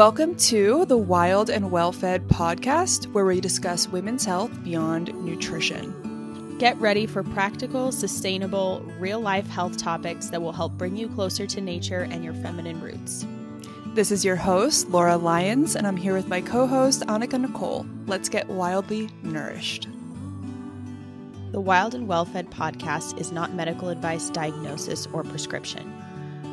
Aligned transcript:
Welcome 0.00 0.36
to 0.36 0.86
the 0.86 0.96
Wild 0.96 1.50
and 1.50 1.70
Well 1.70 1.92
Fed 1.92 2.26
podcast, 2.26 3.12
where 3.12 3.26
we 3.26 3.38
discuss 3.38 3.86
women's 3.86 4.24
health 4.24 4.64
beyond 4.64 5.12
nutrition. 5.22 6.56
Get 6.56 6.80
ready 6.80 7.04
for 7.04 7.22
practical, 7.22 7.92
sustainable, 7.92 8.80
real 8.98 9.20
life 9.20 9.46
health 9.46 9.76
topics 9.76 10.30
that 10.30 10.40
will 10.40 10.54
help 10.54 10.72
bring 10.78 10.96
you 10.96 11.06
closer 11.06 11.46
to 11.48 11.60
nature 11.60 12.08
and 12.10 12.24
your 12.24 12.32
feminine 12.32 12.80
roots. 12.80 13.26
This 13.88 14.10
is 14.10 14.24
your 14.24 14.36
host, 14.36 14.88
Laura 14.88 15.18
Lyons, 15.18 15.76
and 15.76 15.86
I'm 15.86 15.98
here 15.98 16.14
with 16.14 16.28
my 16.28 16.40
co 16.40 16.66
host, 16.66 17.02
Annika 17.02 17.38
Nicole. 17.38 17.84
Let's 18.06 18.30
get 18.30 18.48
wildly 18.48 19.10
nourished. 19.22 19.86
The 21.52 21.60
Wild 21.60 21.94
and 21.94 22.08
Well 22.08 22.24
Fed 22.24 22.50
podcast 22.50 23.20
is 23.20 23.32
not 23.32 23.52
medical 23.52 23.90
advice, 23.90 24.30
diagnosis, 24.30 25.06
or 25.12 25.24
prescription. 25.24 25.99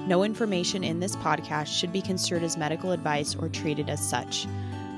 No 0.07 0.23
information 0.23 0.85
in 0.85 1.01
this 1.01 1.17
podcast 1.17 1.67
should 1.67 1.91
be 1.91 2.01
considered 2.01 2.41
as 2.41 2.55
medical 2.55 2.93
advice 2.93 3.35
or 3.35 3.49
treated 3.49 3.89
as 3.89 3.99
such. 3.99 4.47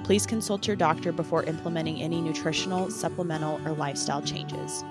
Please 0.04 0.28
consult 0.28 0.68
your 0.68 0.76
doctor 0.76 1.12
before 1.12 1.42
implementing 1.46 2.00
any 2.00 2.22
nutritional, 2.22 2.92
supplemental, 2.92 3.60
or 3.66 3.72
lifestyle 3.74 4.22
changes. 4.22 4.84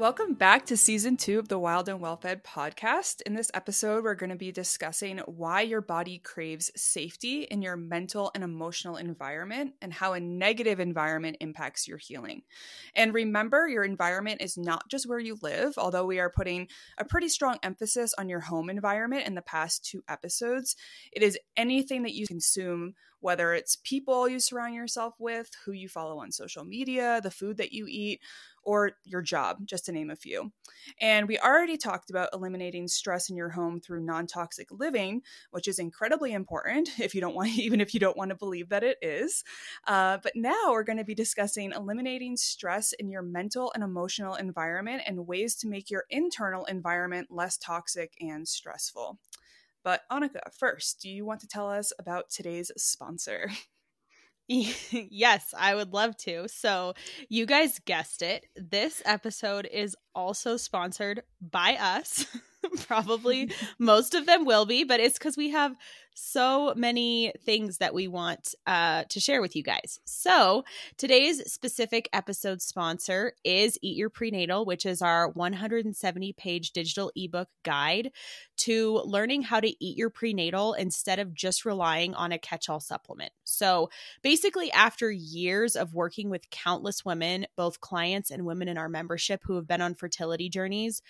Welcome 0.00 0.32
back 0.32 0.64
to 0.64 0.78
season 0.78 1.18
two 1.18 1.38
of 1.38 1.48
the 1.48 1.58
Wild 1.58 1.90
and 1.90 2.00
Well 2.00 2.16
Fed 2.16 2.42
podcast. 2.42 3.20
In 3.26 3.34
this 3.34 3.50
episode, 3.52 4.02
we're 4.02 4.14
going 4.14 4.30
to 4.30 4.36
be 4.36 4.50
discussing 4.50 5.18
why 5.26 5.60
your 5.60 5.82
body 5.82 6.16
craves 6.16 6.70
safety 6.74 7.42
in 7.42 7.60
your 7.60 7.76
mental 7.76 8.30
and 8.34 8.42
emotional 8.42 8.96
environment 8.96 9.74
and 9.82 9.92
how 9.92 10.14
a 10.14 10.20
negative 10.20 10.80
environment 10.80 11.36
impacts 11.40 11.86
your 11.86 11.98
healing. 11.98 12.40
And 12.96 13.12
remember, 13.12 13.68
your 13.68 13.84
environment 13.84 14.40
is 14.40 14.56
not 14.56 14.88
just 14.88 15.06
where 15.06 15.18
you 15.18 15.36
live, 15.42 15.74
although 15.76 16.06
we 16.06 16.18
are 16.18 16.30
putting 16.30 16.68
a 16.96 17.04
pretty 17.04 17.28
strong 17.28 17.58
emphasis 17.62 18.14
on 18.16 18.30
your 18.30 18.40
home 18.40 18.70
environment 18.70 19.26
in 19.26 19.34
the 19.34 19.42
past 19.42 19.84
two 19.84 20.02
episodes. 20.08 20.76
It 21.12 21.22
is 21.22 21.38
anything 21.58 22.04
that 22.04 22.14
you 22.14 22.26
consume 22.26 22.94
whether 23.20 23.52
it's 23.52 23.76
people 23.76 24.28
you 24.28 24.40
surround 24.40 24.74
yourself 24.74 25.14
with, 25.18 25.50
who 25.64 25.72
you 25.72 25.88
follow 25.88 26.18
on 26.18 26.32
social 26.32 26.64
media, 26.64 27.20
the 27.22 27.30
food 27.30 27.58
that 27.58 27.72
you 27.72 27.86
eat, 27.88 28.20
or 28.62 28.92
your 29.04 29.22
job, 29.22 29.58
just 29.64 29.86
to 29.86 29.92
name 29.92 30.10
a 30.10 30.16
few. 30.16 30.52
And 31.00 31.28
we 31.28 31.38
already 31.38 31.76
talked 31.76 32.10
about 32.10 32.30
eliminating 32.32 32.88
stress 32.88 33.30
in 33.30 33.36
your 33.36 33.50
home 33.50 33.80
through 33.80 34.04
non-toxic 34.04 34.68
living, 34.70 35.22
which 35.50 35.68
is 35.68 35.78
incredibly 35.78 36.32
important 36.32 36.90
if 36.98 37.14
you 37.14 37.20
don't 37.20 37.34
want, 37.34 37.50
even 37.58 37.80
if 37.80 37.94
you 37.94 38.00
don't 38.00 38.16
want 38.16 38.30
to 38.30 38.36
believe 38.36 38.68
that 38.70 38.84
it 38.84 38.98
is. 39.02 39.44
Uh, 39.86 40.18
but 40.22 40.32
now 40.34 40.70
we're 40.70 40.84
going 40.84 40.98
to 40.98 41.04
be 41.04 41.14
discussing 41.14 41.72
eliminating 41.72 42.36
stress 42.36 42.92
in 42.94 43.10
your 43.10 43.22
mental 43.22 43.72
and 43.74 43.82
emotional 43.84 44.34
environment 44.34 45.02
and 45.06 45.26
ways 45.26 45.54
to 45.56 45.68
make 45.68 45.90
your 45.90 46.04
internal 46.10 46.64
environment 46.66 47.28
less 47.30 47.56
toxic 47.56 48.14
and 48.20 48.46
stressful. 48.46 49.18
But 49.82 50.02
Annika, 50.10 50.40
first, 50.58 51.00
do 51.00 51.08
you 51.08 51.24
want 51.24 51.40
to 51.40 51.48
tell 51.48 51.68
us 51.68 51.92
about 51.98 52.30
today's 52.30 52.70
sponsor? 52.76 53.50
yes, 54.90 55.54
I 55.56 55.74
would 55.76 55.92
love 55.92 56.16
to. 56.18 56.48
So, 56.48 56.94
you 57.28 57.46
guys 57.46 57.78
guessed 57.78 58.20
it. 58.20 58.46
This 58.56 59.00
episode 59.04 59.68
is 59.72 59.96
also 60.14 60.56
sponsored 60.56 61.22
by 61.40 61.76
us. 61.76 62.26
Probably 62.86 63.50
most 63.78 64.14
of 64.14 64.26
them 64.26 64.44
will 64.44 64.66
be, 64.66 64.84
but 64.84 65.00
it's 65.00 65.18
because 65.18 65.36
we 65.36 65.50
have 65.50 65.76
so 66.14 66.74
many 66.76 67.32
things 67.44 67.78
that 67.78 67.94
we 67.94 68.08
want 68.08 68.54
uh, 68.66 69.04
to 69.08 69.20
share 69.20 69.40
with 69.40 69.56
you 69.56 69.62
guys. 69.62 70.00
So, 70.04 70.64
today's 70.98 71.50
specific 71.50 72.08
episode 72.12 72.60
sponsor 72.60 73.32
is 73.44 73.78
Eat 73.80 73.96
Your 73.96 74.10
Prenatal, 74.10 74.64
which 74.64 74.84
is 74.84 75.02
our 75.02 75.28
170 75.30 76.32
page 76.34 76.72
digital 76.72 77.10
ebook 77.16 77.48
guide 77.62 78.10
to 78.58 79.00
learning 79.04 79.42
how 79.42 79.60
to 79.60 79.84
eat 79.84 79.96
your 79.96 80.10
prenatal 80.10 80.74
instead 80.74 81.18
of 81.18 81.32
just 81.32 81.64
relying 81.64 82.14
on 82.14 82.32
a 82.32 82.38
catch 82.38 82.68
all 82.68 82.80
supplement. 82.80 83.32
So, 83.44 83.88
basically, 84.22 84.70
after 84.72 85.10
years 85.10 85.76
of 85.76 85.94
working 85.94 86.28
with 86.28 86.50
countless 86.50 87.04
women, 87.04 87.46
both 87.56 87.80
clients 87.80 88.30
and 88.30 88.44
women 88.44 88.68
in 88.68 88.76
our 88.76 88.88
membership 88.88 89.42
who 89.44 89.56
have 89.56 89.66
been 89.66 89.80
on 89.80 89.94
fertility 89.94 90.48
journeys, 90.48 91.02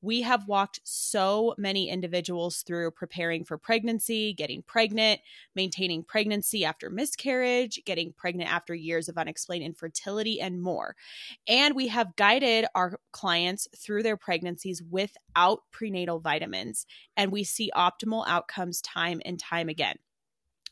we 0.00 0.22
have 0.22 0.46
walked 0.46 0.80
so 0.84 1.54
many 1.58 1.88
individuals 1.88 2.62
through 2.62 2.92
preparing 2.92 3.44
for 3.44 3.58
pregnancy, 3.58 4.32
getting 4.32 4.62
pregnant, 4.62 5.20
maintaining 5.54 6.04
pregnancy 6.04 6.64
after 6.64 6.90
miscarriage, 6.90 7.80
getting 7.84 8.12
pregnant 8.12 8.52
after 8.52 8.74
years 8.74 9.08
of 9.08 9.18
unexplained 9.18 9.64
infertility, 9.64 10.40
and 10.40 10.62
more. 10.62 10.94
And 11.46 11.74
we 11.74 11.88
have 11.88 12.16
guided 12.16 12.66
our 12.74 13.00
clients 13.12 13.68
through 13.76 14.02
their 14.02 14.16
pregnancies 14.16 14.82
without 14.82 15.62
prenatal 15.72 16.20
vitamins, 16.20 16.86
and 17.16 17.32
we 17.32 17.44
see 17.44 17.70
optimal 17.76 18.24
outcomes 18.28 18.80
time 18.80 19.20
and 19.24 19.38
time 19.38 19.68
again. 19.68 19.96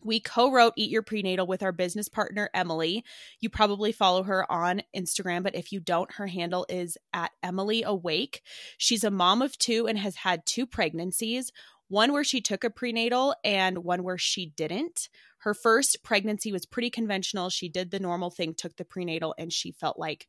We 0.02 0.20
co 0.20 0.50
wrote 0.50 0.74
Eat 0.76 0.90
Your 0.90 1.02
Prenatal 1.02 1.46
with 1.46 1.62
our 1.62 1.72
business 1.72 2.08
partner, 2.08 2.50
Emily. 2.54 3.04
You 3.40 3.50
probably 3.50 3.92
follow 3.92 4.22
her 4.22 4.50
on 4.50 4.82
Instagram, 4.96 5.42
but 5.42 5.54
if 5.54 5.72
you 5.72 5.80
don't, 5.80 6.12
her 6.12 6.26
handle 6.26 6.66
is 6.68 6.96
at 7.12 7.32
Emily 7.42 7.82
Awake. 7.82 8.42
She's 8.78 9.04
a 9.04 9.10
mom 9.10 9.42
of 9.42 9.58
two 9.58 9.86
and 9.86 9.98
has 9.98 10.16
had 10.16 10.46
two 10.46 10.66
pregnancies 10.66 11.52
one 11.88 12.12
where 12.12 12.24
she 12.24 12.40
took 12.40 12.64
a 12.64 12.70
prenatal 12.70 13.34
and 13.44 13.78
one 13.78 14.02
where 14.02 14.18
she 14.18 14.46
didn't. 14.46 15.08
Her 15.38 15.54
first 15.54 16.02
pregnancy 16.02 16.50
was 16.50 16.66
pretty 16.66 16.90
conventional. 16.90 17.48
She 17.48 17.68
did 17.68 17.90
the 17.90 18.00
normal 18.00 18.30
thing, 18.30 18.54
took 18.54 18.76
the 18.76 18.84
prenatal, 18.84 19.34
and 19.38 19.52
she 19.52 19.70
felt 19.70 19.98
like 19.98 20.26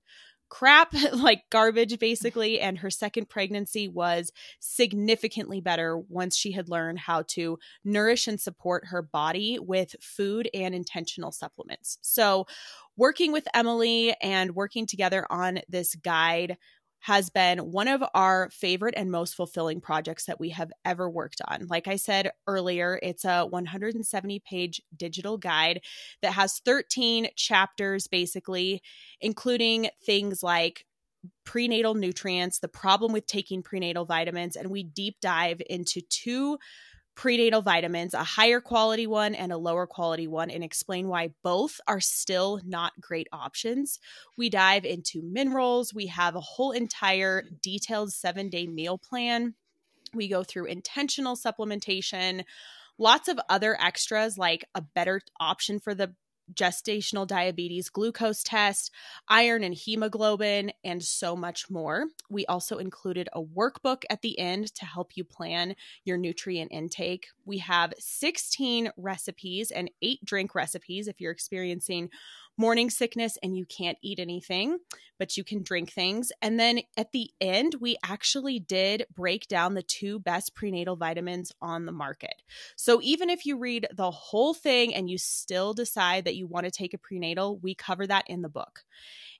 crap, 0.49 0.93
like 1.13 1.43
garbage, 1.49 1.99
basically. 1.99 2.59
And 2.59 2.77
her 2.79 2.89
second 2.89 3.29
pregnancy 3.29 3.87
was 3.87 4.31
significantly 4.59 5.61
better 5.61 5.97
once 5.97 6.35
she 6.35 6.51
had 6.51 6.69
learned 6.69 6.99
how 6.99 7.23
to 7.29 7.57
nourish 7.83 8.27
and 8.27 8.39
support 8.39 8.85
her 8.87 9.01
body 9.01 9.59
with 9.59 9.95
food 10.01 10.49
and 10.53 10.73
intentional 10.73 11.31
supplements. 11.31 11.97
So, 12.01 12.47
working 12.95 13.31
with 13.31 13.47
Emily 13.53 14.15
and 14.21 14.55
working 14.55 14.87
together 14.87 15.25
on 15.29 15.59
this 15.69 15.95
guide 15.95 16.57
has 17.01 17.29
been 17.29 17.71
one 17.71 17.87
of 17.87 18.03
our 18.13 18.49
favorite 18.49 18.93
and 18.97 19.11
most 19.11 19.35
fulfilling 19.35 19.79
projects 19.79 20.25
that 20.25 20.39
we 20.39 20.49
have 20.49 20.71
ever 20.83 21.09
worked 21.09 21.41
on. 21.47 21.67
Like 21.67 21.87
I 21.87 21.95
said 21.95 22.31
earlier, 22.47 22.99
it's 23.01 23.25
a 23.25 23.45
170 23.45 24.39
page 24.39 24.81
digital 24.95 25.37
guide 25.37 25.81
that 26.21 26.33
has 26.33 26.59
13 26.59 27.29
chapters, 27.35 28.07
basically, 28.07 28.81
including 29.21 29.89
things 30.05 30.43
like 30.43 30.85
prenatal 31.45 31.93
nutrients, 31.93 32.59
the 32.59 32.67
problem 32.67 33.13
with 33.13 33.25
taking 33.25 33.63
prenatal 33.63 34.05
vitamins, 34.05 34.55
and 34.55 34.69
we 34.69 34.83
deep 34.83 35.15
dive 35.21 35.61
into 35.69 36.01
two 36.01 36.57
prenatal 37.17 37.63
vitamins, 37.63 38.13
a 38.13 38.23
higher 38.23 38.61
quality 38.61 39.07
one 39.07 39.33
and 39.33 39.51
a 39.51 39.57
lower 39.57 39.87
quality 39.87 40.27
one, 40.27 40.51
and 40.51 40.63
explain 40.63 41.07
why 41.07 41.31
both 41.43 41.81
are 41.87 41.99
still 41.99 42.61
not 42.63 42.93
great 43.01 43.27
options. 43.33 43.99
We 44.37 44.49
dive 44.49 44.85
into 44.85 45.23
minerals. 45.23 45.95
We 45.95 46.05
have 46.07 46.35
a 46.35 46.39
whole 46.39 46.71
entire 46.71 47.43
detailed 47.61 48.13
seven 48.13 48.49
day 48.49 48.67
meal 48.67 48.99
plan. 48.99 49.55
We 50.13 50.29
go 50.29 50.43
through 50.43 50.65
intentional 50.65 51.35
supplementation, 51.35 52.43
lots 52.99 53.27
of 53.27 53.39
other 53.49 53.75
extras 53.81 54.37
like 54.37 54.65
a 54.75 54.81
better 54.81 55.21
option 55.39 55.79
for 55.79 55.95
the 55.95 56.13
gestational 56.53 57.27
diabetes 57.27 57.89
glucose 57.89 58.43
test, 58.43 58.91
iron 59.27 59.63
and 59.63 59.73
hemoglobin, 59.73 60.71
and 60.83 61.03
so 61.03 61.35
much 61.35 61.69
more. 61.69 62.05
We 62.29 62.45
also 62.45 62.77
included 62.77 63.29
a 63.33 63.41
workbook 63.41 64.03
at 64.09 64.21
the 64.21 64.37
end 64.39 64.73
to 64.75 64.85
help 64.85 65.15
you 65.15 65.23
plan 65.23 65.75
your 66.03 66.17
nutrient 66.17 66.71
intake. 66.71 67.27
We 67.45 67.59
have 67.59 67.93
16 67.99 68.91
recipes 68.97 69.71
and 69.71 69.89
eight 70.01 70.23
drink 70.23 70.55
recipes 70.55 71.07
if 71.07 71.19
you're 71.19 71.31
experiencing 71.31 72.09
morning 72.57 72.89
sickness 72.89 73.37
and 73.43 73.55
you 73.55 73.65
can't 73.65 73.97
eat 74.01 74.19
anything, 74.19 74.79
but 75.19 75.37
you 75.37 75.43
can 75.43 75.61
drink 75.63 75.91
things. 75.91 76.31
And 76.41 76.59
then 76.59 76.81
at 76.97 77.11
the 77.11 77.29
end, 77.39 77.75
we 77.79 77.97
actually 78.03 78.59
did 78.59 79.05
break 79.13 79.47
down 79.47 79.75
the 79.75 79.83
two 79.83 80.19
best 80.19 80.55
prenatal 80.55 80.95
vitamins 80.95 81.51
on 81.61 81.85
the 81.85 81.91
market. 81.91 82.41
So 82.75 82.99
even 83.03 83.29
if 83.29 83.45
you 83.45 83.57
read 83.57 83.87
the 83.95 84.11
whole 84.11 84.53
thing 84.53 84.93
and 84.93 85.09
you 85.09 85.17
still 85.17 85.73
decide 85.73 86.25
that 86.25 86.35
you 86.35 86.47
want 86.47 86.65
to 86.65 86.71
take 86.71 86.93
a 86.93 86.99
prenatal, 86.99 87.57
we 87.57 87.75
cover 87.75 88.07
that 88.07 88.25
in 88.27 88.41
the 88.41 88.49
book. 88.49 88.83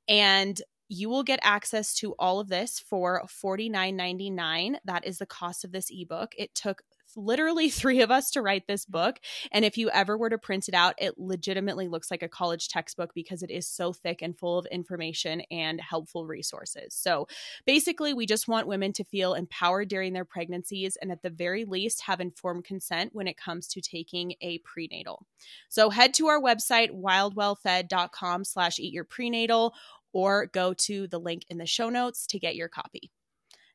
And 0.08 0.62
you 0.90 1.10
will 1.10 1.24
get 1.24 1.40
access 1.44 1.94
to 1.96 2.16
all 2.18 2.40
of 2.40 2.48
this 2.48 2.80
for 2.80 3.22
$49.99. 3.28 4.76
That 4.86 5.06
is 5.06 5.18
the 5.18 5.26
cost 5.26 5.66
of 5.66 5.72
this 5.72 5.90
ebook. 5.92 6.34
It 6.38 6.56
took 6.56 6.84
literally 7.18 7.70
three 7.78 8.02
of 8.02 8.12
us 8.12 8.32
to 8.32 8.42
write 8.42 8.68
this 8.68 8.86
book. 8.86 9.20
And 9.52 9.66
if 9.66 9.78
you 9.78 9.90
ever 9.90 10.18
were 10.18 10.30
to 10.30 10.38
print 10.38 10.68
it 10.68 10.74
out, 10.74 10.96
it 10.98 11.18
legitimately 11.18 11.88
looks 11.88 12.12
like 12.12 12.24
a 12.24 12.30
college 12.30 12.70
textbook 12.70 13.14
because 13.14 13.44
it 13.44 13.52
is 13.52 13.68
so 13.68 13.92
thick 13.92 14.22
and 14.22 14.38
full 14.38 14.60
of 14.60 14.66
information 14.68 15.42
and 15.52 15.82
helpful 15.82 16.26
resources. 16.26 16.94
So 16.94 17.28
basically, 17.66 18.14
we 18.14 18.26
just 18.26 18.48
want 18.48 18.68
women 18.68 18.94
to 18.94 19.04
feel 19.04 19.34
empowered 19.34 19.90
during 19.90 20.14
their 20.14 20.26
pregnancies 20.26 20.98
and 21.02 21.12
at 21.12 21.22
the 21.24 21.30
very 21.30 21.66
least 21.66 22.04
have 22.04 22.22
informed 22.22 22.64
consent 22.64 23.14
when 23.14 23.28
it 23.28 23.38
comes 23.38 23.68
to 23.70 23.82
taking 23.82 24.36
a 24.42 24.60
prenatal. 24.60 25.26
So 25.70 25.90
head 25.90 26.14
to 26.16 26.28
our 26.28 26.42
website, 26.42 26.92
wildwellfed.com 26.92 28.44
slash 28.44 28.80
eat 28.80 28.94
your 28.94 29.04
prenatal 29.04 29.74
or 30.14 30.48
go 30.48 30.74
to 30.74 31.08
the 31.08 31.20
link 31.20 31.44
in 31.50 31.58
the 31.58 31.66
show 31.66 31.90
notes 31.90 32.26
to 32.28 32.40
get 32.40 32.56
your 32.56 32.70
copy. 32.70 33.12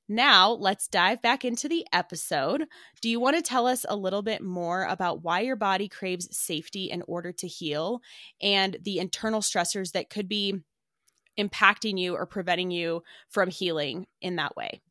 Now, 0.09 0.51
let's 0.51 0.89
dive 0.89 1.23
back 1.23 1.45
into 1.45 1.69
the 1.69 1.87
episode. 1.93 2.67
Do 3.01 3.09
you 3.09 3.21
want 3.21 3.37
to 3.37 3.43
tell 3.43 3.67
us 3.67 3.87
a 3.89 3.97
little 3.97 4.23
bit 4.23 4.43
more 4.43 4.85
about 4.85 5.23
why 5.23 5.41
your 5.41 5.57
body 5.57 5.89
craves 5.89 6.37
safety 6.37 6.91
in 6.91 7.03
order 7.07 7.33
to 7.33 7.47
heal 7.47 8.01
and 8.41 8.77
the 8.83 8.99
internal 8.99 9.41
stressors 9.41 9.93
that 9.93 10.11
could 10.11 10.29
be 10.29 10.61
impacting 11.39 11.99
you 11.99 12.15
or 12.15 12.27
preventing 12.27 12.71
you 12.71 13.03
from 13.29 13.49
healing 13.49 14.07
in 14.21 14.37
that 14.37 14.57
way? 14.57 14.83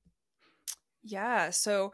Yeah. 1.03 1.49
So, 1.49 1.93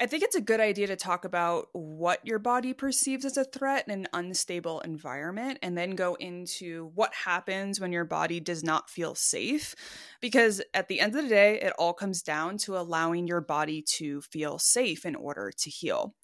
I 0.00 0.06
think 0.06 0.22
it's 0.22 0.36
a 0.36 0.40
good 0.40 0.60
idea 0.60 0.86
to 0.86 0.96
talk 0.96 1.24
about 1.24 1.68
what 1.72 2.24
your 2.24 2.38
body 2.38 2.72
perceives 2.72 3.24
as 3.24 3.36
a 3.36 3.44
threat 3.44 3.84
in 3.88 3.92
an 3.92 4.06
unstable 4.12 4.80
environment 4.80 5.58
and 5.60 5.76
then 5.76 5.90
go 5.90 6.14
into 6.14 6.92
what 6.94 7.12
happens 7.12 7.80
when 7.80 7.90
your 7.90 8.04
body 8.04 8.38
does 8.38 8.62
not 8.62 8.88
feel 8.88 9.16
safe. 9.16 9.74
Because 10.20 10.62
at 10.72 10.86
the 10.86 11.00
end 11.00 11.16
of 11.16 11.22
the 11.24 11.28
day, 11.28 11.60
it 11.60 11.72
all 11.78 11.92
comes 11.92 12.22
down 12.22 12.58
to 12.58 12.78
allowing 12.78 13.26
your 13.26 13.40
body 13.40 13.82
to 13.96 14.20
feel 14.20 14.58
safe 14.58 15.04
in 15.04 15.16
order 15.16 15.50
to 15.58 15.70
heal. 15.70 16.14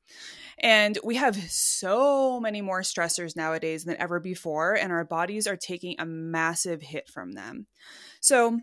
And 0.58 0.98
we 1.02 1.16
have 1.16 1.36
so 1.50 2.38
many 2.38 2.60
more 2.60 2.82
stressors 2.82 3.34
nowadays 3.34 3.84
than 3.84 3.96
ever 3.96 4.20
before, 4.20 4.74
and 4.74 4.92
our 4.92 5.04
bodies 5.04 5.46
are 5.46 5.56
taking 5.56 5.96
a 5.98 6.06
massive 6.06 6.80
hit 6.80 7.08
from 7.08 7.32
them. 7.32 7.66
So, 8.20 8.60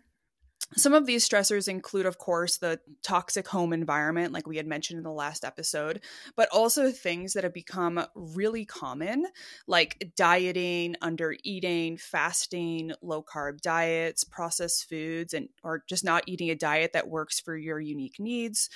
some 0.75 0.93
of 0.93 1.05
these 1.05 1.27
stressors 1.27 1.67
include, 1.67 2.05
of 2.05 2.17
course, 2.17 2.57
the 2.57 2.79
toxic 3.03 3.47
home 3.47 3.73
environment, 3.73 4.31
like 4.31 4.47
we 4.47 4.57
had 4.57 4.67
mentioned 4.67 4.97
in 4.97 5.03
the 5.03 5.11
last 5.11 5.43
episode, 5.43 6.01
but 6.35 6.47
also 6.49 6.91
things 6.91 7.33
that 7.33 7.43
have 7.43 7.53
become 7.53 8.03
really 8.15 8.65
common, 8.65 9.25
like 9.67 10.11
dieting, 10.15 10.95
under 11.01 11.35
eating, 11.43 11.97
fasting, 11.97 12.93
low 13.01 13.23
carb 13.23 13.61
diets, 13.61 14.23
processed 14.23 14.87
foods, 14.87 15.33
and 15.33 15.49
or 15.63 15.83
just 15.87 16.05
not 16.05 16.23
eating 16.25 16.49
a 16.49 16.55
diet 16.55 16.93
that 16.93 17.09
works 17.09 17.39
for 17.39 17.57
your 17.57 17.79
unique 17.79 18.19
needs, 18.19 18.69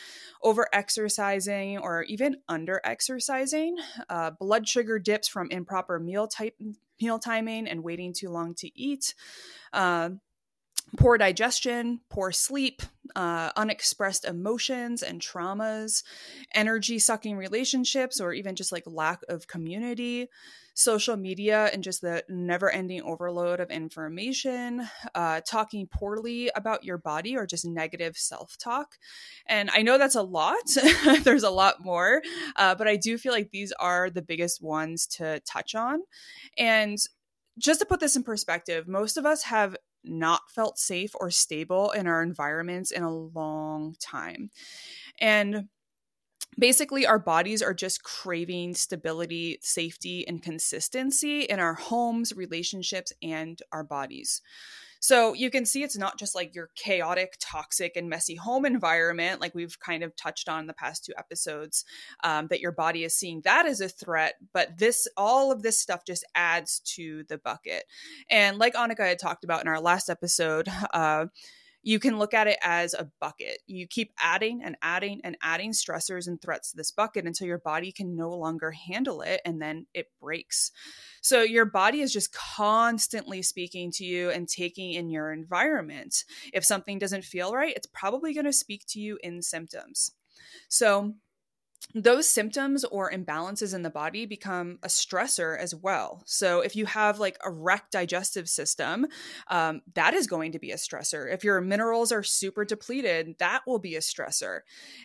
over 0.44 0.68
exercising, 0.74 1.78
or 1.78 2.04
even 2.04 2.38
under 2.50 2.82
exercising, 2.84 3.78
uh, 4.10 4.32
blood 4.32 4.68
sugar 4.68 5.00
dips 5.00 5.28
from 5.28 5.50
improper 5.50 6.00
meal 6.00 6.28
type 6.28 6.56
meal 7.02 7.20
timing 7.20 7.68
and 7.68 7.84
waiting 7.84 8.14
too 8.14 8.30
long 8.30 8.54
to 8.56 8.70
eat. 8.80 9.14
Uh, 9.74 10.12
poor 10.96 11.18
digestion, 11.18 12.02
poor 12.10 12.32
sleep, 12.32 12.82
uh, 13.16 13.52
unexpressed 13.56 14.26
emotions 14.26 15.02
and 15.04 15.22
traumas, 15.22 16.04
energy 16.54 17.00
sucking 17.00 17.38
relationships, 17.38 18.20
or 18.20 18.34
even 18.34 18.56
just 18.56 18.72
like 18.72 18.84
lack 18.86 19.22
of 19.30 19.48
community, 19.48 20.30
social 20.76 21.16
media 21.16 21.70
and 21.72 21.84
just 21.84 22.02
the 22.02 22.24
never 22.28 22.70
ending 22.70 23.02
overload 23.02 23.62
of 23.62 23.72
information, 23.72 24.86
uh, 25.16 25.40
talking 25.48 25.88
poorly 25.88 26.52
about 26.56 26.84
your 26.84 26.98
body, 26.98 27.36
or 27.36 27.46
just 27.46 27.66
negative 27.66 28.18
self 28.18 28.58
talk. 28.58 28.96
And 29.48 29.70
I 29.74 29.82
know 29.82 29.98
that's 29.98 30.16
a 30.16 30.22
lot, 30.22 30.58
there's 31.24 31.44
a 31.44 31.50
lot 31.50 31.76
more, 31.80 32.22
uh, 32.58 32.76
but 32.76 32.88
I 32.88 32.98
do 32.98 33.18
feel 33.18 33.32
like 33.32 33.52
these 33.52 33.72
are 33.80 34.10
the 34.10 34.22
biggest 34.22 34.62
ones 34.62 35.08
to 35.08 35.40
touch 35.42 35.76
on. 35.76 36.02
And 36.58 36.98
just 37.58 37.80
to 37.80 37.86
put 37.86 38.02
this 38.02 38.16
in 38.18 38.24
perspective, 38.24 38.88
most 38.88 39.18
of 39.18 39.26
us 39.26 39.44
have 39.44 39.78
not 40.06 40.50
felt 40.50 40.80
safe 40.80 41.12
or 41.16 41.32
stable 41.32 41.92
in 41.92 42.08
our 42.08 42.24
environments 42.24 42.92
in 42.92 43.04
a 43.04 43.16
long 43.16 43.96
time. 44.00 44.50
And 45.20 45.70
basically, 46.58 47.06
our 47.06 47.20
bodies 47.20 47.62
are 47.62 47.74
just 47.74 48.04
craving 48.04 48.76
stability, 48.76 49.60
safety, 49.62 50.28
and 50.28 50.42
consistency 50.42 51.42
in 51.42 51.60
our 51.60 51.74
homes, 51.76 52.34
relationships, 52.34 53.14
and 53.22 53.62
our 53.72 53.84
bodies. 53.84 54.42
So 55.00 55.34
you 55.34 55.50
can 55.50 55.66
see 55.66 55.84
it's 55.84 55.98
not 55.98 56.18
just 56.18 56.36
like 56.36 56.56
your 56.56 56.70
chaotic, 56.76 57.36
toxic, 57.40 57.96
and 57.96 58.10
messy 58.10 58.36
home 58.36 58.66
environment, 58.66 59.42
like 59.42 59.56
we've 59.56 59.80
kind 59.80 60.04
of 60.04 60.16
touched 60.16 60.50
on 60.50 60.62
in 60.62 60.68
the 60.68 60.74
past 60.74 61.06
two 61.06 61.14
episodes, 61.18 61.86
um, 62.24 62.48
that 62.48 62.60
your 62.60 62.72
body 62.72 63.04
is 63.04 63.16
seeing 63.16 63.42
that 63.42 63.66
as 63.66 63.82
a 63.82 63.90
threat. 63.90 64.36
But 64.54 64.78
this, 64.78 65.08
all 65.16 65.52
of 65.52 65.62
this 65.62 65.80
stuff 65.80 66.06
just 66.06 66.26
adds 66.34 66.80
to 66.96 67.24
the 67.28 67.38
bucket. 67.38 67.84
And 68.30 68.58
like 68.58 68.74
Annika 68.74 69.06
had 69.06 69.20
talked 69.20 69.44
about 69.44 69.62
in 69.62 69.68
our 69.68 69.82
last 69.82 70.10
episode, 70.10 70.68
uh, 70.94 71.28
you 71.86 72.00
can 72.00 72.18
look 72.18 72.34
at 72.34 72.48
it 72.48 72.58
as 72.64 72.96
a 72.96 73.08
bucket. 73.22 73.60
You 73.68 73.86
keep 73.88 74.12
adding 74.20 74.64
and 74.64 74.76
adding 74.82 75.22
and 75.24 75.38
adding 75.44 75.72
stressors 75.72 76.28
and 76.28 76.42
threats 76.42 76.72
to 76.72 76.78
this 76.78 76.90
bucket 76.90 77.26
until 77.26 77.46
your 77.46 77.60
body 77.60 77.92
can 77.92 78.16
no 78.16 78.32
longer 78.32 78.72
handle 78.72 79.22
it 79.22 79.40
and 79.46 79.62
then 79.62 79.86
it 79.94 80.08
breaks. 80.20 80.72
So 81.22 81.44
your 81.44 81.66
body 81.66 82.02
is 82.02 82.12
just 82.12 82.34
constantly 82.34 83.44
speaking 83.44 83.92
to 83.94 84.04
you 84.04 84.32
and 84.32 84.50
taking 84.50 84.94
in 84.94 85.10
your 85.10 85.32
environment. 85.32 86.24
If 86.54 86.66
something 86.66 86.98
doesn't 86.98 87.24
feel 87.24 87.54
right, 87.54 87.76
it's 87.76 87.88
probably 87.94 88.34
going 88.34 88.46
to 88.46 88.54
speak 88.54 88.86
to 88.90 89.00
you 89.00 89.20
in 89.22 89.44
symptoms. 89.44 90.10
So 90.68 91.14
those 91.94 92.28
symptoms 92.28 92.84
or 92.84 93.12
imbalances 93.12 93.74
in 93.74 93.82
the 93.82 93.90
body 93.90 94.26
become 94.26 94.80
a 94.84 94.88
stressor 94.88 95.58
as 95.58 95.74
well. 95.74 96.24
So, 96.26 96.60
if 96.60 96.76
you 96.76 96.86
have 96.86 97.20
like 97.20 97.38
a 97.44 97.50
wrecked 97.50 97.92
digestive 97.92 98.50
system, 98.50 99.08
um, 99.48 99.82
that 99.94 100.14
is 100.14 100.28
going 100.28 100.52
to 100.54 100.60
be 100.60 100.72
a 100.72 100.76
stressor. 100.76 101.32
If 101.34 101.44
your 101.44 101.62
minerals 101.62 102.12
are 102.12 102.24
super 102.24 102.66
depleted, 102.66 103.36
that 103.40 103.62
will 103.66 103.80
be 103.80 103.96
a 103.96 104.02
stressor. 104.02 104.62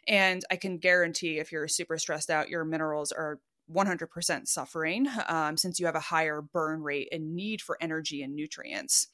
And 0.08 0.43
I 0.50 0.56
can 0.56 0.78
guarantee 0.78 1.38
if 1.38 1.52
you're 1.52 1.69
super 1.69 1.96
stressed 1.99 2.31
out, 2.31 2.49
your 2.49 2.64
minerals 2.64 3.12
are 3.12 3.38
100% 3.72 4.49
suffering 4.49 5.06
um, 5.28 5.56
since 5.56 5.78
you 5.78 5.87
have 5.87 5.94
a 5.94 6.00
higher 6.00 6.40
burn 6.43 6.82
rate 6.82 7.08
and 7.12 7.34
need 7.34 7.61
for 7.61 7.76
energy 7.81 8.22
and 8.22 8.34
nutrients. 8.34 9.08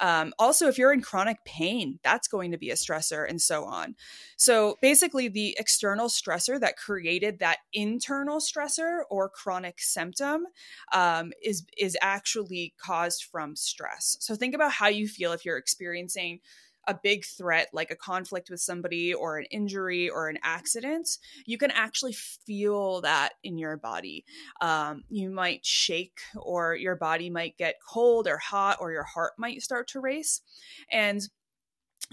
Um, 0.00 0.32
also, 0.38 0.68
if 0.68 0.78
you're 0.78 0.92
in 0.92 1.02
chronic 1.02 1.38
pain, 1.44 1.98
that's 2.02 2.28
going 2.28 2.50
to 2.50 2.58
be 2.58 2.70
a 2.70 2.74
stressor 2.74 3.28
and 3.28 3.40
so 3.40 3.64
on. 3.64 3.94
So, 4.36 4.76
basically, 4.82 5.28
the 5.28 5.56
external 5.58 6.08
stressor 6.08 6.58
that 6.60 6.76
created 6.76 7.38
that 7.38 7.58
internal 7.72 8.40
stressor 8.40 9.02
or 9.10 9.28
chronic 9.28 9.80
symptom 9.80 10.46
um, 10.92 11.32
is, 11.42 11.64
is 11.78 11.96
actually 12.02 12.74
caused 12.78 13.24
from 13.24 13.56
stress. 13.56 14.16
So, 14.20 14.34
think 14.34 14.54
about 14.54 14.72
how 14.72 14.88
you 14.88 15.06
feel 15.08 15.32
if 15.32 15.44
you're 15.44 15.58
experiencing 15.58 16.40
a 16.86 16.98
big 17.02 17.24
threat 17.24 17.68
like 17.72 17.90
a 17.90 17.96
conflict 17.96 18.50
with 18.50 18.60
somebody 18.60 19.14
or 19.14 19.38
an 19.38 19.46
injury 19.50 20.08
or 20.08 20.28
an 20.28 20.38
accident, 20.42 21.18
you 21.46 21.58
can 21.58 21.70
actually 21.70 22.12
feel 22.12 23.00
that 23.02 23.34
in 23.42 23.58
your 23.58 23.76
body. 23.76 24.24
Um, 24.60 25.04
you 25.08 25.30
might 25.30 25.64
shake, 25.64 26.20
or 26.36 26.74
your 26.74 26.96
body 26.96 27.30
might 27.30 27.56
get 27.56 27.76
cold 27.86 28.26
or 28.26 28.38
hot, 28.38 28.78
or 28.80 28.92
your 28.92 29.04
heart 29.04 29.32
might 29.38 29.62
start 29.62 29.88
to 29.88 30.00
race. 30.00 30.40
And 30.90 31.22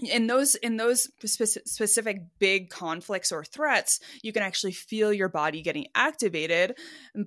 in 0.00 0.26
those 0.26 0.54
in 0.56 0.78
those 0.78 1.10
specific 1.22 2.22
big 2.38 2.70
conflicts 2.70 3.30
or 3.30 3.44
threats 3.44 4.00
you 4.22 4.32
can 4.32 4.42
actually 4.42 4.72
feel 4.72 5.12
your 5.12 5.28
body 5.28 5.60
getting 5.60 5.86
activated 5.94 6.74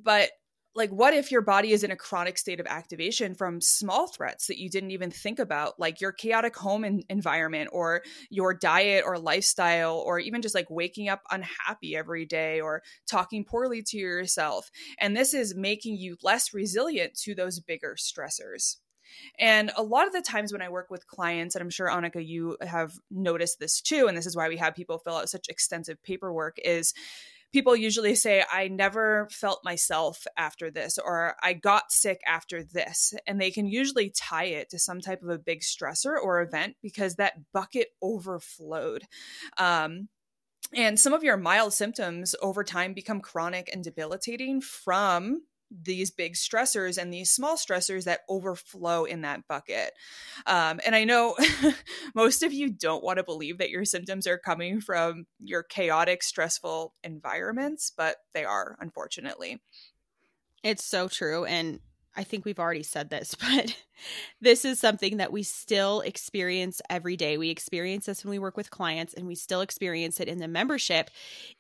but 0.04 0.32
like 0.76 0.90
what 0.90 1.14
if 1.14 1.32
your 1.32 1.42
body 1.42 1.72
is 1.72 1.84
in 1.84 1.92
a 1.92 1.96
chronic 1.96 2.38
state 2.38 2.60
of 2.60 2.68
activation 2.68 3.34
from 3.34 3.62
small 3.62 4.08
threats 4.08 4.48
that 4.48 4.60
you 4.60 4.70
didn't 4.70 4.92
even 4.92 5.10
think 5.10 5.40
about 5.40 5.80
like 5.80 6.02
your 6.02 6.12
chaotic 6.12 6.56
home 6.56 6.84
in- 6.84 7.04
environment 7.10 7.70
or 7.72 8.04
your 8.30 8.54
diet 8.54 9.04
or 9.06 9.18
lifestyle 9.18 9.98
or 10.06 10.20
even 10.20 10.42
just 10.42 10.54
like 10.56 10.70
waking 10.70 11.08
up 11.08 11.22
unhappy 11.32 11.96
every 11.96 12.26
day 12.26 12.60
or 12.60 12.84
talking 13.08 13.46
poorly 13.46 13.82
to 13.82 13.98
yourself? 13.98 14.70
And 15.00 15.16
this 15.16 15.34
is 15.34 15.56
making 15.56 15.96
you 15.98 16.18
less 16.22 16.54
resilient 16.54 17.16
to 17.22 17.34
those 17.34 17.60
bigger 17.60 17.96
stressors. 17.98 18.78
And 19.40 19.72
a 19.78 19.84
lot 19.84 20.08
of 20.08 20.14
the 20.14 20.22
times 20.22 20.52
when 20.52 20.62
I 20.62 20.70
work 20.70 20.90
with 20.90 21.08
clients, 21.08 21.56
and 21.56 21.62
I'm 21.62 21.70
sure 21.70 21.88
Annika, 21.88 22.26
you 22.26 22.58
have 22.62 22.94
noticed 23.10 23.60
this 23.60 23.80
too, 23.80 24.08
and 24.08 24.18
this 24.18 24.26
is 24.26 24.36
why 24.36 24.50
we 24.50 24.58
have 24.58 24.76
people 24.76 24.98
fill 24.98 25.16
out 25.16 25.30
such 25.30 25.48
extensive 25.48 26.02
paperwork, 26.04 26.58
is 26.64 26.94
people 27.56 27.74
usually 27.74 28.16
say, 28.16 28.44
I 28.52 28.68
never 28.68 29.30
felt 29.32 29.64
myself 29.64 30.28
after 30.36 30.70
this, 30.70 30.98
or 30.98 31.38
I 31.42 31.54
got 31.54 31.90
sick 31.90 32.20
after 32.28 32.66
this. 32.66 33.14
And 33.26 33.40
they 33.40 33.50
can 33.50 33.66
usually 33.66 34.10
tie 34.10 34.48
it 34.48 34.70
to 34.72 34.78
some 34.78 35.00
type 35.00 35.24
of 35.24 35.30
a 35.30 35.40
big 35.40 35.62
stressor 35.62 36.18
or 36.22 36.42
event 36.42 36.76
because 36.82 37.16
that 37.16 37.40
bucket 37.54 37.92
overflowed. 38.02 39.04
Um, 39.58 40.10
and 40.74 41.00
some 41.00 41.14
of 41.14 41.24
your 41.24 41.38
mild 41.38 41.72
symptoms 41.72 42.36
over 42.42 42.62
time 42.66 42.94
become 42.94 43.22
chronic 43.22 43.70
and 43.72 43.86
debilitating 43.86 44.60
from 44.60 45.44
these 45.72 46.12
big 46.12 46.34
stressors 46.34 46.98
and 46.98 47.14
these 47.14 47.32
small 47.32 47.56
stressors 47.56 48.04
that 48.06 48.22
overflow 48.30 49.06
in 49.06 49.22
that 49.22 49.48
bucket. 49.48 49.92
Um, 50.46 50.80
and 50.86 50.96
I 50.96 51.04
know 51.04 51.36
most 52.16 52.44
of 52.44 52.54
you 52.54 52.70
don't 52.70 53.04
want 53.04 53.18
to 53.18 53.24
believe 53.24 53.58
that 53.58 53.70
your 53.70 53.86
symptoms 53.86 54.28
are 54.28 54.38
coming 54.38 54.82
from 54.82 55.26
your 55.40 55.64
chaotic, 55.64 56.24
stressful 56.24 56.94
environments, 57.04 57.92
but 57.96 58.18
they 58.34 58.46
are, 58.46 58.78
unfortunately. 58.80 59.62
It's 60.64 60.84
so 60.84 61.08
true. 61.08 61.46
And 61.46 61.80
I 62.16 62.24
think 62.24 62.46
we've 62.46 62.60
already 62.60 62.84
said 62.84 63.10
this, 63.10 63.36
but 63.40 63.76
this 64.42 64.66
is 64.66 64.80
something 64.80 65.18
that 65.18 65.32
we 65.32 65.44
still 65.44 66.02
experience 66.02 66.82
every 66.90 67.18
day. 67.18 67.38
We 67.38 67.50
experience 67.50 68.06
this 68.06 68.24
when 68.24 68.32
we 68.32 68.40
work 68.40 68.58
with 68.58 68.70
clients 68.70 69.14
and 69.14 69.28
we 69.28 69.36
still 69.36 69.62
experience 69.62 70.20
it 70.20 70.28
in 70.28 70.40
the 70.40 70.48
membership 70.48 71.10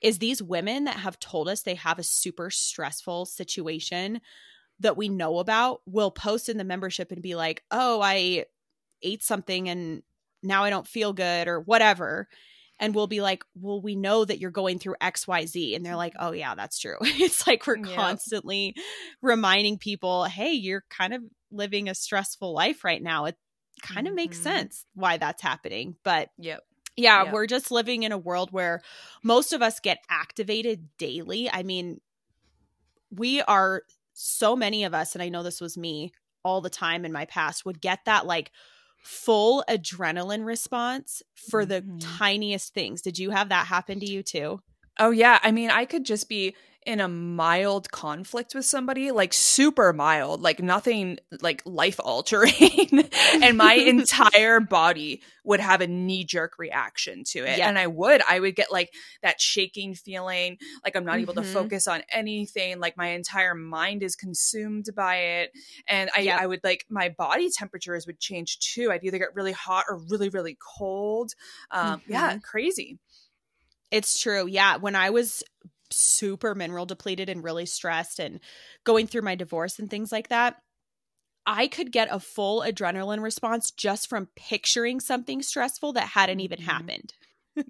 is 0.02 0.20
these 0.20 0.42
women 0.42 0.86
that 0.86 0.98
have 0.98 1.20
told 1.20 1.50
us 1.50 1.62
they 1.62 1.76
have 1.76 2.00
a 2.00 2.04
super 2.04 2.50
stressful 2.50 3.26
situation 3.26 4.22
that 4.80 4.98
we 4.98 5.10
know 5.10 5.40
about 5.40 5.82
will 5.86 6.12
post 6.12 6.50
in 6.50 6.58
the 6.58 6.64
membership 6.64 7.12
and 7.12 7.22
be 7.22 7.36
like, 7.36 7.64
"Oh, 7.72 8.02
I 8.02 8.46
ate 9.02 9.24
something 9.24 9.70
and 9.70 10.04
now 10.44 10.64
I 10.64 10.70
don't 10.70 10.88
feel 10.88 11.14
good 11.14 11.48
or 11.48 11.62
whatever." 11.62 12.28
And 12.79 12.94
we'll 12.94 13.08
be 13.08 13.22
like, 13.22 13.44
well, 13.55 13.82
we 13.82 13.96
know 13.96 14.25
that 14.25 14.39
you're 14.39 14.51
going 14.51 14.79
through 14.79 14.96
XYZ. 15.01 15.75
And 15.75 15.86
they're 15.86 15.96
like, 15.96 16.13
oh, 16.20 16.32
yeah, 16.32 16.55
that's 16.55 16.79
true. 16.79 16.98
it's 17.01 17.48
like 17.48 17.65
we're 17.65 17.77
yeah. 17.77 17.96
constantly 17.96 18.75
reminding 19.22 19.77
people, 19.77 20.25
hey, 20.25 20.51
you're 20.51 20.84
kind 20.89 21.13
of 21.13 21.22
living 21.51 21.88
a 21.88 21.96
stressful 21.96 22.53
life 22.53 22.84
right 22.84 23.01
now. 23.01 23.25
It 23.25 23.38
kind 23.82 24.08
of 24.08 24.12
mm-hmm. 24.12 24.15
makes 24.15 24.39
sense 24.39 24.86
why 24.94 25.17
that's 25.17 25.41
happening. 25.41 25.96
But 26.03 26.29
yep. 26.38 26.62
Yeah, 26.98 27.25
yep. 27.25 27.34
we're 27.34 27.48
just 27.48 27.72
living 27.72 28.03
in 28.03 28.13
a 28.13 28.17
world 28.17 28.51
where 28.51 28.82
most 29.22 29.51
of 29.51 29.62
us 29.62 29.79
get 29.79 30.00
activated 30.10 30.88
daily. 30.98 31.50
I 31.51 31.63
mean, 31.63 32.00
we 33.12 33.41
are 33.41 33.84
so 34.13 34.55
many 34.55 34.86
of 34.86 34.94
us, 34.94 35.13
and 35.13 35.22
I 35.22 35.29
know 35.29 35.44
this 35.44 35.60
was 35.60 35.77
me 35.77 36.13
all 36.44 36.62
the 36.62 36.70
time 36.70 37.03
in 37.03 37.12
my 37.12 37.25
past, 37.25 37.65
would 37.65 37.82
get 37.82 38.05
that 38.05 38.25
like 38.25 38.51
full 39.06 39.64
adrenaline 39.70 40.44
response 40.44 41.22
for 41.36 41.64
the 41.64 41.82
mm-hmm. 41.82 42.00
tiniest 42.00 42.74
things. 42.74 43.04
Did 43.04 43.20
you 43.20 43.30
have 43.30 43.50
that 43.50 43.68
happen 43.68 44.00
to 44.00 44.06
you 44.06 44.24
too? 44.24 44.62
Oh 44.98 45.12
yeah, 45.12 45.40
I 45.44 45.52
mean, 45.52 45.70
I 45.70 45.86
could 45.86 46.06
just 46.06 46.28
be 46.28 46.56
in 46.86 47.00
a 47.00 47.08
mild 47.08 47.92
conflict 47.92 48.54
with 48.54 48.63
somebody, 48.63 49.12
like 49.12 49.34
super 49.34 49.92
mild, 49.92 50.42
like 50.42 50.62
nothing 50.62 51.18
like 51.42 51.63
life 51.65 52.00
altering, 52.00 53.10
and 53.42 53.58
my 53.58 53.74
entire 53.88 54.60
body 54.60 55.24
would 55.44 55.60
have 55.60 55.82
a 55.82 55.88
knee 55.88 56.24
jerk 56.24 56.60
reaction 56.60 57.24
to 57.24 57.39
it. 57.39 57.58
Yeah. 57.58 57.68
And 57.68 57.80
I 57.80 57.88
would, 57.88 58.22
I 58.27 58.39
would 58.39 58.56
get 58.56 58.72
like 58.72 58.94
that 59.24 59.42
shaking 59.42 59.96
feeling, 59.96 60.58
like 60.84 60.96
I'm 60.96 61.06
not 61.06 61.13
mm-hmm. 61.13 61.22
able 61.22 61.34
to 61.36 61.42
mm-hmm. 61.42 61.54
focus 61.54 61.88
on 61.88 62.04
anything, 62.12 62.80
like 62.80 62.98
my 62.98 63.08
entire 63.08 63.56
mind 63.56 64.04
is 64.04 64.15
consumed 64.15 64.86
by 64.96 65.15
it. 65.15 65.51
And 65.88 66.12
I, 66.15 66.22
yeah. 66.22 66.38
I 66.39 66.46
would 66.46 66.62
like 66.63 66.86
my 66.89 67.10
body 67.10 67.50
temperatures 67.50 68.06
would 68.06 68.20
change 68.20 68.60
too. 68.60 68.92
I'd 68.92 69.04
either 69.04 69.18
get 69.18 69.34
really 69.34 69.54
hot 69.54 69.86
or 69.89 69.98
really, 70.10 70.30
really 70.30 70.58
cold. 70.77 71.32
Um, 71.72 72.00
mm-hmm. 72.01 72.12
Yeah, 72.12 72.38
crazy. 72.39 73.00
It's 73.89 74.20
true. 74.20 74.48
Yeah. 74.48 74.77
When 74.77 74.96
I 74.96 75.10
was 75.10 75.44
super 75.92 76.56
mineral 76.56 76.86
depleted 76.86 77.30
and 77.30 77.44
really 77.44 77.65
stressed 77.65 78.20
and 78.20 78.39
going 78.84 79.08
through 79.08 79.22
my 79.22 79.36
divorce 79.36 79.80
and 79.80 79.89
things 79.89 80.12
like 80.12 80.30
that, 80.30 80.58
I 81.46 81.68
could 81.68 81.92
get 81.92 82.08
a 82.12 82.20
full 82.20 82.62
adrenaline 82.62 83.22
response 83.22 83.72
just 83.72 84.10
from 84.10 84.30
picturing 84.36 85.00
something 85.00 85.42
stressful 85.42 85.94
that 85.94 86.08
hadn't 86.08 86.39
even 86.39 86.60
mm-hmm. 86.60 86.70
happened. 86.70 87.13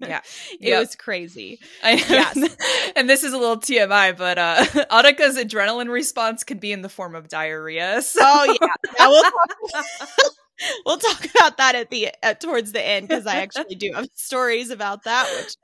Yeah. 0.01 0.21
it 0.53 0.69
yep. 0.69 0.79
was 0.79 0.95
crazy. 0.95 1.59
I, 1.83 1.93
yes. 1.93 2.93
and 2.95 3.09
this 3.09 3.23
is 3.23 3.33
a 3.33 3.37
little 3.37 3.57
TMI, 3.57 4.17
but 4.17 4.37
uh 4.37 4.65
Annika's 4.91 5.37
adrenaline 5.37 5.89
response 5.89 6.43
could 6.43 6.59
be 6.59 6.71
in 6.71 6.81
the 6.81 6.89
form 6.89 7.15
of 7.15 7.27
diarrhea. 7.27 8.01
So. 8.01 8.21
Oh 8.23 8.57
yeah. 8.61 10.29
we'll, 10.85 10.97
talk, 10.97 11.25
about 11.25 11.57
that 11.57 11.75
at 11.75 11.89
the 11.89 12.09
at, 12.23 12.39
towards 12.39 12.71
the 12.71 12.85
end 12.85 13.07
because 13.07 13.27
I 13.27 13.37
actually 13.37 13.75
do 13.75 13.91
have 13.93 14.07
stories 14.15 14.69
about 14.69 15.03
that, 15.03 15.27
which 15.35 15.55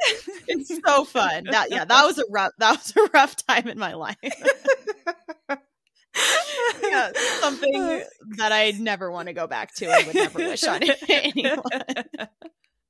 it's 0.48 0.80
so 0.86 1.06
fun. 1.06 1.46
That 1.50 1.72
yeah, 1.72 1.86
that 1.86 2.06
was 2.06 2.18
a 2.18 2.24
rough 2.30 2.52
that 2.58 2.72
was 2.78 2.94
a 2.96 3.10
rough 3.14 3.36
time 3.48 3.68
in 3.68 3.78
my 3.78 3.94
life. 3.94 4.18
yeah, 6.84 7.12
something 7.40 8.04
that 8.38 8.52
I 8.52 8.72
never 8.78 9.12
want 9.12 9.28
to 9.28 9.34
go 9.34 9.48
back 9.48 9.74
to 9.76 9.88
I 9.88 10.04
would 10.06 10.16
never 10.16 10.40
wish 10.40 10.64
on 10.66 10.82
anyone. 11.08 11.64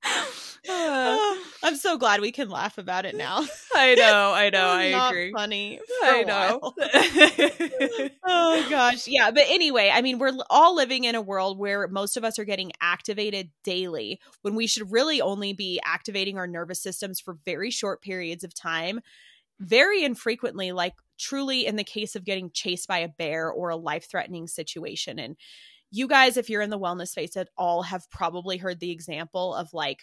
Uh, 0.03 0.25
uh, 0.69 1.35
I'm 1.63 1.75
so 1.75 1.97
glad 1.97 2.21
we 2.21 2.31
can 2.31 2.49
laugh 2.49 2.77
about 2.77 3.05
it 3.05 3.15
now. 3.15 3.45
I 3.75 3.95
know, 3.95 4.31
I 4.33 4.49
know, 4.53 4.67
I 4.67 4.91
Not 4.91 5.11
agree. 5.11 5.31
Funny, 5.31 5.79
I 6.03 6.23
know. 6.23 6.73
oh 8.23 8.67
gosh, 8.69 9.07
yeah. 9.07 9.31
But 9.31 9.43
anyway, 9.47 9.91
I 9.93 10.01
mean, 10.01 10.19
we're 10.19 10.33
all 10.49 10.75
living 10.75 11.03
in 11.03 11.15
a 11.15 11.21
world 11.21 11.57
where 11.57 11.87
most 11.87 12.17
of 12.17 12.23
us 12.23 12.37
are 12.39 12.45
getting 12.45 12.71
activated 12.81 13.49
daily 13.63 14.19
when 14.41 14.55
we 14.55 14.67
should 14.67 14.91
really 14.91 15.21
only 15.21 15.53
be 15.53 15.79
activating 15.83 16.37
our 16.37 16.47
nervous 16.47 16.81
systems 16.81 17.19
for 17.19 17.37
very 17.45 17.71
short 17.71 18.01
periods 18.01 18.43
of 18.43 18.53
time, 18.53 19.01
very 19.59 20.03
infrequently, 20.03 20.71
like 20.71 20.93
truly 21.19 21.65
in 21.65 21.75
the 21.75 21.83
case 21.83 22.15
of 22.15 22.25
getting 22.25 22.49
chased 22.51 22.87
by 22.87 22.99
a 22.99 23.07
bear 23.07 23.49
or 23.49 23.69
a 23.69 23.75
life-threatening 23.75 24.47
situation. 24.47 25.19
And 25.19 25.37
you 25.91 26.07
guys, 26.07 26.37
if 26.37 26.49
you're 26.49 26.61
in 26.61 26.69
the 26.69 26.79
wellness 26.79 27.09
space 27.09 27.35
at 27.37 27.49
all, 27.57 27.83
have 27.83 28.09
probably 28.09 28.57
heard 28.57 28.79
the 28.79 28.91
example 28.91 29.53
of 29.53 29.73
like 29.73 29.99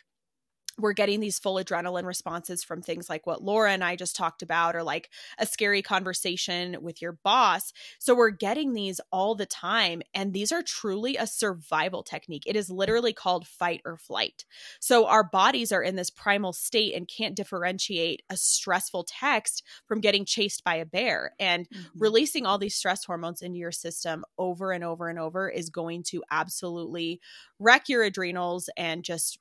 we're 0.78 0.92
getting 0.92 1.20
these 1.20 1.38
full 1.38 1.56
adrenaline 1.56 2.04
responses 2.04 2.62
from 2.62 2.82
things 2.82 3.10
like 3.10 3.26
what 3.26 3.42
Laura 3.42 3.72
and 3.72 3.82
I 3.82 3.96
just 3.96 4.16
talked 4.16 4.42
about, 4.42 4.76
or 4.76 4.82
like 4.82 5.10
a 5.38 5.46
scary 5.46 5.82
conversation 5.82 6.76
with 6.80 7.02
your 7.02 7.12
boss. 7.24 7.72
So 7.98 8.14
we're 8.14 8.30
getting 8.30 8.72
these 8.72 9.00
all 9.10 9.34
the 9.34 9.46
time. 9.46 10.02
And 10.14 10.32
these 10.32 10.52
are 10.52 10.62
truly 10.62 11.16
a 11.16 11.26
survival 11.26 12.02
technique. 12.02 12.44
It 12.46 12.56
is 12.56 12.70
literally 12.70 13.12
called 13.12 13.46
fight 13.46 13.80
or 13.84 13.96
flight. 13.96 14.44
So 14.80 15.06
our 15.06 15.24
bodies 15.24 15.72
are 15.72 15.82
in 15.82 15.96
this 15.96 16.10
primal 16.10 16.52
state 16.52 16.94
and 16.94 17.08
can't 17.08 17.36
differentiate 17.36 18.22
a 18.30 18.36
stressful 18.36 19.06
text 19.08 19.62
from 19.86 20.00
getting 20.00 20.24
chased 20.24 20.64
by 20.64 20.76
a 20.76 20.86
bear. 20.86 21.32
And 21.40 21.68
mm-hmm. 21.68 21.98
releasing 21.98 22.46
all 22.46 22.58
these 22.58 22.76
stress 22.76 23.04
hormones 23.04 23.42
into 23.42 23.58
your 23.58 23.72
system 23.72 24.24
over 24.38 24.72
and 24.72 24.84
over 24.84 25.08
and 25.08 25.18
over 25.18 25.48
is 25.48 25.70
going 25.70 26.04
to 26.04 26.22
absolutely 26.30 27.20
wreck 27.58 27.88
your 27.88 28.02
adrenals 28.02 28.70
and 28.76 29.02
just 29.02 29.38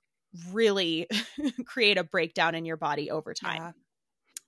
really 0.51 1.07
create 1.65 1.97
a 1.97 2.03
breakdown 2.03 2.55
in 2.55 2.65
your 2.65 2.77
body 2.77 3.11
over 3.11 3.33
time. 3.33 3.61
Yeah. 3.61 3.71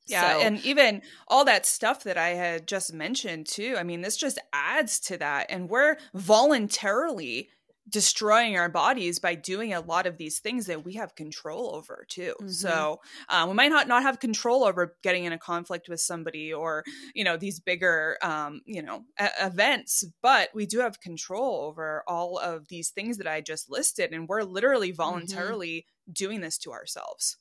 Yeah, 0.08 0.34
so. 0.34 0.40
and 0.42 0.66
even 0.66 1.04
all 1.28 1.46
that 1.46 1.68
stuff 1.68 2.04
that 2.06 2.18
I 2.18 2.30
had 2.30 2.68
just 2.68 2.92
mentioned 2.92 3.46
too. 3.46 3.76
I 3.78 3.84
mean, 3.84 4.02
this 4.02 4.18
just 4.18 4.40
adds 4.52 5.00
to 5.02 5.18
that. 5.18 5.48
And 5.52 5.70
we're 5.70 5.98
voluntarily 6.16 7.50
destroying 7.90 8.58
our 8.58 8.70
bodies 8.70 9.20
by 9.20 9.36
doing 9.36 9.74
a 9.74 9.82
lot 9.82 10.06
of 10.06 10.18
these 10.18 10.40
things 10.40 10.68
that 10.68 10.86
we 10.86 10.94
have 10.94 11.16
control 11.16 11.76
over 11.76 12.06
too. 12.08 12.34
Mm-hmm. 12.40 12.50
So 12.50 13.02
um, 13.30 13.50
we 13.50 13.56
might 13.56 13.70
not 13.70 13.88
not 13.88 14.04
have 14.04 14.20
control 14.20 14.64
over 14.64 14.96
getting 15.04 15.26
in 15.26 15.34
a 15.34 15.38
conflict 15.38 15.90
with 15.90 16.00
somebody 16.00 16.54
or 16.54 16.84
you 17.14 17.24
know 17.24 17.38
these 17.38 17.60
bigger 17.60 18.18
um, 18.22 18.62
you 18.66 18.82
know 18.82 19.04
a- 19.20 19.48
events, 19.48 20.06
but 20.22 20.50
we 20.54 20.66
do 20.66 20.80
have 20.80 21.02
control 21.02 21.66
over 21.66 22.04
all 22.08 22.38
of 22.38 22.68
these 22.68 22.90
things 22.90 23.18
that 23.18 23.28
I 23.28 23.42
just 23.42 23.70
listed, 23.70 24.14
and 24.14 24.28
we're 24.28 24.44
literally 24.44 24.90
mm-hmm. 24.90 24.98
voluntarily 24.98 25.86
mm-hmm. 25.88 26.14
doing 26.14 26.42
this 26.42 26.58
to 26.60 26.72
ourselves. 26.72 27.38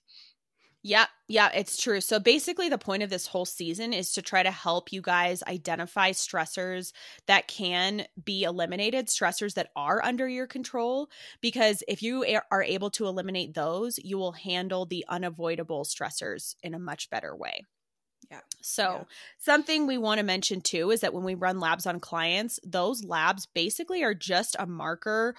Yeah, 0.88 1.04
yeah, 1.26 1.50
it's 1.54 1.76
true. 1.76 2.00
So 2.00 2.18
basically, 2.18 2.70
the 2.70 2.78
point 2.78 3.02
of 3.02 3.10
this 3.10 3.26
whole 3.26 3.44
season 3.44 3.92
is 3.92 4.12
to 4.12 4.22
try 4.22 4.42
to 4.42 4.50
help 4.50 4.90
you 4.90 5.02
guys 5.02 5.42
identify 5.42 6.12
stressors 6.12 6.92
that 7.26 7.46
can 7.46 8.06
be 8.24 8.44
eliminated, 8.44 9.08
stressors 9.08 9.52
that 9.54 9.68
are 9.76 10.02
under 10.02 10.26
your 10.26 10.46
control. 10.46 11.10
Because 11.42 11.82
if 11.88 12.02
you 12.02 12.24
are 12.50 12.62
able 12.62 12.88
to 12.92 13.04
eliminate 13.04 13.52
those, 13.52 13.98
you 13.98 14.16
will 14.16 14.32
handle 14.32 14.86
the 14.86 15.04
unavoidable 15.10 15.84
stressors 15.84 16.54
in 16.62 16.72
a 16.72 16.78
much 16.78 17.10
better 17.10 17.36
way. 17.36 17.66
Yeah. 18.30 18.40
So, 18.62 18.82
yeah. 18.82 19.04
something 19.38 19.86
we 19.86 19.98
want 19.98 20.20
to 20.20 20.24
mention 20.24 20.62
too 20.62 20.90
is 20.90 21.00
that 21.00 21.12
when 21.12 21.24
we 21.24 21.34
run 21.34 21.60
labs 21.60 21.84
on 21.84 22.00
clients, 22.00 22.58
those 22.64 23.04
labs 23.04 23.44
basically 23.44 24.02
are 24.04 24.14
just 24.14 24.56
a 24.58 24.66
marker 24.66 25.34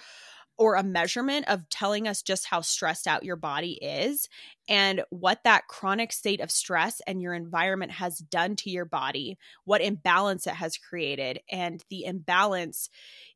or 0.60 0.74
a 0.74 0.82
measurement 0.82 1.48
of 1.48 1.66
telling 1.70 2.06
us 2.06 2.20
just 2.20 2.44
how 2.44 2.60
stressed 2.60 3.06
out 3.06 3.24
your 3.24 3.34
body 3.34 3.78
is 3.80 4.28
and 4.68 5.02
what 5.08 5.42
that 5.42 5.66
chronic 5.68 6.12
state 6.12 6.38
of 6.38 6.50
stress 6.50 7.00
and 7.06 7.22
your 7.22 7.32
environment 7.32 7.90
has 7.90 8.18
done 8.18 8.54
to 8.54 8.68
your 8.68 8.84
body, 8.84 9.38
what 9.64 9.80
imbalance 9.80 10.46
it 10.46 10.52
has 10.52 10.76
created. 10.76 11.40
And 11.50 11.82
the 11.88 12.04
imbalance 12.04 12.90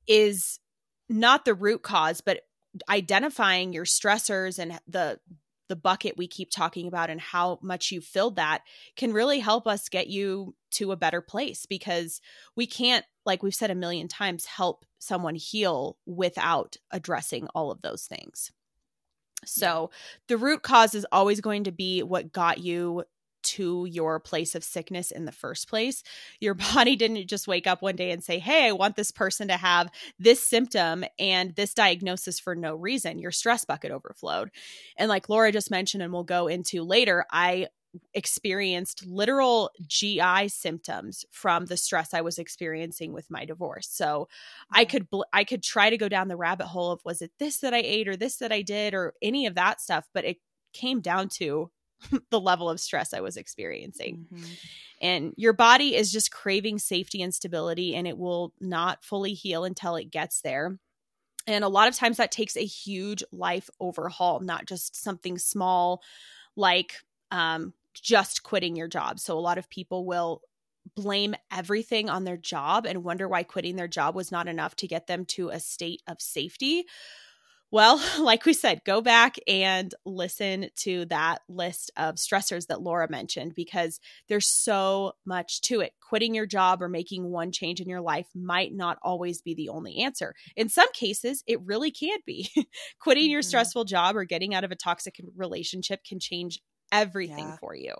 is 0.06 0.60
not 1.08 1.46
the 1.46 1.54
root 1.54 1.82
cause, 1.82 2.20
but 2.20 2.42
identifying 2.90 3.72
your 3.72 3.86
stressors 3.86 4.58
and 4.58 4.78
the 4.86 5.18
the 5.68 5.76
bucket 5.76 6.16
we 6.16 6.26
keep 6.26 6.50
talking 6.50 6.86
about 6.86 7.10
and 7.10 7.20
how 7.20 7.58
much 7.62 7.90
you 7.90 8.00
filled 8.00 8.36
that 8.36 8.62
can 8.96 9.12
really 9.12 9.38
help 9.38 9.66
us 9.66 9.88
get 9.88 10.08
you 10.08 10.54
to 10.70 10.92
a 10.92 10.96
better 10.96 11.20
place 11.20 11.66
because 11.66 12.20
we 12.56 12.66
can't 12.66 13.04
like 13.24 13.42
we've 13.42 13.54
said 13.54 13.70
a 13.70 13.74
million 13.74 14.08
times 14.08 14.44
help 14.44 14.84
someone 14.98 15.34
heal 15.34 15.96
without 16.06 16.76
addressing 16.90 17.46
all 17.54 17.70
of 17.70 17.82
those 17.82 18.04
things. 18.04 18.50
So 19.46 19.90
the 20.28 20.38
root 20.38 20.62
cause 20.62 20.94
is 20.94 21.06
always 21.12 21.40
going 21.40 21.64
to 21.64 21.72
be 21.72 22.02
what 22.02 22.32
got 22.32 22.58
you 22.58 23.04
to 23.44 23.86
your 23.86 24.20
place 24.20 24.54
of 24.54 24.64
sickness 24.64 25.10
in 25.10 25.24
the 25.24 25.32
first 25.32 25.68
place. 25.68 26.02
Your 26.40 26.54
body 26.74 26.96
didn't 26.96 27.28
just 27.28 27.48
wake 27.48 27.66
up 27.66 27.82
one 27.82 27.96
day 27.96 28.10
and 28.10 28.22
say, 28.22 28.38
Hey, 28.38 28.68
I 28.68 28.72
want 28.72 28.96
this 28.96 29.10
person 29.10 29.48
to 29.48 29.56
have 29.56 29.90
this 30.18 30.42
symptom 30.42 31.04
and 31.18 31.54
this 31.54 31.74
diagnosis 31.74 32.38
for 32.38 32.54
no 32.54 32.74
reason. 32.74 33.18
Your 33.18 33.32
stress 33.32 33.64
bucket 33.64 33.90
overflowed. 33.90 34.50
And 34.96 35.08
like 35.08 35.28
Laura 35.28 35.52
just 35.52 35.70
mentioned, 35.70 36.02
and 36.02 36.12
we'll 36.12 36.24
go 36.24 36.48
into 36.48 36.82
later, 36.82 37.24
I 37.30 37.68
experienced 38.12 39.06
literal 39.06 39.70
GI 39.86 40.48
symptoms 40.48 41.24
from 41.30 41.66
the 41.66 41.76
stress 41.76 42.14
I 42.14 42.22
was 42.22 42.38
experiencing 42.38 43.12
with 43.12 43.30
my 43.30 43.44
divorce. 43.44 43.88
So 43.90 44.28
I 44.70 44.84
mm-hmm. 44.84 44.90
could 44.90 45.10
bl- 45.10 45.22
I 45.32 45.44
could 45.44 45.62
try 45.62 45.90
to 45.90 45.98
go 45.98 46.08
down 46.08 46.28
the 46.28 46.36
rabbit 46.36 46.66
hole 46.66 46.92
of 46.92 47.00
was 47.04 47.22
it 47.22 47.32
this 47.38 47.58
that 47.58 47.74
I 47.74 47.78
ate 47.78 48.08
or 48.08 48.16
this 48.16 48.36
that 48.36 48.52
I 48.52 48.62
did 48.62 48.94
or 48.94 49.14
any 49.22 49.46
of 49.46 49.54
that 49.54 49.80
stuff, 49.80 50.08
but 50.12 50.24
it 50.24 50.38
came 50.72 51.00
down 51.00 51.28
to 51.28 51.70
the 52.30 52.40
level 52.40 52.68
of 52.70 52.80
stress 52.80 53.12
I 53.12 53.20
was 53.20 53.36
experiencing. 53.36 54.26
Mm-hmm. 54.32 54.52
And 55.00 55.34
your 55.36 55.52
body 55.52 55.94
is 55.94 56.10
just 56.10 56.30
craving 56.30 56.78
safety 56.78 57.22
and 57.22 57.34
stability 57.34 57.94
and 57.94 58.06
it 58.06 58.16
will 58.16 58.52
not 58.60 59.04
fully 59.04 59.34
heal 59.34 59.64
until 59.64 59.96
it 59.96 60.10
gets 60.10 60.40
there. 60.40 60.78
And 61.46 61.62
a 61.62 61.68
lot 61.68 61.88
of 61.88 61.96
times 61.96 62.16
that 62.16 62.32
takes 62.32 62.56
a 62.56 62.64
huge 62.64 63.22
life 63.30 63.68
overhaul, 63.80 64.40
not 64.40 64.66
just 64.66 64.96
something 64.96 65.38
small 65.38 66.02
like 66.56 66.94
um, 67.30 67.74
just 67.92 68.42
quitting 68.42 68.76
your 68.76 68.88
job. 68.88 69.18
So 69.20 69.36
a 69.36 69.40
lot 69.40 69.58
of 69.58 69.68
people 69.68 70.06
will 70.06 70.42
blame 70.94 71.34
everything 71.50 72.08
on 72.08 72.24
their 72.24 72.36
job 72.36 72.86
and 72.86 73.04
wonder 73.04 73.26
why 73.26 73.42
quitting 73.42 73.76
their 73.76 73.88
job 73.88 74.14
was 74.14 74.30
not 74.30 74.48
enough 74.48 74.76
to 74.76 74.86
get 74.86 75.06
them 75.06 75.24
to 75.24 75.48
a 75.48 75.58
state 75.58 76.02
of 76.06 76.20
safety. 76.20 76.84
Well, 77.74 78.00
like 78.20 78.46
we 78.46 78.52
said, 78.52 78.84
go 78.84 79.00
back 79.00 79.34
and 79.48 79.92
listen 80.06 80.68
to 80.82 81.06
that 81.06 81.40
list 81.48 81.90
of 81.96 82.14
stressors 82.14 82.68
that 82.68 82.80
Laura 82.80 83.10
mentioned 83.10 83.56
because 83.56 83.98
there's 84.28 84.46
so 84.46 85.14
much 85.26 85.60
to 85.62 85.80
it. 85.80 85.90
Quitting 86.00 86.36
your 86.36 86.46
job 86.46 86.80
or 86.80 86.88
making 86.88 87.24
one 87.24 87.50
change 87.50 87.80
in 87.80 87.88
your 87.88 88.00
life 88.00 88.28
might 88.32 88.72
not 88.72 88.98
always 89.02 89.42
be 89.42 89.54
the 89.54 89.70
only 89.70 89.98
answer. 89.98 90.36
In 90.54 90.68
some 90.68 90.86
cases, 90.92 91.42
it 91.48 91.60
really 91.62 91.90
can 91.90 92.20
be. 92.24 92.48
Quitting 93.00 93.28
your 93.28 93.40
mm-hmm. 93.40 93.48
stressful 93.48 93.86
job 93.86 94.14
or 94.14 94.22
getting 94.22 94.54
out 94.54 94.62
of 94.62 94.70
a 94.70 94.76
toxic 94.76 95.16
relationship 95.34 96.04
can 96.04 96.20
change 96.20 96.60
everything 96.92 97.48
yeah. 97.48 97.56
for 97.56 97.74
you. 97.74 97.92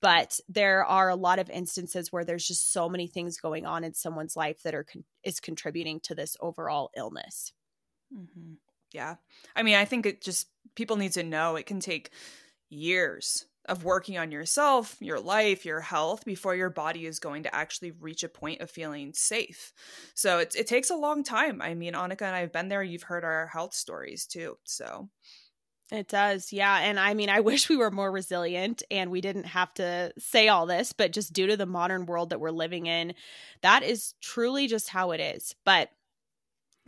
But 0.00 0.38
there 0.48 0.84
are 0.84 1.08
a 1.08 1.16
lot 1.16 1.40
of 1.40 1.50
instances 1.50 2.12
where 2.12 2.24
there's 2.24 2.46
just 2.46 2.72
so 2.72 2.88
many 2.88 3.08
things 3.08 3.38
going 3.38 3.66
on 3.66 3.82
in 3.82 3.94
someone's 3.94 4.36
life 4.36 4.62
that 4.62 4.76
are 4.76 4.84
con- 4.84 5.02
is 5.24 5.40
contributing 5.40 5.98
to 6.04 6.14
this 6.14 6.36
overall 6.40 6.90
illness. 6.96 7.52
Mm-hmm. 8.16 8.52
Yeah. 8.92 9.16
I 9.54 9.62
mean, 9.62 9.76
I 9.76 9.84
think 9.84 10.06
it 10.06 10.22
just 10.22 10.48
people 10.74 10.96
need 10.96 11.12
to 11.12 11.22
know 11.22 11.56
it 11.56 11.66
can 11.66 11.80
take 11.80 12.10
years 12.70 13.46
of 13.68 13.84
working 13.84 14.16
on 14.16 14.32
yourself, 14.32 14.96
your 15.00 15.20
life, 15.20 15.64
your 15.64 15.80
health 15.80 16.24
before 16.24 16.54
your 16.56 16.70
body 16.70 17.04
is 17.04 17.18
going 17.18 17.42
to 17.42 17.54
actually 17.54 17.90
reach 17.90 18.24
a 18.24 18.28
point 18.28 18.60
of 18.60 18.70
feeling 18.70 19.12
safe. 19.12 19.72
So 20.14 20.38
it, 20.38 20.54
it 20.56 20.66
takes 20.66 20.90
a 20.90 20.96
long 20.96 21.22
time. 21.22 21.60
I 21.60 21.74
mean, 21.74 21.92
Annika 21.92 22.22
and 22.22 22.34
I 22.34 22.40
have 22.40 22.52
been 22.52 22.68
there. 22.68 22.82
You've 22.82 23.02
heard 23.02 23.24
our 23.24 23.46
health 23.46 23.74
stories 23.74 24.26
too. 24.26 24.56
So 24.64 25.10
it 25.90 26.08
does. 26.08 26.52
Yeah. 26.52 26.78
And 26.78 26.98
I 26.98 27.14
mean, 27.14 27.28
I 27.28 27.40
wish 27.40 27.68
we 27.68 27.76
were 27.76 27.90
more 27.90 28.10
resilient 28.10 28.82
and 28.90 29.10
we 29.10 29.20
didn't 29.20 29.44
have 29.44 29.72
to 29.74 30.12
say 30.18 30.48
all 30.48 30.66
this, 30.66 30.92
but 30.92 31.12
just 31.12 31.32
due 31.32 31.46
to 31.46 31.56
the 31.56 31.66
modern 31.66 32.06
world 32.06 32.30
that 32.30 32.40
we're 32.40 32.50
living 32.50 32.86
in, 32.86 33.14
that 33.62 33.82
is 33.82 34.14
truly 34.22 34.66
just 34.66 34.88
how 34.88 35.10
it 35.10 35.20
is. 35.20 35.54
But 35.64 35.90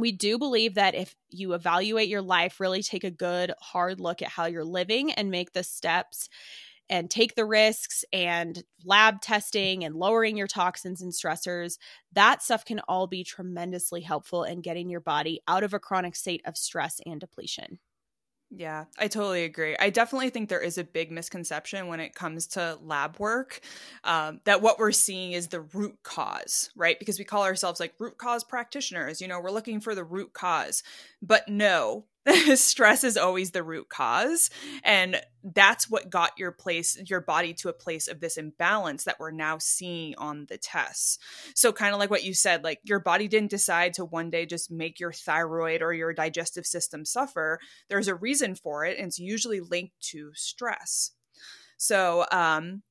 we 0.00 0.12
do 0.12 0.38
believe 0.38 0.74
that 0.74 0.94
if 0.94 1.14
you 1.30 1.52
evaluate 1.52 2.08
your 2.08 2.22
life, 2.22 2.60
really 2.60 2.82
take 2.82 3.04
a 3.04 3.10
good, 3.10 3.52
hard 3.60 4.00
look 4.00 4.22
at 4.22 4.28
how 4.28 4.46
you're 4.46 4.64
living 4.64 5.12
and 5.12 5.30
make 5.30 5.52
the 5.52 5.62
steps 5.62 6.28
and 6.88 7.08
take 7.08 7.36
the 7.36 7.44
risks 7.44 8.04
and 8.12 8.64
lab 8.84 9.20
testing 9.20 9.84
and 9.84 9.94
lowering 9.94 10.36
your 10.36 10.48
toxins 10.48 11.00
and 11.00 11.12
stressors, 11.12 11.78
that 12.12 12.42
stuff 12.42 12.64
can 12.64 12.80
all 12.88 13.06
be 13.06 13.22
tremendously 13.22 14.00
helpful 14.00 14.42
in 14.42 14.60
getting 14.60 14.90
your 14.90 15.00
body 15.00 15.40
out 15.46 15.62
of 15.62 15.72
a 15.72 15.78
chronic 15.78 16.16
state 16.16 16.42
of 16.44 16.56
stress 16.56 17.00
and 17.06 17.20
depletion. 17.20 17.78
Yeah, 18.52 18.86
I 18.98 19.06
totally 19.06 19.44
agree. 19.44 19.76
I 19.78 19.90
definitely 19.90 20.30
think 20.30 20.48
there 20.48 20.60
is 20.60 20.76
a 20.76 20.82
big 20.82 21.12
misconception 21.12 21.86
when 21.86 22.00
it 22.00 22.16
comes 22.16 22.48
to 22.48 22.78
lab 22.82 23.16
work 23.20 23.60
um, 24.02 24.40
that 24.44 24.60
what 24.60 24.80
we're 24.80 24.90
seeing 24.90 25.32
is 25.32 25.48
the 25.48 25.60
root 25.60 25.96
cause, 26.02 26.70
right? 26.74 26.98
Because 26.98 27.16
we 27.20 27.24
call 27.24 27.44
ourselves 27.44 27.78
like 27.78 27.94
root 28.00 28.18
cause 28.18 28.42
practitioners. 28.42 29.20
You 29.20 29.28
know, 29.28 29.38
we're 29.40 29.52
looking 29.52 29.80
for 29.80 29.94
the 29.94 30.02
root 30.02 30.32
cause. 30.32 30.82
But 31.22 31.48
no, 31.48 32.06
stress 32.54 33.04
is 33.04 33.16
always 33.16 33.50
the 33.50 33.62
root 33.62 33.88
cause 33.88 34.50
and 34.84 35.20
that's 35.42 35.88
what 35.88 36.10
got 36.10 36.32
your 36.38 36.52
place 36.52 36.98
your 37.06 37.20
body 37.20 37.54
to 37.54 37.68
a 37.68 37.72
place 37.72 38.08
of 38.08 38.20
this 38.20 38.36
imbalance 38.36 39.04
that 39.04 39.18
we're 39.18 39.30
now 39.30 39.58
seeing 39.58 40.14
on 40.16 40.46
the 40.48 40.58
tests. 40.58 41.18
So 41.54 41.72
kind 41.72 41.94
of 41.94 42.00
like 42.00 42.10
what 42.10 42.24
you 42.24 42.34
said 42.34 42.64
like 42.64 42.80
your 42.84 43.00
body 43.00 43.28
didn't 43.28 43.50
decide 43.50 43.94
to 43.94 44.04
one 44.04 44.30
day 44.30 44.46
just 44.46 44.70
make 44.70 45.00
your 45.00 45.12
thyroid 45.12 45.82
or 45.82 45.92
your 45.92 46.12
digestive 46.12 46.66
system 46.66 47.04
suffer. 47.04 47.58
There's 47.88 48.08
a 48.08 48.14
reason 48.14 48.54
for 48.54 48.84
it 48.84 48.98
and 48.98 49.08
it's 49.08 49.18
usually 49.18 49.60
linked 49.60 50.00
to 50.10 50.32
stress. 50.34 51.12
So 51.76 52.26
um 52.30 52.82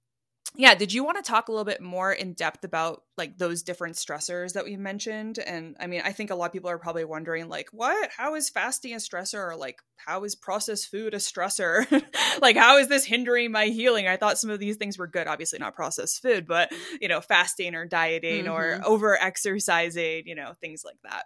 yeah 0.55 0.73
did 0.75 0.91
you 0.91 1.03
want 1.03 1.17
to 1.17 1.23
talk 1.23 1.47
a 1.47 1.51
little 1.51 1.65
bit 1.65 1.81
more 1.81 2.11
in 2.11 2.33
depth 2.33 2.63
about 2.63 3.03
like 3.17 3.37
those 3.37 3.63
different 3.63 3.95
stressors 3.95 4.53
that 4.53 4.65
we 4.65 4.75
mentioned? 4.77 5.39
And 5.39 5.75
i 5.79 5.87
mean 5.87 6.01
i 6.03 6.11
think 6.11 6.29
a 6.29 6.35
lot 6.35 6.47
of 6.47 6.53
people 6.53 6.69
are 6.69 6.79
probably 6.79 7.05
wondering 7.05 7.49
like 7.49 7.69
what? 7.71 8.09
How 8.15 8.35
is 8.35 8.49
fasting 8.49 8.93
a 8.93 8.97
stressor? 8.97 9.39
or 9.51 9.55
like 9.55 9.79
how 9.97 10.23
is 10.23 10.35
processed 10.35 10.89
food 10.89 11.13
a 11.13 11.17
stressor? 11.17 11.85
Like 12.41 12.55
how 12.55 12.77
is 12.77 12.87
this 12.87 13.03
hindering 13.03 13.51
my 13.51 13.65
healing? 13.65 14.07
I 14.07 14.15
thought 14.15 14.37
some 14.37 14.49
of 14.49 14.59
these 14.59 14.77
things 14.77 14.97
were 14.97 15.07
good 15.07 15.27
obviously 15.27 15.59
not 15.59 15.75
processed 15.75 16.21
food 16.21 16.47
but 16.47 16.71
you 17.01 17.07
know 17.07 17.21
fasting 17.21 17.75
or 17.75 17.85
dieting 17.85 18.45
mm-hmm. 18.45 18.53
or 18.53 18.81
over 18.85 19.21
exercising 19.21 20.23
you 20.25 20.35
know 20.35 20.53
things 20.61 20.83
like 20.85 20.97
that. 21.03 21.25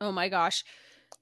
Oh 0.00 0.12
my 0.12 0.28
gosh. 0.28 0.64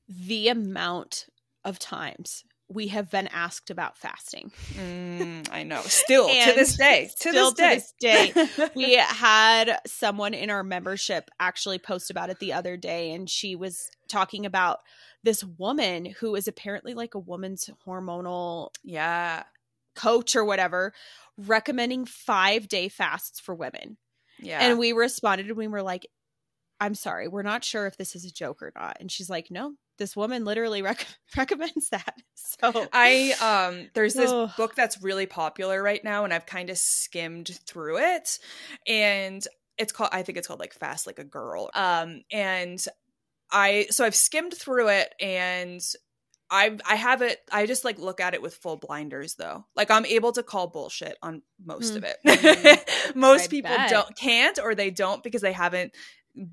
The 0.08 0.48
amount 0.48 1.26
of 1.64 1.78
times 1.78 2.44
we 2.68 2.88
have 2.88 3.10
been 3.10 3.28
asked 3.28 3.70
about 3.70 3.96
fasting. 3.96 4.52
Mm, 4.74 5.48
I 5.50 5.62
know. 5.62 5.80
Still 5.82 6.28
to 6.28 6.52
this 6.54 6.76
day. 6.76 7.10
To 7.20 7.32
this 7.32 7.52
day. 7.54 7.74
To 8.00 8.34
this 8.34 8.56
day. 8.56 8.70
we 8.76 8.94
had 8.94 9.80
someone 9.86 10.34
in 10.34 10.50
our 10.50 10.62
membership 10.62 11.30
actually 11.40 11.78
post 11.78 12.10
about 12.10 12.30
it 12.30 12.38
the 12.40 12.52
other 12.52 12.76
day 12.76 13.12
and 13.12 13.28
she 13.28 13.56
was 13.56 13.90
talking 14.08 14.44
about 14.44 14.80
this 15.22 15.42
woman 15.42 16.14
who 16.20 16.34
is 16.34 16.46
apparently 16.46 16.94
like 16.94 17.14
a 17.14 17.18
woman's 17.18 17.70
hormonal 17.86 18.70
yeah 18.84 19.42
coach 19.94 20.36
or 20.36 20.44
whatever 20.44 20.92
recommending 21.36 22.04
5-day 22.04 22.88
fasts 22.88 23.40
for 23.40 23.54
women. 23.54 23.96
Yeah. 24.38 24.60
And 24.60 24.78
we 24.78 24.92
responded 24.92 25.48
and 25.48 25.56
we 25.56 25.66
were 25.68 25.82
like 25.82 26.06
I'm 26.80 26.94
sorry, 26.94 27.26
we're 27.26 27.42
not 27.42 27.64
sure 27.64 27.86
if 27.86 27.96
this 27.96 28.14
is 28.14 28.24
a 28.24 28.32
joke 28.32 28.62
or 28.62 28.72
not. 28.76 28.98
And 29.00 29.10
she's 29.10 29.28
like, 29.28 29.50
"No, 29.50 29.74
this 29.98 30.16
woman 30.16 30.44
literally 30.44 30.82
rec- 30.82 31.06
recommends 31.36 31.90
that. 31.90 32.14
So 32.60 32.88
I 32.92 33.34
um 33.40 33.88
there's 33.94 34.14
this 34.14 34.30
oh. 34.32 34.52
book 34.56 34.74
that's 34.74 35.00
really 35.00 35.26
popular 35.26 35.80
right 35.80 36.02
now 36.02 36.24
and 36.24 36.34
I've 36.34 36.46
kind 36.46 36.70
of 36.70 36.78
skimmed 36.78 37.48
through 37.66 37.98
it 37.98 38.38
and 38.84 39.46
it's 39.76 39.92
called 39.92 40.10
I 40.12 40.22
think 40.22 40.38
it's 40.38 40.48
called 40.48 40.58
like 40.58 40.72
Fast 40.72 41.06
Like 41.06 41.20
a 41.20 41.24
Girl. 41.24 41.70
Um 41.74 42.22
and 42.32 42.84
I 43.52 43.86
so 43.90 44.04
I've 44.04 44.16
skimmed 44.16 44.54
through 44.54 44.88
it 44.88 45.14
and 45.20 45.80
I 46.50 46.78
I 46.84 46.94
have 46.96 47.22
it 47.22 47.38
I 47.52 47.66
just 47.66 47.84
like 47.84 47.98
look 47.98 48.20
at 48.20 48.34
it 48.34 48.42
with 48.42 48.54
full 48.54 48.76
blinders 48.76 49.34
though. 49.34 49.66
Like 49.76 49.90
I'm 49.90 50.06
able 50.06 50.32
to 50.32 50.42
call 50.42 50.66
bullshit 50.66 51.16
on 51.22 51.42
most 51.64 51.94
mm. 51.94 51.98
of 51.98 52.04
it. 52.04 52.16
Mm-hmm. 52.26 53.18
most 53.20 53.44
I 53.44 53.48
people 53.48 53.76
bet. 53.76 53.90
don't 53.90 54.16
can't 54.16 54.58
or 54.58 54.74
they 54.74 54.90
don't 54.90 55.22
because 55.22 55.42
they 55.42 55.52
haven't 55.52 55.92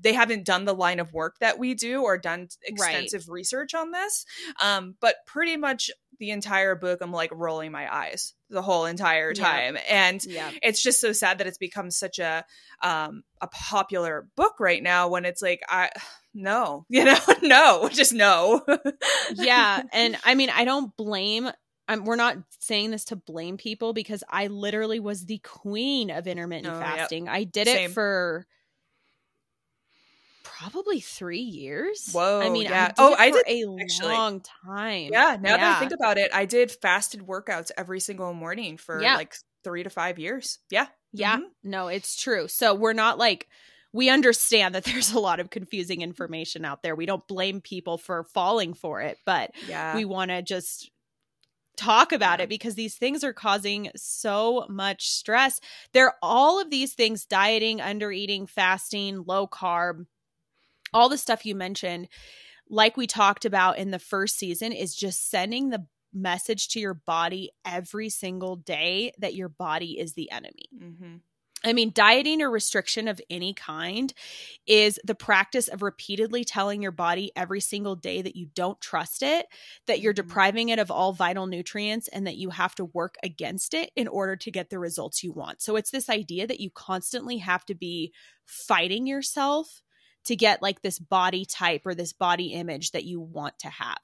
they 0.00 0.12
haven't 0.12 0.44
done 0.44 0.64
the 0.64 0.74
line 0.74 1.00
of 1.00 1.12
work 1.12 1.36
that 1.40 1.58
we 1.58 1.74
do 1.74 2.02
or 2.02 2.18
done 2.18 2.48
extensive 2.62 3.28
right. 3.28 3.34
research 3.34 3.74
on 3.74 3.90
this. 3.90 4.24
Um, 4.62 4.94
but 5.00 5.16
pretty 5.26 5.56
much 5.56 5.90
the 6.18 6.30
entire 6.30 6.74
book, 6.74 7.00
I'm 7.00 7.12
like 7.12 7.30
rolling 7.32 7.72
my 7.72 7.92
eyes 7.94 8.34
the 8.48 8.62
whole 8.62 8.86
entire 8.86 9.34
time, 9.34 9.76
and 9.88 10.24
yeah. 10.24 10.50
it's 10.62 10.82
just 10.82 11.00
so 11.00 11.12
sad 11.12 11.38
that 11.38 11.46
it's 11.46 11.58
become 11.58 11.90
such 11.90 12.18
a 12.18 12.44
um, 12.82 13.22
a 13.40 13.48
popular 13.48 14.28
book 14.36 14.60
right 14.60 14.82
now. 14.82 15.08
When 15.08 15.24
it's 15.24 15.42
like, 15.42 15.62
I 15.68 15.90
no, 16.34 16.86
you 16.90 17.04
know, 17.04 17.18
no, 17.42 17.88
just 17.88 18.12
no. 18.12 18.64
yeah, 19.34 19.82
and 19.92 20.16
I 20.24 20.34
mean, 20.34 20.50
I 20.50 20.64
don't 20.64 20.96
blame 20.96 21.50
I'm, 21.88 22.04
we're 22.04 22.16
not 22.16 22.36
saying 22.60 22.90
this 22.90 23.04
to 23.06 23.16
blame 23.16 23.56
people 23.56 23.92
because 23.92 24.24
I 24.28 24.48
literally 24.48 24.98
was 24.98 25.24
the 25.24 25.38
queen 25.38 26.10
of 26.10 26.26
intermittent 26.26 26.74
oh, 26.74 26.80
fasting. 26.80 27.26
Yep. 27.26 27.34
I 27.34 27.44
did 27.44 27.68
Same. 27.68 27.90
it 27.90 27.94
for 27.94 28.46
probably 30.46 31.00
three 31.00 31.40
years. 31.40 32.10
Whoa! 32.12 32.40
I 32.40 32.48
mean, 32.48 32.64
yeah. 32.64 32.86
I 32.86 32.94
oh, 32.98 33.14
I 33.18 33.30
did 33.30 33.44
a 33.46 33.64
actually. 33.80 34.12
long 34.12 34.42
time. 34.64 35.10
Yeah. 35.12 35.36
Now 35.40 35.50
yeah. 35.50 35.56
that 35.56 35.76
I 35.76 35.80
think 35.80 35.92
about 35.92 36.18
it, 36.18 36.30
I 36.32 36.44
did 36.44 36.70
fasted 36.70 37.20
workouts 37.20 37.70
every 37.76 38.00
single 38.00 38.32
morning 38.32 38.76
for 38.76 39.02
yeah. 39.02 39.16
like 39.16 39.34
three 39.64 39.82
to 39.82 39.90
five 39.90 40.18
years. 40.18 40.58
Yeah. 40.70 40.86
Yeah. 41.12 41.36
Mm-hmm. 41.36 41.70
No, 41.70 41.88
it's 41.88 42.20
true. 42.20 42.48
So 42.48 42.74
we're 42.74 42.92
not 42.92 43.18
like 43.18 43.48
we 43.92 44.10
understand 44.10 44.74
that 44.74 44.84
there's 44.84 45.12
a 45.12 45.20
lot 45.20 45.40
of 45.40 45.50
confusing 45.50 46.02
information 46.02 46.64
out 46.64 46.82
there. 46.82 46.94
We 46.94 47.06
don't 47.06 47.26
blame 47.26 47.60
people 47.60 47.98
for 47.98 48.24
falling 48.24 48.74
for 48.74 49.00
it, 49.00 49.18
but 49.26 49.50
yeah. 49.68 49.96
we 49.96 50.04
want 50.04 50.30
to 50.30 50.42
just 50.42 50.90
talk 51.76 52.12
about 52.12 52.38
yeah. 52.38 52.44
it 52.44 52.48
because 52.48 52.74
these 52.74 52.94
things 52.94 53.22
are 53.22 53.32
causing 53.32 53.90
so 53.96 54.66
much 54.68 55.10
stress. 55.10 55.60
There 55.92 56.06
are 56.06 56.16
all 56.22 56.60
of 56.60 56.70
these 56.70 56.94
things 56.94 57.26
dieting, 57.26 57.80
under 57.80 58.10
eating, 58.10 58.46
fasting, 58.46 59.24
low 59.26 59.46
carb, 59.46 60.06
all 60.96 61.10
the 61.10 61.18
stuff 61.18 61.44
you 61.44 61.54
mentioned, 61.54 62.08
like 62.70 62.96
we 62.96 63.06
talked 63.06 63.44
about 63.44 63.76
in 63.76 63.90
the 63.90 63.98
first 63.98 64.38
season, 64.38 64.72
is 64.72 64.94
just 64.94 65.30
sending 65.30 65.68
the 65.68 65.86
message 66.14 66.68
to 66.68 66.80
your 66.80 66.94
body 66.94 67.50
every 67.66 68.08
single 68.08 68.56
day 68.56 69.12
that 69.18 69.34
your 69.34 69.50
body 69.50 69.98
is 69.98 70.14
the 70.14 70.30
enemy. 70.30 70.70
Mm-hmm. 70.74 71.16
I 71.64 71.72
mean, 71.72 71.90
dieting 71.94 72.40
or 72.40 72.50
restriction 72.50 73.08
of 73.08 73.20
any 73.28 73.52
kind 73.52 74.12
is 74.66 74.98
the 75.04 75.14
practice 75.14 75.68
of 75.68 75.82
repeatedly 75.82 76.44
telling 76.44 76.80
your 76.80 76.92
body 76.92 77.32
every 77.36 77.60
single 77.60 77.96
day 77.96 78.22
that 78.22 78.36
you 78.36 78.46
don't 78.54 78.80
trust 78.80 79.22
it, 79.22 79.46
that 79.86 80.00
you're 80.00 80.14
mm-hmm. 80.14 80.28
depriving 80.28 80.68
it 80.70 80.78
of 80.78 80.90
all 80.90 81.12
vital 81.12 81.46
nutrients, 81.46 82.08
and 82.08 82.26
that 82.26 82.36
you 82.36 82.50
have 82.50 82.74
to 82.76 82.86
work 82.86 83.16
against 83.22 83.74
it 83.74 83.90
in 83.96 84.08
order 84.08 84.36
to 84.36 84.50
get 84.50 84.70
the 84.70 84.78
results 84.78 85.22
you 85.22 85.32
want. 85.32 85.60
So 85.60 85.76
it's 85.76 85.90
this 85.90 86.08
idea 86.08 86.46
that 86.46 86.60
you 86.60 86.70
constantly 86.70 87.38
have 87.38 87.66
to 87.66 87.74
be 87.74 88.12
fighting 88.46 89.06
yourself 89.06 89.82
to 90.26 90.36
get 90.36 90.62
like 90.62 90.82
this 90.82 90.98
body 90.98 91.44
type 91.44 91.82
or 91.84 91.94
this 91.94 92.12
body 92.12 92.52
image 92.52 92.92
that 92.92 93.04
you 93.04 93.20
want 93.20 93.58
to 93.60 93.68
have. 93.68 93.98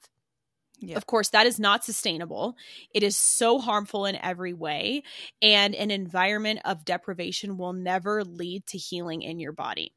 Yeah. 0.79 0.97
Of 0.97 1.05
course, 1.05 1.29
that 1.29 1.45
is 1.45 1.59
not 1.59 1.85
sustainable. 1.85 2.55
It 2.93 3.03
is 3.03 3.15
so 3.15 3.59
harmful 3.59 4.05
in 4.05 4.17
every 4.17 4.53
way. 4.53 5.03
And 5.41 5.75
an 5.75 5.91
environment 5.91 6.59
of 6.65 6.83
deprivation 6.83 7.57
will 7.57 7.73
never 7.73 8.23
lead 8.23 8.65
to 8.67 8.77
healing 8.77 9.21
in 9.21 9.39
your 9.39 9.53
body. 9.53 9.93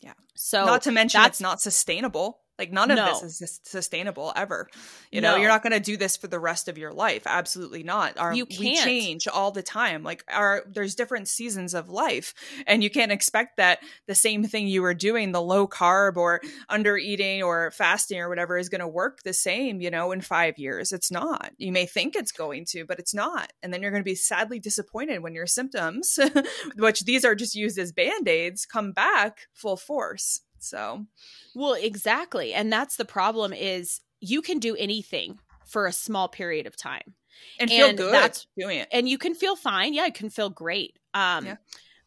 Yeah. 0.00 0.14
So, 0.34 0.64
not 0.64 0.82
to 0.82 0.92
mention 0.92 1.18
that's- 1.18 1.34
it's 1.36 1.40
not 1.40 1.60
sustainable. 1.60 2.41
Like 2.58 2.70
none 2.70 2.90
of 2.90 2.96
No. 2.96 3.06
this 3.20 3.40
is 3.40 3.60
sustainable 3.64 4.32
ever. 4.36 4.68
You 5.10 5.20
know, 5.20 5.32
No. 5.32 5.36
you're 5.38 5.48
not 5.48 5.62
going 5.62 5.72
to 5.72 5.80
do 5.80 5.96
this 5.96 6.16
for 6.16 6.28
the 6.28 6.38
rest 6.38 6.68
of 6.68 6.76
your 6.78 6.92
life. 6.92 7.22
Absolutely 7.26 7.82
not. 7.82 8.18
Our, 8.18 8.34
You 8.34 8.46
can't. 8.46 8.78
change 8.84 9.26
all 9.26 9.50
the 9.50 9.62
time. 9.62 10.02
Like 10.02 10.22
our 10.28 10.62
there's 10.68 10.94
different 10.94 11.28
seasons 11.28 11.72
of 11.74 11.88
life, 11.88 12.34
and 12.66 12.82
you 12.82 12.90
can't 12.90 13.10
expect 13.10 13.56
that 13.56 13.80
the 14.06 14.14
same 14.14 14.44
thing 14.44 14.68
you 14.68 14.82
were 14.82 14.94
doing, 14.94 15.32
the 15.32 15.40
low 15.42 15.66
carb 15.66 16.16
or 16.16 16.40
under 16.68 16.96
eating 16.96 17.42
or 17.42 17.70
fasting 17.70 18.18
or 18.20 18.28
whatever, 18.28 18.58
is 18.58 18.68
going 18.68 18.80
to 18.80 18.88
work 18.88 19.22
the 19.22 19.32
same. 19.32 19.80
You 19.80 19.90
know, 19.90 20.12
in 20.12 20.20
five 20.20 20.58
years, 20.58 20.92
it's 20.92 21.10
not. 21.10 21.52
You 21.56 21.72
may 21.72 21.86
think 21.86 22.14
it's 22.14 22.32
going 22.32 22.66
to, 22.66 22.84
but 22.84 22.98
it's 22.98 23.14
not. 23.14 23.52
And 23.62 23.72
then 23.72 23.80
you're 23.82 23.90
going 23.90 24.02
to 24.04 24.08
be 24.10 24.14
sadly 24.14 24.60
disappointed 24.60 25.22
when 25.22 25.34
your 25.34 25.46
symptoms, 25.46 26.18
which 26.76 27.04
these 27.04 27.24
are 27.24 27.34
just 27.34 27.54
used 27.54 27.78
as 27.78 27.92
band 27.92 28.28
aids, 28.28 28.66
come 28.66 28.92
back 28.92 29.48
full 29.54 29.76
force. 29.78 30.40
So 30.62 31.06
Well, 31.54 31.74
exactly. 31.74 32.54
And 32.54 32.72
that's 32.72 32.96
the 32.96 33.04
problem 33.04 33.52
is 33.52 34.00
you 34.20 34.42
can 34.42 34.58
do 34.58 34.76
anything 34.76 35.38
for 35.66 35.86
a 35.86 35.92
small 35.92 36.28
period 36.28 36.66
of 36.66 36.76
time. 36.76 37.14
and 37.58 37.68
feel 37.70 37.88
And 37.88 37.98
good 37.98 38.12
that's- 38.12 38.46
doing 38.56 38.78
it. 38.78 38.88
And 38.92 39.08
you 39.08 39.18
can 39.18 39.34
feel 39.34 39.56
fine. 39.56 39.94
Yeah, 39.94 40.06
you 40.06 40.12
can 40.12 40.30
feel 40.30 40.50
great. 40.50 40.98
Um 41.14 41.46
Yeah. 41.46 41.56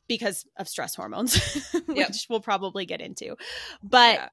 because 0.07 0.45
of 0.57 0.69
stress 0.69 0.95
hormones, 0.95 1.33
which 1.87 1.97
Yep. 1.97 2.11
we'll 2.29 2.39
probably 2.41 2.85
get 2.85 3.01
into. 3.01 3.35
But 3.83 4.15
Yeah. 4.15 4.29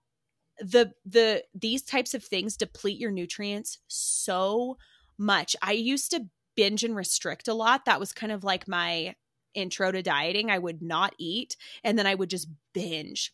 the 0.58 0.92
the 1.04 1.44
these 1.54 1.82
types 1.82 2.14
of 2.14 2.22
things 2.24 2.56
deplete 2.56 2.98
your 3.00 3.10
nutrients 3.10 3.78
so 3.88 4.76
much. 5.18 5.56
I 5.62 5.72
used 5.72 6.10
to 6.12 6.28
binge 6.54 6.84
and 6.84 6.94
restrict 6.94 7.48
a 7.48 7.54
lot. 7.54 7.86
That 7.86 7.98
was 7.98 8.12
kind 8.12 8.30
of 8.32 8.44
like 8.44 8.68
my 8.68 9.16
intro 9.54 9.90
to 9.92 10.02
dieting. 10.02 10.50
I 10.50 10.58
would 10.58 10.82
not 10.82 11.14
eat 11.18 11.56
and 11.82 11.98
then 11.98 12.06
I 12.06 12.14
would 12.14 12.30
just 12.30 12.48
binge. 12.74 13.32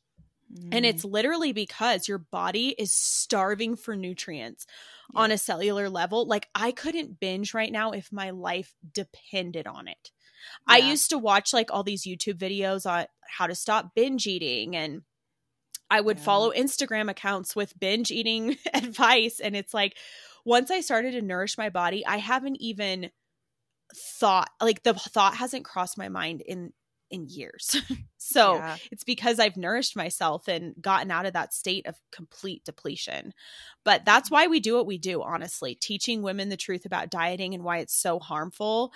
And 0.72 0.84
Mm. 0.84 0.88
it's 0.88 1.04
literally 1.04 1.52
because 1.52 2.08
your 2.08 2.18
body 2.18 2.74
is 2.78 2.92
starving 2.92 3.76
for 3.76 3.94
nutrients 3.96 4.66
on 5.14 5.30
a 5.30 5.38
cellular 5.38 5.88
level. 5.90 6.26
Like 6.26 6.48
I 6.54 6.72
couldn't 6.72 7.20
binge 7.20 7.54
right 7.54 7.72
now 7.72 7.92
if 7.92 8.10
my 8.12 8.30
life 8.30 8.74
depended 8.92 9.66
on 9.66 9.88
it. 9.88 10.10
I 10.66 10.78
used 10.78 11.10
to 11.10 11.18
watch 11.18 11.52
like 11.52 11.70
all 11.72 11.82
these 11.82 12.06
YouTube 12.06 12.38
videos 12.38 12.88
on 12.90 13.06
how 13.28 13.46
to 13.46 13.54
stop 13.54 13.94
binge 13.94 14.26
eating 14.26 14.74
and 14.76 15.02
I 15.90 16.00
would 16.00 16.18
Yeah. 16.18 16.24
follow 16.24 16.50
Instagram 16.52 17.10
accounts 17.10 17.56
with 17.56 17.78
binge 17.78 18.10
eating 18.10 18.56
advice 18.74 19.40
and 19.40 19.56
it's 19.56 19.74
like 19.74 19.96
once 20.44 20.70
I 20.70 20.80
started 20.80 21.12
to 21.12 21.22
nourish 21.22 21.58
my 21.58 21.68
body, 21.70 22.06
I 22.06 22.18
haven't 22.18 22.56
even 22.60 23.10
thought 23.94 24.50
like 24.60 24.82
the 24.82 24.94
thought 24.94 25.36
hasn't 25.36 25.64
crossed 25.64 25.96
my 25.98 26.08
mind 26.08 26.42
in 26.42 26.72
in 27.10 27.26
years. 27.28 27.76
so 28.18 28.64
Yeah. 28.64 28.78
it's 28.90 29.04
because 29.04 29.38
I've 29.38 29.56
nourished 29.56 29.96
myself 29.96 30.48
and 30.48 30.74
gotten 30.80 31.10
out 31.10 31.26
of 31.26 31.32
that 31.34 31.54
state 31.54 31.86
of 31.86 32.00
complete 32.12 32.64
depletion. 32.64 33.32
But 33.84 34.04
that's 34.04 34.30
why 34.30 34.46
we 34.46 34.60
do 34.60 34.74
what 34.74 34.86
we 34.86 34.98
do, 34.98 35.22
honestly. 35.22 35.74
Teaching 35.74 36.22
women 36.22 36.48
the 36.48 36.56
truth 36.56 36.84
about 36.84 37.10
dieting 37.10 37.54
and 37.54 37.64
why 37.64 37.78
it's 37.78 37.94
so 37.94 38.18
harmful 38.18 38.92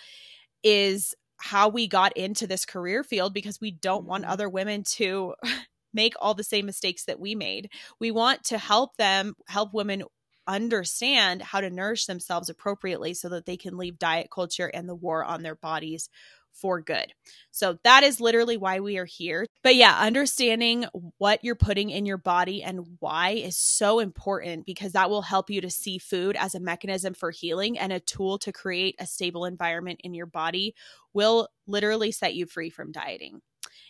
is 0.63 1.15
how 1.39 1.69
we 1.69 1.89
got 1.89 2.17
into 2.17 2.47
this 2.47 2.65
career 2.65 3.03
field 3.03 3.35
because 3.35 3.61
we 3.61 3.71
don't 3.71 4.07
want 4.07 4.25
Mhm. 4.25 4.27
other 4.27 4.49
women 4.49 4.85
to 4.85 5.35
make 5.93 6.15
all 6.21 6.35
the 6.35 6.45
same 6.45 6.67
mistakes 6.67 7.05
that 7.05 7.21
we 7.21 7.35
made. 7.35 7.71
We 8.01 8.11
want 8.11 8.45
to 8.45 8.59
help 8.59 8.97
them, 8.97 9.35
help 9.49 9.75
women 9.75 10.05
understand 10.47 11.43
how 11.43 11.61
to 11.61 11.71
nourish 11.71 12.07
themselves 12.07 12.49
appropriately 12.49 13.15
so 13.15 13.29
that 13.29 13.47
they 13.47 13.57
can 13.57 13.77
leave 13.77 13.99
diet 13.99 14.29
culture 14.33 14.71
and 14.73 14.89
the 14.89 14.95
war 14.95 15.25
on 15.25 15.43
their 15.43 15.55
bodies 15.55 16.09
for 16.53 16.81
good. 16.81 17.13
So 17.51 17.79
that 17.85 18.03
is 18.03 18.21
literally 18.21 18.57
why 18.57 18.81
we 18.81 18.99
are 18.99 19.05
here. 19.05 19.47
But 19.63 19.75
yeah, 19.75 19.99
understanding 19.99 20.87
what 21.19 21.43
you're 21.43 21.55
putting 21.55 21.91
in 21.91 22.07
your 22.07 22.19
body 22.19 22.63
and 22.63 22.97
why 23.01 23.31
is 23.31 23.57
so 23.57 23.99
important 23.99 24.67
because 24.67 24.93
that 24.93 25.11
will 25.11 25.23
help 25.23 25.51
you 25.51 25.61
to 25.61 25.71
see 25.71 25.99
food 25.99 26.37
as 26.37 26.55
a 26.55 26.61
mechanism 26.61 27.15
for 27.15 27.31
healing 27.31 27.79
and 27.79 27.93
a 27.93 28.01
tool 28.01 28.39
to 28.39 28.53
create 28.53 28.97
a 28.99 29.07
stable 29.07 29.45
environment 29.45 30.01
in 30.05 30.15
your 30.15 30.27
body 30.27 30.75
will 31.13 31.49
literally 31.67 32.13
set 32.13 32.35
you 32.35 32.47
free 32.47 32.71
from 32.71 32.93
dieting. 32.93 33.41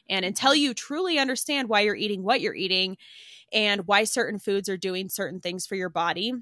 And 0.09 0.25
until 0.25 0.55
you 0.55 0.75
truly 0.75 1.19
understand 1.19 1.69
why 1.69 1.81
you're 1.81 1.95
eating 1.95 2.23
what 2.23 2.41
you're 2.41 2.55
eating 2.55 2.97
and 3.53 3.87
why 3.87 4.05
certain 4.05 4.39
foods 4.39 4.69
are 4.69 4.77
doing 4.77 5.09
certain 5.09 5.41
things 5.41 5.67
for 5.67 5.75
your 5.75 5.89
body 5.89 6.33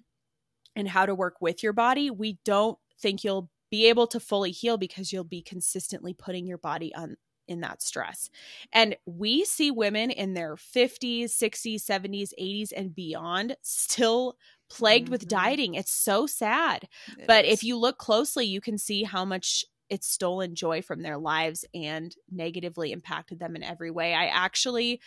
and 0.77 0.89
how 0.89 1.07
to 1.07 1.15
work 1.15 1.37
with 1.41 1.63
your 1.63 1.73
body, 1.73 2.11
we 2.11 2.39
don't 2.45 2.79
think 3.01 3.25
you'll 3.25 3.51
be 3.71 3.87
able 3.89 4.07
to 4.09 4.21
fully 4.21 4.51
heal 4.51 4.77
because 4.79 5.13
you'll 5.13 5.25
be 5.25 5.43
consistently 5.43 6.15
putting 6.15 6.47
your 6.47 6.59
body 6.59 6.95
on 6.95 7.17
in 7.49 7.61
that 7.61 7.83
stress. 7.83 8.31
And 8.73 8.97
we 9.07 9.45
see 9.45 9.71
women 9.73 10.11
in 10.11 10.35
their 10.35 10.57
50s, 10.57 11.35
60s, 11.35 11.85
70s, 11.85 12.33
80s 12.39 12.73
and 12.73 12.95
beyond 12.95 13.57
still 13.63 14.37
plagued 14.69 15.09
with 15.09 15.27
Mhm. 15.27 15.29
dieting. 15.29 15.75
It's 15.75 15.93
so 15.93 16.27
sad. 16.27 16.89
It 17.07 17.19
But 17.27 17.45
is. 17.45 17.47
if 17.47 17.65
you 17.65 17.77
look 17.77 17.99
closely, 17.99 18.47
you 18.47 18.61
can 18.61 18.79
see 18.79 19.03
how 19.03 19.25
much 19.25 19.65
it's 19.89 20.07
stolen 20.07 20.55
joy 20.55 20.83
from 20.83 21.03
their 21.03 21.19
lives 21.19 21.65
and 21.75 22.15
negatively 22.31 22.93
impacted 22.93 23.41
them 23.41 23.57
in 23.57 23.65
every 23.65 23.91
way. 23.91 24.15
I 24.15 24.27
actually, 24.27 25.01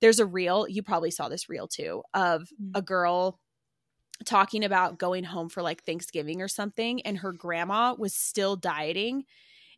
there's 0.00 0.20
a 0.20 0.26
reel, 0.26 0.68
you 0.68 0.82
probably 0.82 1.10
saw 1.10 1.28
this 1.28 1.48
reel 1.48 1.68
too, 1.68 2.02
of 2.14 2.52
Mm. 2.60 2.74
a 2.74 2.82
girl 2.82 3.40
talking 4.24 4.64
about 4.64 4.98
going 4.98 5.24
home 5.24 5.48
for 5.48 5.62
like 5.62 5.84
Thanksgiving 5.84 6.42
or 6.42 6.48
something, 6.48 7.02
and 7.02 7.18
her 7.18 7.32
grandma 7.32 7.94
was 7.96 8.14
still 8.14 8.56
dieting. 8.56 9.24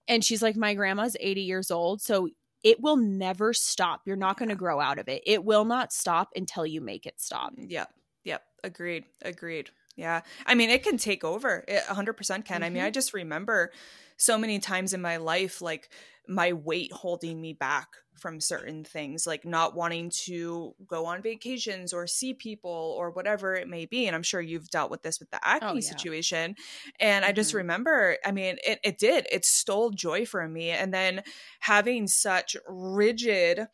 And 0.09 0.25
she's 0.25 0.43
like, 0.43 0.57
My 0.57 0.75
grandma's 0.75 1.17
80 1.19 1.43
years 1.43 1.71
old. 1.71 2.01
So 2.01 2.29
it 2.63 2.81
will 2.81 2.97
never 2.97 3.53
stop. 3.53 4.03
You're 4.05 4.17
not 4.17 4.39
going 4.39 4.51
to 4.51 4.55
grow 4.55 4.81
out 4.81 4.99
of 4.99 5.09
it. 5.09 5.23
It 5.27 5.45
will 5.45 5.65
not 5.65 5.93
stop 5.93 6.31
until 6.37 6.67
you 6.67 6.81
make 6.81 7.07
it 7.07 7.21
stop. 7.21 7.55
Mm, 7.57 7.71
yep. 7.71 7.91
Yep. 8.25 8.43
Agreed. 8.65 9.05
Agreed. 9.23 9.71
Yeah. 9.97 10.21
I 10.47 10.55
mean, 10.55 10.71
it 10.71 10.83
can 10.83 10.99
take 10.99 11.25
over. 11.25 11.65
It 11.67 11.83
100% 11.85 12.45
can. 12.45 12.63
I 12.63 12.71
mean. 12.71 12.83
I 12.83 12.87
mm-hmm. 12.87 12.93
just 12.93 13.15
remember 13.15 13.73
so 14.17 14.37
many 14.37 14.59
times 14.59 14.93
in 14.93 15.01
my 15.01 15.17
life, 15.17 15.63
like 15.63 15.89
my 16.29 16.53
weight 16.53 16.93
holding 16.93 17.41
me 17.41 17.55
back 17.55 17.89
from 18.21 18.41
certain 18.41 18.85
things, 18.85 19.27
like 19.27 19.45
not 19.45 19.75
wanting 19.75 20.11
to 20.27 20.75
go 20.87 21.07
on 21.07 21.23
vacations 21.23 21.93
or 21.93 22.07
see 22.07 22.35
people 22.35 22.95
or 22.99 23.11
whatever 23.11 23.55
it 23.55 23.69
may 23.69 23.87
be. 23.87 24.07
And 24.07 24.15
I'm 24.15 24.23
sure 24.23 24.41
you've 24.41 24.71
dealt 24.71 24.91
with 24.91 25.03
this 25.03 25.19
with 25.21 25.31
the 25.31 25.41
acne 25.47 25.61
Oh, 25.61 25.77
yeah. 25.79 26.05
situation. 26.05 26.57
And 26.99 27.25
I 27.25 27.33
just 27.33 27.53
Mhm. 27.53 27.55
remember, 27.55 28.19
I 28.25 28.33
mean, 28.33 28.59
it, 28.65 28.81
it 28.85 28.99
did. 28.99 29.27
It 29.33 29.45
stole 29.45 29.91
joy 29.91 30.27
from 30.27 30.53
me. 30.53 30.71
And 30.71 30.93
then 30.95 31.23
having 31.61 32.07
such 32.07 32.57
rigid 32.69 33.67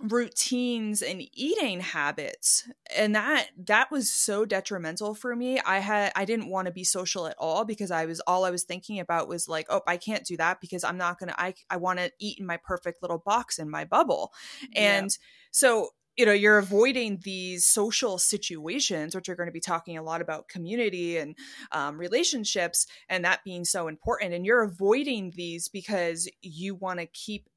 routines 0.00 1.00
and 1.00 1.22
eating 1.32 1.80
habits 1.80 2.68
and 2.96 3.14
that 3.14 3.48
that 3.56 3.90
was 3.90 4.12
so 4.12 4.44
detrimental 4.44 5.14
for 5.14 5.36
me. 5.36 5.60
I 5.60 5.78
had 5.78 6.12
i 6.16 6.24
didn't 6.24 6.50
want 6.50 6.66
to 6.66 6.72
be 6.72 6.84
social 6.84 7.26
at 7.26 7.36
all 7.38 7.64
because 7.64 7.90
i 7.90 8.04
was 8.04 8.20
all 8.20 8.44
i 8.44 8.50
was 8.50 8.64
thinking 8.64 8.98
about 8.98 9.28
was 9.28 9.48
like 9.48 9.66
oh 9.70 9.82
i 9.86 9.96
can't 9.96 10.24
do 10.24 10.36
that 10.38 10.60
because 10.60 10.82
i'm 10.82 10.98
not 10.98 11.18
gonna 11.18 11.34
i 11.38 11.54
i 11.70 11.76
want 11.76 12.00
to 12.00 12.10
eat 12.18 12.38
in 12.40 12.46
my 12.46 12.56
perfect 12.56 13.02
little 13.02 13.18
box 13.18 13.58
in 13.58 13.70
my 13.70 13.84
bubble. 13.84 14.32
And 14.74 15.10
so 15.50 15.90
you 16.16 16.26
know 16.26 16.32
you're 16.32 16.58
avoiding 16.58 17.18
these 17.22 17.64
social 17.64 18.18
situations 18.18 19.14
which 19.14 19.28
are 19.28 19.36
going 19.36 19.48
to 19.48 19.52
be 19.52 19.60
talking 19.60 19.96
a 19.96 20.02
lot 20.02 20.20
about 20.20 20.48
community 20.48 21.16
and 21.16 21.36
um, 21.72 21.96
relationships 21.98 22.86
and 23.08 23.24
that 23.24 23.44
being 23.44 23.64
so 23.64 23.88
important 23.88 24.34
and 24.34 24.44
you're 24.44 24.62
avoiding 24.62 25.32
these 25.34 25.68
because 25.68 26.28
you 26.42 26.74
want 26.74 27.00
to 27.00 27.06
keep 27.06 27.48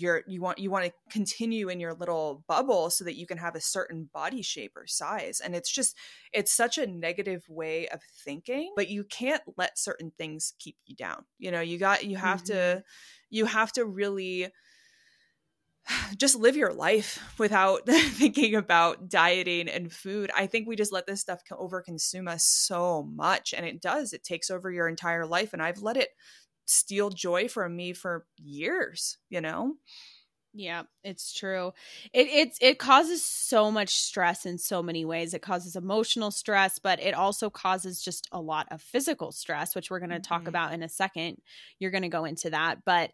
your 0.00 0.22
you 0.26 0.40
want 0.40 0.58
you 0.58 0.70
want 0.70 0.84
to 0.84 0.92
continue 1.10 1.68
in 1.68 1.80
your 1.80 1.94
little 1.94 2.44
bubble 2.48 2.90
so 2.90 3.04
that 3.04 3.16
you 3.16 3.26
can 3.26 3.38
have 3.38 3.54
a 3.54 3.60
certain 3.60 4.08
body 4.12 4.42
shape 4.42 4.72
or 4.76 4.86
size 4.86 5.40
and 5.40 5.54
it's 5.54 5.70
just 5.70 5.96
it's 6.32 6.52
such 6.52 6.78
a 6.78 6.86
negative 6.86 7.44
way 7.48 7.88
of 7.88 8.00
thinking 8.24 8.72
but 8.76 8.88
you 8.88 9.04
can't 9.04 9.42
let 9.56 9.78
certain 9.78 10.12
things 10.16 10.54
keep 10.58 10.76
you 10.86 10.94
down 10.94 11.24
you 11.38 11.50
know 11.50 11.60
you 11.60 11.78
got 11.78 12.04
you 12.04 12.16
have 12.16 12.42
to 12.42 12.52
mm-hmm. 12.52 12.80
you 13.30 13.46
have 13.46 13.72
to 13.72 13.84
really 13.84 14.48
just 16.16 16.36
live 16.36 16.56
your 16.56 16.72
life 16.72 17.22
without 17.38 17.86
thinking 17.86 18.54
about 18.54 19.08
dieting 19.08 19.68
and 19.68 19.92
food. 19.92 20.30
I 20.36 20.46
think 20.46 20.66
we 20.66 20.76
just 20.76 20.92
let 20.92 21.06
this 21.06 21.20
stuff 21.20 21.42
co- 21.48 21.56
overconsume 21.56 22.28
us 22.28 22.44
so 22.44 23.02
much 23.02 23.54
and 23.56 23.66
it 23.66 23.80
does. 23.80 24.12
It 24.12 24.24
takes 24.24 24.50
over 24.50 24.70
your 24.70 24.88
entire 24.88 25.26
life 25.26 25.52
and 25.52 25.62
I've 25.62 25.82
let 25.82 25.96
it 25.96 26.10
steal 26.66 27.10
joy 27.10 27.48
from 27.48 27.76
me 27.76 27.92
for 27.92 28.26
years, 28.36 29.18
you 29.30 29.40
know? 29.40 29.74
Yeah, 30.54 30.84
it's 31.04 31.32
true. 31.32 31.72
It 32.12 32.28
it's 32.28 32.58
it 32.60 32.78
causes 32.78 33.24
so 33.24 33.70
much 33.70 33.90
stress 33.90 34.46
in 34.46 34.58
so 34.58 34.82
many 34.82 35.04
ways. 35.04 35.34
It 35.34 35.42
causes 35.42 35.76
emotional 35.76 36.30
stress, 36.30 36.78
but 36.78 37.00
it 37.00 37.14
also 37.14 37.50
causes 37.50 38.02
just 38.02 38.28
a 38.30 38.40
lot 38.40 38.68
of 38.70 38.80
physical 38.80 39.32
stress, 39.32 39.74
which 39.74 39.90
we're 39.90 39.98
going 39.98 40.10
to 40.10 40.16
mm-hmm. 40.16 40.22
talk 40.22 40.46
about 40.46 40.72
in 40.72 40.82
a 40.82 40.88
second. 40.88 41.40
You're 41.78 41.90
going 41.90 42.02
to 42.02 42.08
go 42.08 42.24
into 42.24 42.50
that, 42.50 42.84
but 42.84 43.10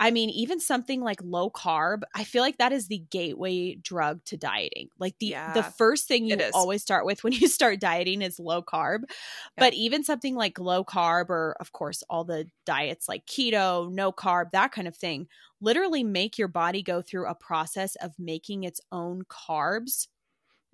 I 0.00 0.12
mean, 0.12 0.30
even 0.30 0.60
something 0.60 1.00
like 1.00 1.20
low 1.24 1.50
carb, 1.50 2.02
I 2.14 2.22
feel 2.22 2.42
like 2.42 2.58
that 2.58 2.72
is 2.72 2.86
the 2.86 3.02
gateway 3.10 3.74
drug 3.74 4.24
to 4.26 4.36
dieting. 4.36 4.90
Like 4.98 5.18
the 5.18 5.26
yeah, 5.26 5.52
the 5.52 5.64
first 5.64 6.06
thing 6.06 6.26
you 6.26 6.38
always 6.54 6.82
start 6.82 7.04
with 7.04 7.24
when 7.24 7.32
you 7.32 7.48
start 7.48 7.80
dieting 7.80 8.22
is 8.22 8.38
low 8.38 8.62
carb. 8.62 9.00
Yeah. 9.08 9.14
But 9.56 9.74
even 9.74 10.04
something 10.04 10.36
like 10.36 10.58
low 10.58 10.84
carb 10.84 11.30
or 11.30 11.56
of 11.58 11.72
course 11.72 12.04
all 12.08 12.24
the 12.24 12.46
diets 12.64 13.08
like 13.08 13.26
keto, 13.26 13.90
no 13.90 14.12
carb, 14.12 14.52
that 14.52 14.70
kind 14.70 14.86
of 14.86 14.96
thing, 14.96 15.26
literally 15.60 16.04
make 16.04 16.38
your 16.38 16.48
body 16.48 16.82
go 16.82 17.02
through 17.02 17.26
a 17.28 17.34
process 17.34 17.94
of 17.96 18.12
making 18.18 18.64
its 18.64 18.80
own 18.90 19.22
carbs 19.24 20.08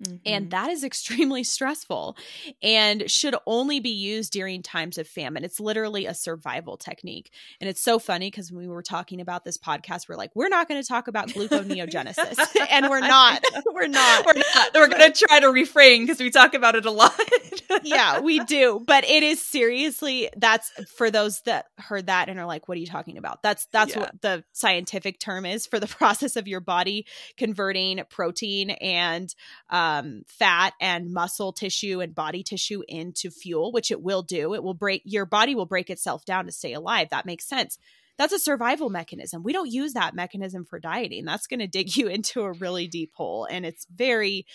Mm-hmm. 0.03 0.15
And 0.25 0.51
that 0.51 0.69
is 0.69 0.83
extremely 0.83 1.43
stressful 1.43 2.17
and 2.61 3.09
should 3.09 3.35
only 3.45 3.79
be 3.79 3.89
used 3.89 4.33
during 4.33 4.61
times 4.61 4.97
of 4.97 5.07
famine. 5.07 5.43
It's 5.43 5.59
literally 5.59 6.05
a 6.05 6.13
survival 6.13 6.77
technique. 6.77 7.31
And 7.61 7.69
it's 7.69 7.81
so 7.81 7.99
funny 7.99 8.29
because 8.29 8.51
when 8.51 8.67
we 8.67 8.67
were 8.67 8.81
talking 8.81 9.21
about 9.21 9.45
this 9.45 9.57
podcast, 9.57 10.09
we're 10.09 10.15
like, 10.15 10.31
we're 10.35 10.49
not 10.49 10.67
going 10.67 10.81
to 10.81 10.87
talk 10.87 11.07
about 11.07 11.29
gluconeogenesis. 11.29 12.37
and 12.69 12.89
we're 12.89 12.99
not. 12.99 13.43
We're 13.73 13.87
not. 13.87 14.25
We're 14.25 14.33
not. 14.33 14.73
We're 14.73 14.87
going 14.87 15.11
to 15.11 15.25
try 15.27 15.39
to 15.39 15.49
refrain 15.49 16.03
because 16.03 16.19
we 16.19 16.29
talk 16.29 16.53
about 16.53 16.75
it 16.75 16.85
a 16.85 16.91
lot. 16.91 17.17
yeah, 17.83 18.19
we 18.19 18.39
do. 18.39 18.83
But 18.85 19.05
it 19.05 19.23
is 19.23 19.41
seriously, 19.41 20.29
that's 20.35 20.71
for 20.95 21.09
those 21.09 21.41
that 21.41 21.67
heard 21.77 22.07
that 22.07 22.29
and 22.29 22.39
are 22.39 22.45
like, 22.45 22.67
what 22.67 22.77
are 22.77 22.81
you 22.81 22.87
talking 22.87 23.17
about? 23.17 23.41
That's, 23.41 23.67
that's 23.67 23.95
yeah. 23.95 24.01
what 24.01 24.21
the 24.21 24.43
scientific 24.51 25.19
term 25.19 25.45
is 25.45 25.65
for 25.65 25.79
the 25.79 25.87
process 25.87 26.35
of 26.35 26.47
your 26.47 26.59
body 26.59 27.05
converting 27.37 28.01
protein 28.09 28.71
and, 28.71 29.33
uh, 29.69 29.84
um, 29.85 30.23
fat 30.27 30.73
and 30.81 31.13
muscle 31.13 31.53
tissue 31.53 32.01
and 32.01 32.15
body 32.15 32.43
tissue 32.43 32.81
into 32.87 33.29
fuel, 33.29 33.71
which 33.71 33.91
it 33.91 34.01
will 34.01 34.23
do. 34.23 34.53
It 34.53 34.63
will 34.63 34.73
break 34.73 35.01
your 35.05 35.25
body 35.25 35.55
will 35.55 35.65
break 35.65 35.89
itself 35.89 36.25
down 36.25 36.45
to 36.45 36.51
stay 36.51 36.73
alive. 36.73 37.09
That 37.11 37.25
makes 37.25 37.47
sense. 37.47 37.77
That's 38.17 38.33
a 38.33 38.39
survival 38.39 38.89
mechanism. 38.89 39.43
We 39.43 39.51
don't 39.51 39.69
use 39.69 39.93
that 39.93 40.15
mechanism 40.15 40.65
for 40.65 40.79
dieting. 40.79 41.25
That's 41.25 41.47
going 41.47 41.59
to 41.59 41.67
dig 41.67 41.95
you 41.97 42.07
into 42.17 42.41
a 42.41 42.53
really 42.53 42.87
deep 42.87 43.11
hole. 43.13 43.45
And 43.49 43.65
it's 43.65 43.85
very, 43.93 44.45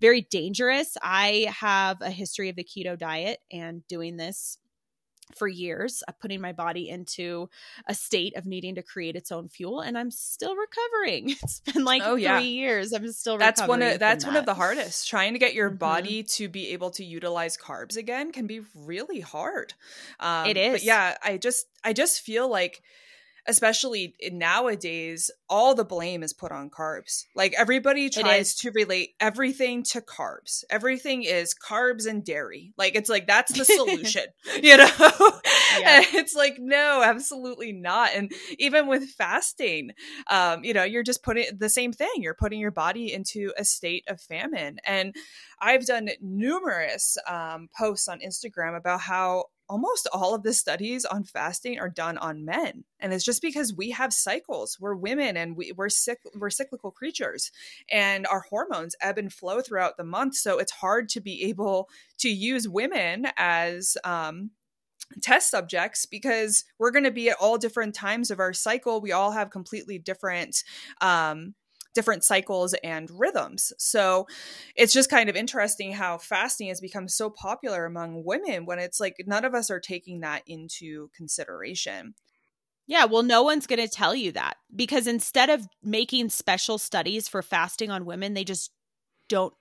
very 0.00 0.22
dangerous. 0.22 0.96
I 1.02 1.52
have 1.60 1.98
a 2.00 2.10
history 2.10 2.48
of 2.48 2.56
the 2.56 2.64
keto 2.64 2.98
diet 2.98 3.40
and 3.52 3.86
doing 3.88 4.16
this 4.16 4.58
for 5.34 5.48
years, 5.48 6.02
putting 6.20 6.40
my 6.40 6.52
body 6.52 6.88
into 6.88 7.48
a 7.86 7.94
state 7.94 8.36
of 8.36 8.46
needing 8.46 8.74
to 8.74 8.82
create 8.82 9.16
its 9.16 9.32
own 9.32 9.48
fuel, 9.48 9.80
and 9.80 9.96
I'm 9.96 10.10
still 10.10 10.54
recovering. 10.56 11.34
It's 11.42 11.60
been 11.60 11.84
like 11.84 12.02
oh, 12.04 12.16
yeah. 12.16 12.38
three 12.38 12.48
years. 12.48 12.92
I'm 12.92 13.10
still 13.12 13.34
recovering. 13.34 13.46
that's 13.56 13.68
one 13.68 13.82
of 13.82 13.98
that's 13.98 14.24
that. 14.24 14.30
one 14.30 14.36
of 14.36 14.46
the 14.46 14.54
hardest. 14.54 15.08
Trying 15.08 15.32
to 15.32 15.38
get 15.38 15.54
your 15.54 15.68
mm-hmm. 15.68 15.78
body 15.78 16.22
to 16.22 16.48
be 16.48 16.68
able 16.68 16.90
to 16.92 17.04
utilize 17.04 17.56
carbs 17.56 17.96
again 17.96 18.30
can 18.32 18.46
be 18.46 18.60
really 18.74 19.20
hard. 19.20 19.74
Um, 20.18 20.46
it 20.46 20.56
is. 20.56 20.72
But 20.72 20.82
yeah, 20.84 21.16
I 21.22 21.38
just 21.38 21.66
I 21.82 21.92
just 21.92 22.20
feel 22.20 22.48
like 22.48 22.82
especially 23.46 24.14
nowadays, 24.30 25.30
all 25.48 25.74
the 25.74 25.84
blame 25.84 26.22
is 26.22 26.32
put 26.32 26.52
on 26.52 26.70
carbs. 26.70 27.24
Like 27.34 27.54
everybody 27.56 28.08
tries 28.10 28.54
to 28.56 28.70
relate 28.70 29.14
everything 29.20 29.82
to 29.84 30.00
carbs. 30.00 30.64
Everything 30.70 31.22
is 31.22 31.54
carbs 31.54 32.06
and 32.06 32.24
dairy. 32.24 32.72
Like 32.76 32.94
it's 32.94 33.10
like 33.10 33.26
that's 33.26 33.56
the 33.56 33.64
solution, 33.64 34.24
you 34.62 34.76
know? 34.76 34.90
Yeah. 35.78 36.02
it's 36.14 36.34
like, 36.34 36.56
no, 36.58 37.00
absolutely 37.02 37.72
not. 37.72 38.10
And 38.12 38.32
even 38.58 38.88
with 38.88 39.08
fasting, 39.10 39.92
um, 40.28 40.64
you 40.64 40.74
know, 40.74 40.82
you're 40.82 41.04
just 41.04 41.22
putting 41.22 41.46
the 41.56 41.68
same 41.68 41.92
thing. 41.92 42.10
You're 42.16 42.34
putting 42.34 42.58
your 42.58 42.72
body 42.72 43.12
into 43.12 43.52
a 43.56 43.64
state 43.64 44.04
of 44.08 44.20
famine. 44.20 44.78
And 44.84 45.14
I've 45.60 45.86
done 45.86 46.10
numerous 46.20 47.16
um, 47.28 47.68
posts 47.78 48.08
on 48.08 48.18
Instagram 48.18 48.76
about 48.76 49.00
how 49.00 49.44
almost 49.70 50.08
all 50.12 50.34
of 50.34 50.42
the 50.42 50.52
studies 50.52 51.04
on 51.04 51.22
fasting 51.22 51.78
are 51.78 51.88
done 51.88 52.18
on 52.18 52.44
men. 52.44 52.82
And 52.98 53.14
it's 53.14 53.24
just 53.24 53.40
because 53.40 53.72
we 53.72 53.90
have 53.90 54.12
cycles. 54.12 54.76
We're 54.80 54.96
women 54.96 55.36
and 55.36 55.56
we, 55.56 55.72
we're 55.76 55.88
sick 55.88 56.18
we're 56.34 56.50
cyclical 56.50 56.90
creatures. 56.90 57.52
And 57.88 58.26
our 58.26 58.40
hormones 58.50 58.96
ebb 59.00 59.16
and 59.16 59.32
flow 59.32 59.60
throughout 59.60 59.96
the 59.96 60.04
month. 60.04 60.34
So 60.34 60.58
it's 60.58 60.72
hard 60.72 61.08
to 61.10 61.20
be 61.20 61.44
able 61.44 61.88
to 62.18 62.28
use 62.28 62.68
women 62.68 63.28
as 63.36 63.96
um, 64.02 64.50
test 65.22 65.50
subjects 65.50 66.04
because 66.04 66.64
we're 66.78 66.90
going 66.90 67.04
to 67.04 67.12
be 67.12 67.30
at 67.30 67.36
all 67.40 67.56
different 67.56 67.94
times 67.94 68.32
of 68.32 68.40
our 68.40 68.52
cycle. 68.52 69.00
We 69.00 69.12
all 69.12 69.30
have 69.30 69.50
completely 69.50 69.98
different 69.98 70.64
um, 71.00 71.54
different 71.94 72.24
cycles 72.24 72.74
and 72.84 73.10
rhythms. 73.12 73.72
So 73.78 74.26
it's 74.76 74.92
just 74.92 75.10
kind 75.10 75.28
of 75.28 75.36
interesting 75.36 75.92
how 75.92 76.18
fasting 76.18 76.68
has 76.68 76.80
become 76.80 77.08
so 77.08 77.30
popular 77.30 77.84
among 77.84 78.24
women 78.24 78.66
when 78.66 78.78
it's 78.78 79.00
like 79.00 79.16
none 79.26 79.44
of 79.44 79.54
us 79.54 79.70
are 79.70 79.80
taking 79.80 80.20
that 80.20 80.42
into 80.46 81.10
consideration. 81.16 82.14
Yeah, 82.86 83.04
well, 83.04 83.22
no 83.22 83.42
one's 83.42 83.66
going 83.68 83.80
to 83.80 83.88
tell 83.88 84.14
you 84.14 84.32
that 84.32 84.56
because 84.74 85.06
instead 85.06 85.48
of 85.48 85.66
making 85.82 86.28
special 86.30 86.76
studies 86.76 87.28
for 87.28 87.42
fasting 87.42 87.90
on 87.90 88.04
women, 88.04 88.34
they 88.34 88.44
just 88.44 88.72
don't 89.28 89.54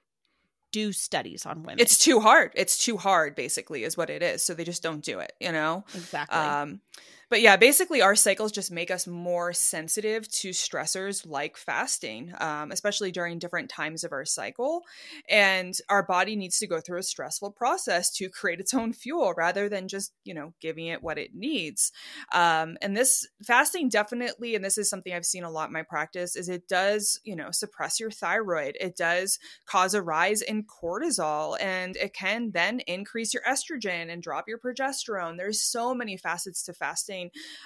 do 0.72 0.92
studies 0.92 1.46
on 1.46 1.64
women. 1.64 1.80
It's 1.80 1.98
too 1.98 2.20
hard. 2.20 2.52
It's 2.56 2.84
too 2.84 2.98
hard, 2.98 3.36
basically, 3.36 3.84
is 3.84 3.98
what 3.98 4.10
it 4.10 4.24
is. 4.24 4.44
So 4.44 4.54
they 4.54 4.64
just 4.64 4.84
don't 4.84 5.04
do 5.04 5.20
it, 5.20 5.34
you 5.40 5.52
know? 5.52 5.84
Exactly. 5.94 6.38
Um, 6.38 6.82
but 7.30 7.42
yeah, 7.42 7.58
basically, 7.58 8.02
our 8.02 8.16
cycles 8.16 8.52
just 8.52 8.72
make 8.72 8.90
us 8.90 9.06
more 9.06 9.54
sensitive 9.54 10.28
to 10.32 10.50
stressors 10.50 11.28
like 11.28 11.58
fasting, 11.58 12.34
um, 12.40 12.72
especially 12.72 13.12
during 13.12 13.38
different 13.38 13.70
times 13.70 14.04
of 14.04 14.12
our 14.12 14.26
cycle. 14.26 14.82
And 15.30 15.76
our 15.90 16.02
body 16.02 16.36
needs 16.36 16.58
to 16.60 16.68
go 16.68 16.82
through 16.82 16.98
a 16.98 17.04
stressful 17.04 17.52
process 17.52 18.10
to 18.16 18.30
create 18.40 18.60
its 18.60 18.74
own 18.74 18.94
fuel 18.94 19.36
rather 19.38 19.70
than 19.70 19.88
just, 19.88 20.12
you 20.24 20.34
know, 20.34 20.54
giving 20.60 20.88
it 20.88 21.04
what 21.04 21.20
it 21.20 21.36
needs. 21.36 21.92
Um, 22.34 22.78
and 22.82 22.98
this 22.98 23.28
fasting 23.44 23.90
definitely, 23.90 24.56
and 24.56 24.66
this 24.66 24.80
is 24.80 24.90
something 24.90 25.14
I've 25.14 25.26
seen 25.26 25.44
a 25.44 25.52
lot 25.52 25.70
in 25.70 25.74
my 25.74 25.84
practice, 25.84 26.36
is 26.36 26.50
it 26.50 26.68
does, 26.68 27.20
you 27.24 27.36
know, 27.36 27.52
suppress 27.52 28.00
your 28.00 28.10
thyroid. 28.10 28.76
It 28.82 28.98
does 28.98 29.38
cause 29.68 29.94
a 29.94 30.02
rise 30.02 30.42
in 30.42 30.64
cortisol, 30.64 31.58
and 31.62 31.96
it 31.98 32.14
can 32.16 32.50
then 32.52 32.80
increase 32.82 33.36
your 33.36 33.44
estrogen 33.44 34.12
and 34.12 34.24
drop 34.24 34.48
your 34.48 34.58
progesterone. 34.58 35.38
There's 35.38 35.62
so 35.62 35.94
many 35.94 36.18
facets 36.18 36.64
to 36.64 36.74
fasting 36.74 37.19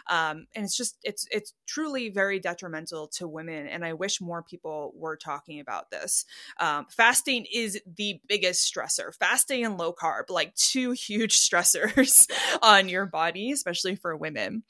um, 0.10 0.48
and 0.56 0.66
it's 0.66 0.78
just 0.78 0.98
it's 1.04 1.28
it's 1.32 1.54
truly 1.66 2.10
very 2.10 2.40
detrimental 2.40 3.08
to 3.08 3.28
women 3.28 3.68
and 3.68 3.86
i 3.86 3.94
wish 3.94 4.22
more 4.22 4.44
people 4.44 4.94
were 4.96 5.16
talking 5.16 5.60
about 5.60 5.90
this 5.92 6.26
um, 6.60 6.86
fasting 6.90 7.46
is 7.54 7.80
the 7.98 8.20
biggest 8.28 8.74
stressor 8.74 9.14
fasting 9.14 9.66
and 9.66 9.78
low 9.78 9.94
carb 9.94 10.30
like 10.30 10.54
two 10.56 10.92
huge 11.08 11.40
stressors 11.40 12.30
on 12.62 12.90
your 12.90 13.06
body 13.06 13.52
especially 13.52 13.96
for 13.96 14.16
women 14.16 14.64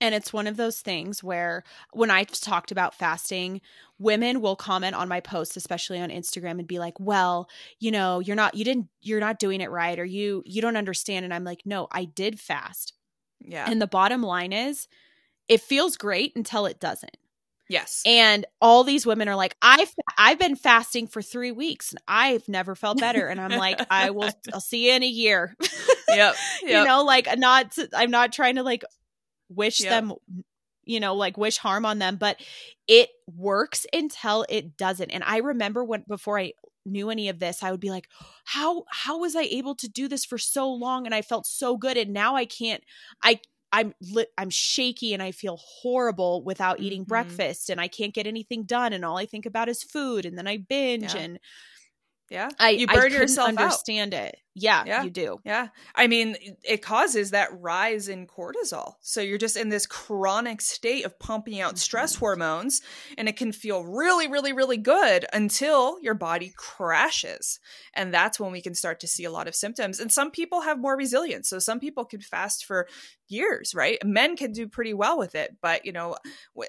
and 0.00 0.14
it's 0.14 0.32
one 0.32 0.46
of 0.46 0.56
those 0.56 0.80
things 0.80 1.22
where 1.22 1.62
when 1.92 2.10
I've 2.10 2.30
talked 2.30 2.72
about 2.72 2.94
fasting, 2.94 3.60
women 3.98 4.40
will 4.40 4.56
comment 4.56 4.94
on 4.94 5.08
my 5.08 5.20
posts, 5.20 5.56
especially 5.56 6.00
on 6.00 6.08
Instagram, 6.08 6.58
and 6.58 6.66
be 6.66 6.78
like, 6.78 6.98
well, 6.98 7.48
you 7.78 7.90
know, 7.90 8.18
you're 8.18 8.36
not, 8.36 8.54
you 8.54 8.64
didn't, 8.64 8.88
you're 9.02 9.20
not 9.20 9.38
doing 9.38 9.60
it 9.60 9.70
right, 9.70 9.98
or 9.98 10.04
you, 10.04 10.42
you 10.46 10.62
don't 10.62 10.76
understand. 10.76 11.24
And 11.24 11.34
I'm 11.34 11.44
like, 11.44 11.62
no, 11.66 11.86
I 11.92 12.06
did 12.06 12.40
fast. 12.40 12.94
Yeah. 13.40 13.66
And 13.68 13.80
the 13.80 13.86
bottom 13.86 14.22
line 14.22 14.52
is 14.52 14.88
it 15.48 15.60
feels 15.60 15.96
great 15.96 16.34
until 16.36 16.66
it 16.66 16.80
doesn't. 16.80 17.16
Yes. 17.68 18.02
And 18.04 18.46
all 18.60 18.82
these 18.82 19.06
women 19.06 19.28
are 19.28 19.36
like, 19.36 19.56
I've 19.62 19.94
I've 20.18 20.40
been 20.40 20.56
fasting 20.56 21.06
for 21.06 21.22
three 21.22 21.52
weeks 21.52 21.92
and 21.92 22.00
I've 22.08 22.48
never 22.48 22.74
felt 22.74 22.98
better. 22.98 23.28
And 23.28 23.40
I'm 23.40 23.52
like, 23.52 23.80
I 23.90 24.10
will 24.10 24.30
I'll 24.52 24.60
see 24.60 24.88
you 24.88 24.94
in 24.94 25.02
a 25.02 25.08
year. 25.08 25.56
Yep. 26.10 26.34
yep. 26.64 26.70
you 26.72 26.84
know, 26.84 27.04
like 27.04 27.28
not 27.38 27.78
I'm 27.94 28.10
not 28.10 28.32
trying 28.32 28.56
to 28.56 28.64
like 28.64 28.82
wish 29.48 29.80
yep. 29.80 29.90
them 29.90 30.14
you 30.84 30.98
know, 30.98 31.14
like 31.14 31.38
wish 31.38 31.56
harm 31.56 31.86
on 31.86 32.00
them, 32.00 32.16
but 32.16 32.40
it 32.88 33.10
works 33.32 33.86
until 33.92 34.44
it 34.48 34.76
doesn't. 34.76 35.12
And 35.12 35.22
I 35.22 35.36
remember 35.36 35.84
when 35.84 36.04
before 36.08 36.36
I 36.36 36.54
knew 36.84 37.10
any 37.10 37.28
of 37.28 37.38
this, 37.38 37.62
I 37.62 37.70
would 37.70 37.80
be 37.80 37.90
like, 37.90 38.08
how 38.44 38.84
how 38.90 39.18
was 39.18 39.36
I 39.36 39.42
able 39.42 39.74
to 39.76 39.88
do 39.88 40.08
this 40.08 40.24
for 40.24 40.38
so 40.38 40.70
long 40.70 41.06
and 41.06 41.14
I 41.14 41.22
felt 41.22 41.46
so 41.46 41.76
good 41.76 41.96
and 41.96 42.12
now 42.12 42.36
I 42.36 42.44
can't 42.44 42.82
I 43.22 43.40
I'm 43.72 43.94
lit, 44.00 44.28
I'm 44.36 44.50
shaky 44.50 45.14
and 45.14 45.22
I 45.22 45.30
feel 45.32 45.56
horrible 45.56 46.42
without 46.42 46.80
eating 46.80 47.02
mm-hmm. 47.02 47.08
breakfast 47.08 47.70
and 47.70 47.80
I 47.80 47.88
can't 47.88 48.14
get 48.14 48.26
anything 48.26 48.64
done 48.64 48.92
and 48.92 49.04
all 49.04 49.16
I 49.16 49.26
think 49.26 49.46
about 49.46 49.68
is 49.68 49.82
food 49.82 50.26
and 50.26 50.36
then 50.36 50.46
I 50.46 50.56
binge 50.56 51.14
yeah. 51.14 51.20
and 51.20 51.38
yeah 52.30 52.48
I 52.58 52.70
you 52.70 52.86
burn 52.86 53.12
I 53.12 53.16
yourself 53.16 53.48
understand 53.48 54.14
out. 54.14 54.26
it 54.26 54.36
Yeah, 54.56 54.84
Yeah. 54.84 55.02
you 55.02 55.10
do. 55.10 55.38
Yeah. 55.44 55.68
I 55.94 56.08
mean, 56.08 56.36
it 56.64 56.82
causes 56.82 57.30
that 57.30 57.50
rise 57.60 58.08
in 58.08 58.26
cortisol. 58.26 58.94
So 59.00 59.20
you're 59.20 59.38
just 59.38 59.56
in 59.56 59.68
this 59.68 59.86
chronic 59.86 60.60
state 60.60 61.04
of 61.04 61.18
pumping 61.20 61.60
out 61.60 61.78
stress 61.78 62.16
Mhm. 62.16 62.18
hormones, 62.18 62.82
and 63.16 63.28
it 63.28 63.36
can 63.36 63.52
feel 63.52 63.84
really, 63.84 64.26
really, 64.26 64.52
really 64.52 64.76
good 64.76 65.24
until 65.32 65.98
your 66.02 66.14
body 66.14 66.52
crashes. 66.56 67.60
And 67.94 68.12
that's 68.12 68.40
when 68.40 68.50
we 68.50 68.60
can 68.60 68.74
start 68.74 68.98
to 69.00 69.06
see 69.06 69.24
a 69.24 69.30
lot 69.30 69.46
of 69.46 69.54
symptoms. 69.54 70.00
And 70.00 70.10
some 70.12 70.32
people 70.32 70.62
have 70.62 70.80
more 70.80 70.96
resilience. 70.96 71.48
So 71.48 71.60
some 71.60 71.78
people 71.78 72.04
can 72.04 72.20
fast 72.20 72.64
for 72.64 72.88
years, 73.28 73.72
right? 73.76 73.98
Men 74.04 74.36
can 74.36 74.50
do 74.50 74.66
pretty 74.66 74.92
well 74.92 75.16
with 75.16 75.36
it, 75.36 75.56
but, 75.62 75.84
you 75.86 75.92
know, 75.92 76.16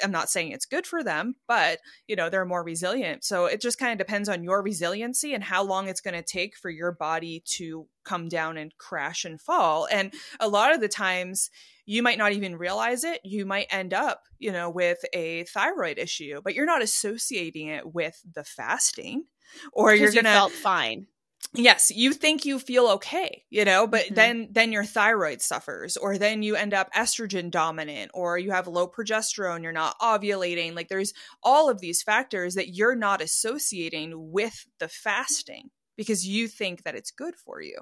I'm 0.04 0.12
not 0.12 0.30
saying 0.30 0.52
it's 0.52 0.66
good 0.68 0.86
for 0.86 1.04
them, 1.04 1.36
but, 1.48 1.80
you 2.08 2.16
know, 2.16 2.30
they're 2.30 2.46
more 2.46 2.64
resilient. 2.64 3.24
So 3.24 3.46
it 3.48 3.60
just 3.62 3.80
kind 3.80 3.92
of 3.92 3.98
depends 3.98 4.30
on 4.30 4.44
your 4.44 4.62
resiliency 4.62 5.34
and 5.34 5.44
how 5.44 5.64
long 5.64 5.88
it's 5.90 6.02
going 6.02 6.14
to 6.14 6.22
take 6.22 6.56
for 6.56 6.70
your 6.70 6.92
body 6.92 7.42
to 7.58 7.71
come 8.04 8.30
down 8.30 8.58
and 8.58 8.76
crash 8.78 9.26
and 9.26 9.40
fall. 9.40 9.88
And 9.92 10.14
a 10.40 10.48
lot 10.48 10.74
of 10.74 10.82
the 10.82 10.88
times, 10.88 11.50
you 11.86 12.04
might 12.04 12.18
not 12.18 12.32
even 12.34 12.56
realize 12.58 13.04
it. 13.04 13.22
You 13.24 13.46
might 13.46 13.68
end 13.70 13.94
up, 13.94 14.24
you 14.40 14.52
know, 14.52 14.70
with 14.70 15.00
a 15.14 15.44
thyroid 15.46 15.98
issue, 15.98 16.42
but 16.44 16.54
you're 16.56 16.66
not 16.66 16.82
associating 16.82 17.68
it 17.68 17.94
with 17.94 18.22
the 18.34 18.44
fasting 18.44 19.26
or 19.74 19.94
you're 19.94 20.12
you 20.12 20.22
going 20.22 20.26
to 20.26 20.32
felt 20.32 20.54
fine. 20.54 21.08
yes 21.54 21.92
you 21.92 22.14
think 22.14 22.46
you 22.46 22.60
feel 22.60 22.88
okay 22.88 23.44
you 23.50 23.66
know 23.66 23.86
but 23.86 24.06
Mhm. 24.10 24.16
then 24.16 24.48
then 24.52 24.72
your 24.72 24.86
thyroid 24.86 25.42
suffers 25.42 25.98
or 25.98 26.18
then 26.18 26.44
you 26.44 26.56
end 26.56 26.74
up 26.74 26.92
estrogen 26.94 27.52
dominant 27.52 28.10
or 28.14 28.38
you 28.38 28.52
have 28.52 28.68
low 28.68 28.88
progesterone 28.88 29.62
you're 29.64 29.72
not 29.74 30.00
ovulating 30.00 30.74
like 30.76 30.88
there's 30.88 31.14
all 31.44 31.70
of 31.70 31.82
these 31.82 32.02
factors 32.02 32.56
that 32.56 32.70
you're 32.74 32.96
not 32.96 33.22
associating 33.22 34.32
with 34.32 34.66
the 34.80 34.88
fasting 34.88 35.70
because 35.98 36.28
you 36.28 36.48
think 36.48 36.84
that 36.84 36.96
it's 36.96 37.12
good 37.12 37.36
for 37.36 37.62
you 37.62 37.78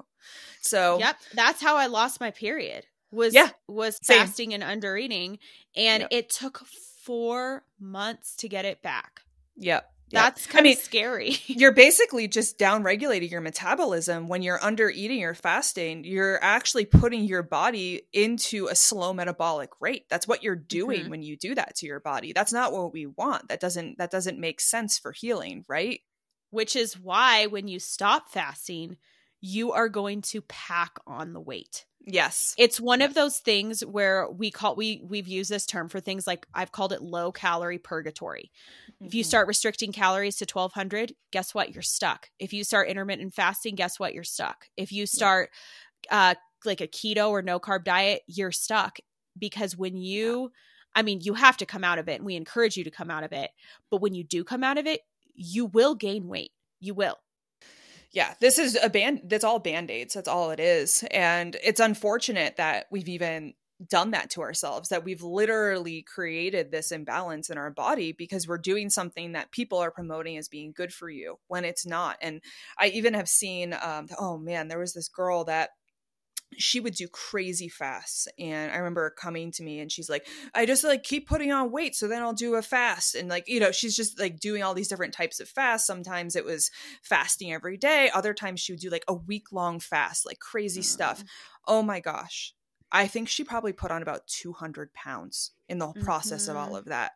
so 0.60 0.98
Yep, 0.98 1.16
that's 1.34 1.62
how 1.62 1.76
I 1.76 1.86
lost 1.86 2.20
my 2.20 2.30
period. 2.30 2.86
Was 3.12 3.34
Yeah, 3.34 3.50
was 3.66 3.98
same. 4.02 4.18
fasting 4.18 4.54
and 4.54 4.62
under 4.62 4.96
eating, 4.96 5.38
and 5.74 6.02
Yep. 6.02 6.08
it 6.12 6.28
took 6.30 6.58
four 7.02 7.64
months 7.80 8.36
to 8.36 8.48
get 8.48 8.64
it 8.64 8.82
back. 8.82 9.22
yeah 9.56 9.80
That's 10.12 10.46
I 10.48 10.50
kind 10.50 10.64
mean, 10.64 10.76
of 10.76 10.82
scary. 10.82 11.36
you're 11.46 11.72
basically 11.72 12.28
just 12.28 12.56
down 12.58 12.82
regulating 12.84 13.30
your 13.30 13.40
metabolism 13.40 14.28
when 14.28 14.42
you're 14.42 14.62
under 14.62 14.90
eating 14.90 15.24
or 15.24 15.34
fasting 15.34 16.04
you're 16.04 16.38
actually 16.42 16.84
putting 16.84 17.24
your 17.24 17.42
body 17.42 18.02
into 18.12 18.66
a 18.68 18.74
slow 18.76 19.12
metabolic 19.12 19.70
rate 19.80 20.04
that's 20.08 20.28
what 20.28 20.42
you're 20.42 20.56
doing 20.56 21.06
Mhm. 21.06 21.10
when 21.10 21.22
you 21.22 21.36
do 21.36 21.54
that 21.54 21.74
to 21.76 21.86
your 21.86 22.00
body 22.00 22.32
that's 22.32 22.52
not 22.52 22.72
what 22.72 22.92
we 22.92 23.06
want 23.06 23.48
that 23.48 23.60
doesn't 23.60 23.98
that 23.98 24.10
doesn't 24.10 24.38
make 24.38 24.60
sense 24.60 24.98
for 24.98 25.12
healing 25.12 25.64
right 25.68 26.00
Which 26.50 26.76
is 26.76 26.98
why 26.98 27.46
when 27.46 27.68
you 27.68 27.78
stop 27.78 28.30
fasting, 28.30 28.98
you 29.40 29.72
are 29.72 29.88
going 29.88 30.22
to 30.22 30.42
pack 30.42 30.98
on 31.06 31.32
the 31.32 31.40
weight. 31.40 31.86
yes 32.06 32.56
It's 32.56 32.80
one 32.80 33.02
of 33.02 33.14
those 33.14 33.38
things 33.38 33.84
where 33.84 34.30
we 34.30 34.50
call 34.50 34.76
we 34.76 35.02
we've 35.04 35.28
used 35.28 35.50
this 35.50 35.66
term 35.66 35.88
for 35.88 36.00
things 36.00 36.26
like 36.26 36.46
I've 36.54 36.72
called 36.72 36.92
it 36.92 37.02
low 37.02 37.32
calorie 37.32 37.78
purgatory. 37.78 38.52
If 39.04 39.14
you 39.14 39.22
Mhm. 39.22 39.24
start 39.24 39.48
restricting 39.48 39.92
calories 39.92 40.36
to 40.38 40.46
1200, 40.46 41.14
guess 41.32 41.54
what? 41.54 41.72
You're 41.74 41.82
stuck. 41.82 42.30
If 42.38 42.52
you 42.52 42.64
start 42.64 42.88
intermittent 42.88 43.34
fasting, 43.34 43.76
guess 43.76 44.00
what? 44.00 44.14
You're 44.14 44.24
stuck. 44.24 44.68
If 44.76 44.92
you 44.92 45.06
start 45.06 45.50
uh 46.10 46.34
like 46.64 46.80
a 46.80 46.88
keto 46.88 47.30
or 47.30 47.42
no 47.42 47.60
carb 47.60 47.84
diet, 47.84 48.22
you're 48.26 48.52
stuck 48.52 48.98
because 49.38 49.76
when 49.76 49.96
you 49.96 50.52
I 50.94 51.02
mean, 51.02 51.20
you 51.22 51.34
have 51.34 51.56
to 51.58 51.66
come 51.66 51.84
out 51.84 52.00
of 52.00 52.08
it 52.08 52.16
and 52.16 52.24
we 52.26 52.36
encourage 52.36 52.76
you 52.76 52.84
to 52.84 52.90
come 52.90 53.10
out 53.10 53.24
of 53.24 53.32
it. 53.32 53.52
But 53.90 54.00
when 54.00 54.14
you 54.14 54.24
do 54.24 54.42
come 54.44 54.64
out 54.64 54.78
of 54.78 54.86
it, 54.86 55.02
you 55.40 55.66
will 55.66 55.94
gain 55.94 56.28
weight. 56.28 56.52
You 56.80 56.94
will. 56.94 57.16
yeah 58.12 58.34
this 58.40 58.58
is 58.58 58.76
a 58.82 58.88
band 58.90 59.22
that's 59.24 59.44
all 59.44 59.58
band-aids 59.58 60.14
that's 60.14 60.28
all 60.28 60.50
it 60.50 60.60
is 60.60 61.04
and 61.10 61.56
it's 61.62 61.80
unfortunate 61.80 62.56
that 62.56 62.86
we've 62.90 63.08
even 63.08 63.54
done 63.88 64.10
that 64.10 64.28
to 64.30 64.42
ourselves 64.42 64.88
that 64.90 65.04
we've 65.04 65.22
literally 65.22 66.02
created 66.02 66.70
this 66.70 66.92
imbalance 66.92 67.48
in 67.48 67.56
our 67.56 67.70
body 67.70 68.12
because 68.12 68.46
we're 68.46 68.58
doing 68.58 68.90
something 68.90 69.32
that 69.32 69.52
people 69.52 69.78
are 69.78 69.90
promoting 69.90 70.36
as 70.36 70.48
being 70.48 70.72
good 70.76 70.92
for 70.92 71.08
you 71.08 71.36
when 71.48 71.64
it's 71.64 71.86
not 71.86 72.16
and 72.20 72.42
i 72.78 72.88
even 72.88 73.14
have 73.14 73.28
seen 73.28 73.74
um 73.82 74.06
oh 74.18 74.36
man 74.36 74.68
there 74.68 74.78
was 74.78 74.92
this 74.92 75.08
girl 75.08 75.44
that 75.44 75.70
she 76.58 76.80
would 76.80 76.94
do 76.94 77.06
crazy 77.08 77.68
fasts 77.68 78.26
and 78.38 78.72
i 78.72 78.76
remember 78.76 79.08
coming 79.10 79.52
to 79.52 79.62
me 79.62 79.78
and 79.80 79.90
she's 79.92 80.10
like 80.10 80.26
i 80.54 80.66
just 80.66 80.82
like 80.82 81.02
keep 81.02 81.28
putting 81.28 81.52
on 81.52 81.70
weight 81.70 81.94
so 81.94 82.08
then 82.08 82.22
i'll 82.22 82.32
do 82.32 82.54
a 82.56 82.62
fast 82.62 83.14
and 83.14 83.28
like 83.28 83.48
you 83.48 83.60
know 83.60 83.70
she's 83.70 83.96
just 83.96 84.18
like 84.18 84.40
doing 84.40 84.62
all 84.62 84.74
these 84.74 84.88
different 84.88 85.14
types 85.14 85.38
of 85.40 85.48
fasts 85.48 85.86
sometimes 85.86 86.34
it 86.34 86.44
was 86.44 86.70
fasting 87.02 87.52
every 87.52 87.76
day 87.76 88.10
other 88.14 88.34
times 88.34 88.60
she 88.60 88.72
would 88.72 88.80
do 88.80 88.90
like 88.90 89.04
a 89.08 89.14
week 89.14 89.52
long 89.52 89.78
fast 89.78 90.26
like 90.26 90.38
crazy 90.40 90.82
stuff 90.82 91.22
oh 91.66 91.82
my 91.82 92.00
gosh 92.00 92.52
i 92.90 93.06
think 93.06 93.28
she 93.28 93.44
probably 93.44 93.72
put 93.72 93.90
on 93.92 94.02
about 94.02 94.26
200 94.26 94.92
pounds 94.92 95.52
in 95.68 95.78
the 95.78 95.92
process 96.00 96.48
of 96.48 96.56
all 96.56 96.70
Mhm. 96.70 96.78
of 96.78 96.84
that 96.86 97.12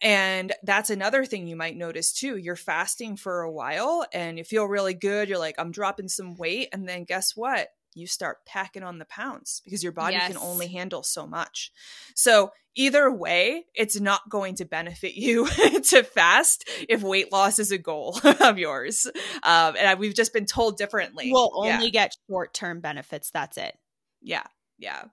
and 0.00 0.52
that's 0.62 0.90
another 0.90 1.24
thing 1.24 1.46
you 1.46 1.56
might 1.56 1.76
notice 1.76 2.12
too. 2.12 2.36
You're 2.36 2.56
fasting 2.56 3.16
for 3.16 3.42
a 3.42 3.52
while 3.52 4.04
and 4.12 4.38
you 4.38 4.44
feel 4.44 4.64
really 4.64 4.94
good. 4.94 5.28
You're 5.28 5.38
like, 5.38 5.54
I'm 5.58 5.70
dropping 5.70 6.08
some 6.08 6.34
weight. 6.36 6.68
And 6.72 6.88
then 6.88 7.04
guess 7.04 7.36
what? 7.36 7.68
You 7.94 8.06
start 8.06 8.44
packing 8.46 8.82
on 8.82 8.98
the 8.98 9.04
pounds 9.04 9.60
because 9.64 9.82
your 9.82 9.92
body 9.92 10.16
can 10.16 10.36
only 10.36 10.66
handle 10.68 11.02
so 11.02 11.26
much. 11.26 11.70
So, 12.14 12.50
either 12.74 13.10
way, 13.10 13.66
it's 13.74 14.00
not 14.00 14.28
going 14.28 14.56
to 14.56 14.64
benefit 14.64 15.14
you 15.14 15.46
to 15.90 16.02
fast 16.02 16.68
if 16.88 17.02
weight 17.02 17.30
loss 17.32 17.58
is 17.60 17.70
a 17.70 17.78
goal 17.78 18.18
of 18.40 18.58
yours. 18.58 19.06
Um, 19.42 19.76
and 19.78 19.86
I- 19.88 19.94
we've 19.94 20.14
just 20.14 20.32
been 20.32 20.46
told 20.46 20.76
differently. 20.76 21.30
We'll 21.32 21.52
Yeah. 21.64 21.76
only 21.76 21.90
get 21.90 22.16
short 22.28 22.52
term 22.52 22.80
benefits. 22.80 23.30
That's 23.30 23.56
it. 23.56 23.78
Yeah. 24.20 24.44
Yeah. 24.78 25.04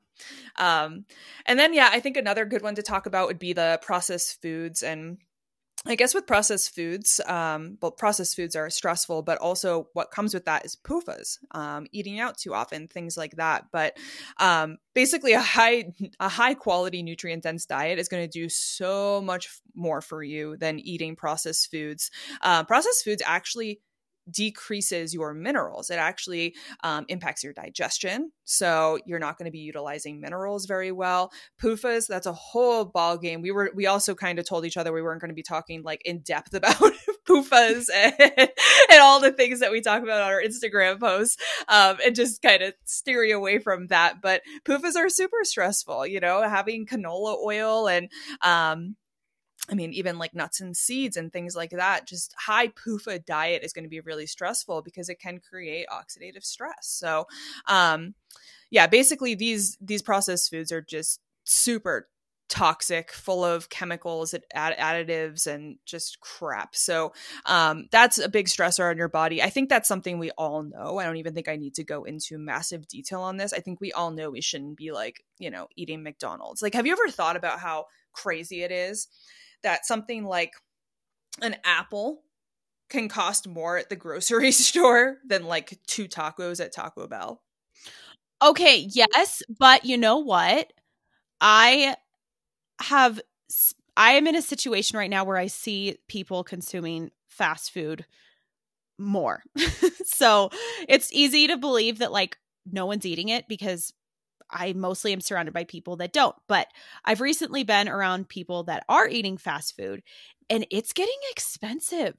Um, 0.57 1.05
and 1.45 1.59
then, 1.59 1.73
yeah, 1.73 1.89
I 1.91 1.99
think 1.99 2.17
another 2.17 2.45
good 2.45 2.61
one 2.63 2.75
to 2.75 2.81
talk 2.83 3.05
about 3.05 3.27
would 3.27 3.39
be 3.39 3.53
the 3.53 3.79
processed 3.83 4.41
foods. 4.41 4.81
And 4.83 5.19
I 5.85 5.95
guess 5.95 6.13
with 6.13 6.27
processed 6.27 6.75
foods, 6.75 7.19
um, 7.25 7.77
well, 7.81 7.89
processed 7.91 8.35
foods 8.35 8.55
are 8.55 8.69
stressful, 8.69 9.23
but 9.23 9.39
also 9.39 9.87
what 9.93 10.11
comes 10.11 10.31
with 10.33 10.45
that 10.45 10.63
is 10.63 10.75
PUFAs, 10.75 11.39
um, 11.51 11.87
eating 11.91 12.19
out 12.19 12.37
too 12.37 12.53
often, 12.53 12.87
things 12.87 13.17
like 13.17 13.37
that. 13.37 13.65
But 13.71 13.97
um, 14.39 14.77
basically, 14.93 15.33
a 15.33 15.41
high 15.41 15.85
a 16.19 16.29
high 16.29 16.53
quality 16.53 17.01
nutrient 17.01 17.43
dense 17.43 17.65
diet 17.65 17.97
is 17.97 18.09
going 18.09 18.23
to 18.23 18.39
do 18.39 18.47
so 18.47 19.21
much 19.21 19.49
more 19.73 20.01
for 20.01 20.21
you 20.21 20.55
than 20.57 20.79
eating 20.79 21.15
processed 21.15 21.71
foods. 21.71 22.11
Uh, 22.41 22.63
processed 22.63 23.03
foods 23.03 23.23
actually 23.25 23.81
decreases 24.31 25.13
your 25.13 25.33
minerals. 25.33 25.89
It 25.89 25.95
actually 25.95 26.55
um, 26.83 27.05
impacts 27.09 27.43
your 27.43 27.53
digestion, 27.53 28.31
so 28.43 28.99
you're 29.05 29.19
not 29.19 29.37
going 29.37 29.45
to 29.45 29.51
be 29.51 29.59
utilizing 29.59 30.19
minerals 30.19 30.65
very 30.65 30.91
well. 30.91 31.31
PUFAs, 31.61 32.07
that's 32.07 32.25
a 32.25 32.33
whole 32.33 32.85
ball 32.85 33.17
game. 33.17 33.41
We 33.41 33.51
were 33.51 33.71
we 33.75 33.87
also 33.87 34.15
kind 34.15 34.39
of 34.39 34.47
told 34.47 34.65
each 34.65 34.77
other 34.77 34.91
we 34.91 35.01
weren't 35.01 35.21
going 35.21 35.29
to 35.29 35.35
be 35.35 35.43
talking 35.43 35.83
like 35.83 36.01
in 36.05 36.19
depth 36.19 36.53
about 36.53 36.93
PUFAs 37.27 37.87
and, 37.93 38.13
and 38.89 39.01
all 39.01 39.19
the 39.19 39.31
things 39.31 39.59
that 39.59 39.71
we 39.71 39.81
talk 39.81 40.03
about 40.03 40.21
on 40.21 40.29
our 40.29 40.41
Instagram 40.41 40.99
posts, 40.99 41.37
um, 41.67 41.97
and 42.05 42.15
just 42.15 42.41
kind 42.41 42.61
of 42.61 42.73
steering 42.85 43.31
away 43.31 43.59
from 43.59 43.87
that. 43.87 44.21
But 44.21 44.41
PUFAs 44.65 44.95
are 44.95 45.09
super 45.09 45.43
stressful. 45.43 46.07
You 46.07 46.19
know, 46.19 46.41
having 46.41 46.85
canola 46.85 47.37
oil 47.43 47.87
and 47.87 48.09
um, 48.41 48.95
I 49.69 49.75
mean, 49.75 49.93
even 49.93 50.17
like 50.17 50.33
nuts 50.33 50.59
and 50.59 50.75
seeds 50.75 51.17
and 51.17 51.31
things 51.31 51.55
like 51.55 51.71
that, 51.71 52.07
just 52.07 52.33
high 52.37 52.69
PUFA 52.69 53.25
diet 53.25 53.63
is 53.63 53.73
going 53.73 53.83
to 53.83 53.89
be 53.89 53.99
really 53.99 54.25
stressful 54.25 54.81
because 54.81 55.07
it 55.07 55.19
can 55.19 55.39
create 55.39 55.85
oxidative 55.87 56.43
stress. 56.43 56.87
So, 56.87 57.27
um, 57.67 58.15
yeah, 58.69 58.87
basically 58.87 59.35
these 59.35 59.77
these 59.79 60.01
processed 60.01 60.49
foods 60.49 60.71
are 60.71 60.81
just 60.81 61.21
super 61.43 62.07
toxic, 62.49 63.13
full 63.13 63.45
of 63.45 63.69
chemicals 63.69 64.33
and 64.33 64.43
add- 64.53 64.77
additives 64.77 65.47
and 65.47 65.77
just 65.85 66.19
crap. 66.19 66.75
So, 66.75 67.13
um, 67.45 67.87
that's 67.91 68.17
a 68.17 68.27
big 68.27 68.47
stressor 68.47 68.89
on 68.89 68.97
your 68.97 69.07
body. 69.07 69.41
I 69.41 69.49
think 69.49 69.69
that's 69.69 69.87
something 69.87 70.19
we 70.19 70.31
all 70.31 70.63
know. 70.63 70.97
I 70.97 71.05
don't 71.05 71.15
even 71.15 71.33
think 71.33 71.47
I 71.47 71.55
need 71.55 71.75
to 71.75 71.85
go 71.85 72.03
into 72.03 72.37
massive 72.37 72.89
detail 72.89 73.21
on 73.21 73.37
this. 73.37 73.53
I 73.53 73.59
think 73.59 73.79
we 73.79 73.93
all 73.93 74.11
know 74.11 74.31
we 74.31 74.41
shouldn't 74.41 74.75
be 74.75 74.91
like, 74.91 75.23
you 75.39 75.49
know, 75.49 75.67
eating 75.77 76.03
McDonald's. 76.03 76.61
Like, 76.61 76.73
have 76.73 76.85
you 76.85 76.91
ever 76.91 77.07
thought 77.09 77.37
about 77.37 77.59
how 77.59 77.85
crazy 78.11 78.63
it 78.63 78.71
is? 78.71 79.07
That 79.63 79.85
something 79.85 80.25
like 80.25 80.53
an 81.41 81.55
apple 81.63 82.23
can 82.89 83.07
cost 83.07 83.47
more 83.47 83.77
at 83.77 83.89
the 83.89 83.95
grocery 83.95 84.51
store 84.51 85.17
than 85.25 85.45
like 85.45 85.79
two 85.87 86.07
tacos 86.07 86.63
at 86.63 86.73
Taco 86.73 87.07
Bell. 87.07 87.41
Okay, 88.41 88.87
yes, 88.89 89.43
but 89.59 89.85
you 89.85 89.97
know 89.97 90.17
what? 90.17 90.71
I 91.39 91.95
have 92.81 93.19
I 93.97 94.13
am 94.13 94.27
in 94.27 94.35
a 94.35 94.41
situation 94.41 94.97
right 94.97 95.09
now 95.09 95.23
where 95.23 95.37
I 95.37 95.47
see 95.47 95.97
people 96.07 96.43
consuming 96.43 97.11
fast 97.27 97.71
food 97.71 98.05
more. 98.97 99.43
so, 100.05 100.49
it's 100.87 101.11
easy 101.11 101.47
to 101.47 101.57
believe 101.57 101.99
that 101.99 102.11
like 102.11 102.37
no 102.71 102.85
one's 102.85 103.05
eating 103.05 103.29
it 103.29 103.47
because 103.47 103.93
I 104.51 104.73
mostly 104.73 105.13
am 105.13 105.21
surrounded 105.21 105.53
by 105.53 105.63
people 105.63 105.97
that 105.97 106.13
don't. 106.13 106.35
But 106.47 106.67
I've 107.05 107.21
recently 107.21 107.63
been 107.63 107.87
around 107.87 108.29
people 108.29 108.63
that 108.63 108.83
are 108.89 109.07
eating 109.07 109.37
fast 109.37 109.75
food 109.75 110.03
and 110.49 110.65
it's 110.69 110.93
getting 110.93 111.17
expensive. 111.31 112.15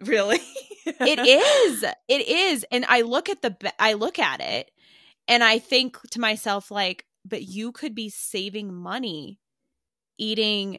Really? 0.00 0.40
it 0.84 1.18
is. 1.18 1.84
It 2.08 2.28
is. 2.28 2.64
And 2.70 2.84
I 2.88 3.02
look 3.02 3.28
at 3.28 3.42
the 3.42 3.56
I 3.78 3.94
look 3.94 4.18
at 4.18 4.40
it 4.40 4.70
and 5.28 5.42
I 5.42 5.58
think 5.58 5.98
to 6.10 6.20
myself 6.20 6.70
like, 6.70 7.04
but 7.24 7.42
you 7.42 7.72
could 7.72 7.94
be 7.94 8.08
saving 8.08 8.72
money 8.72 9.40
eating 10.18 10.78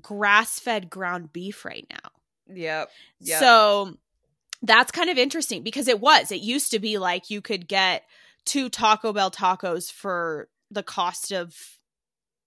grass-fed 0.00 0.90
ground 0.90 1.32
beef 1.32 1.64
right 1.64 1.86
now. 1.90 2.10
Yep. 2.52 2.90
yep. 3.20 3.40
So 3.40 3.96
that's 4.62 4.90
kind 4.90 5.10
of 5.10 5.18
interesting 5.18 5.62
because 5.62 5.88
it 5.88 6.00
was. 6.00 6.32
It 6.32 6.40
used 6.40 6.72
to 6.72 6.78
be 6.78 6.98
like 6.98 7.30
you 7.30 7.40
could 7.40 7.68
get 7.68 8.02
two 8.44 8.68
Taco 8.68 9.12
Bell 9.12 9.30
tacos 9.30 9.92
for 9.92 10.48
the 10.70 10.82
cost 10.82 11.32
of 11.32 11.54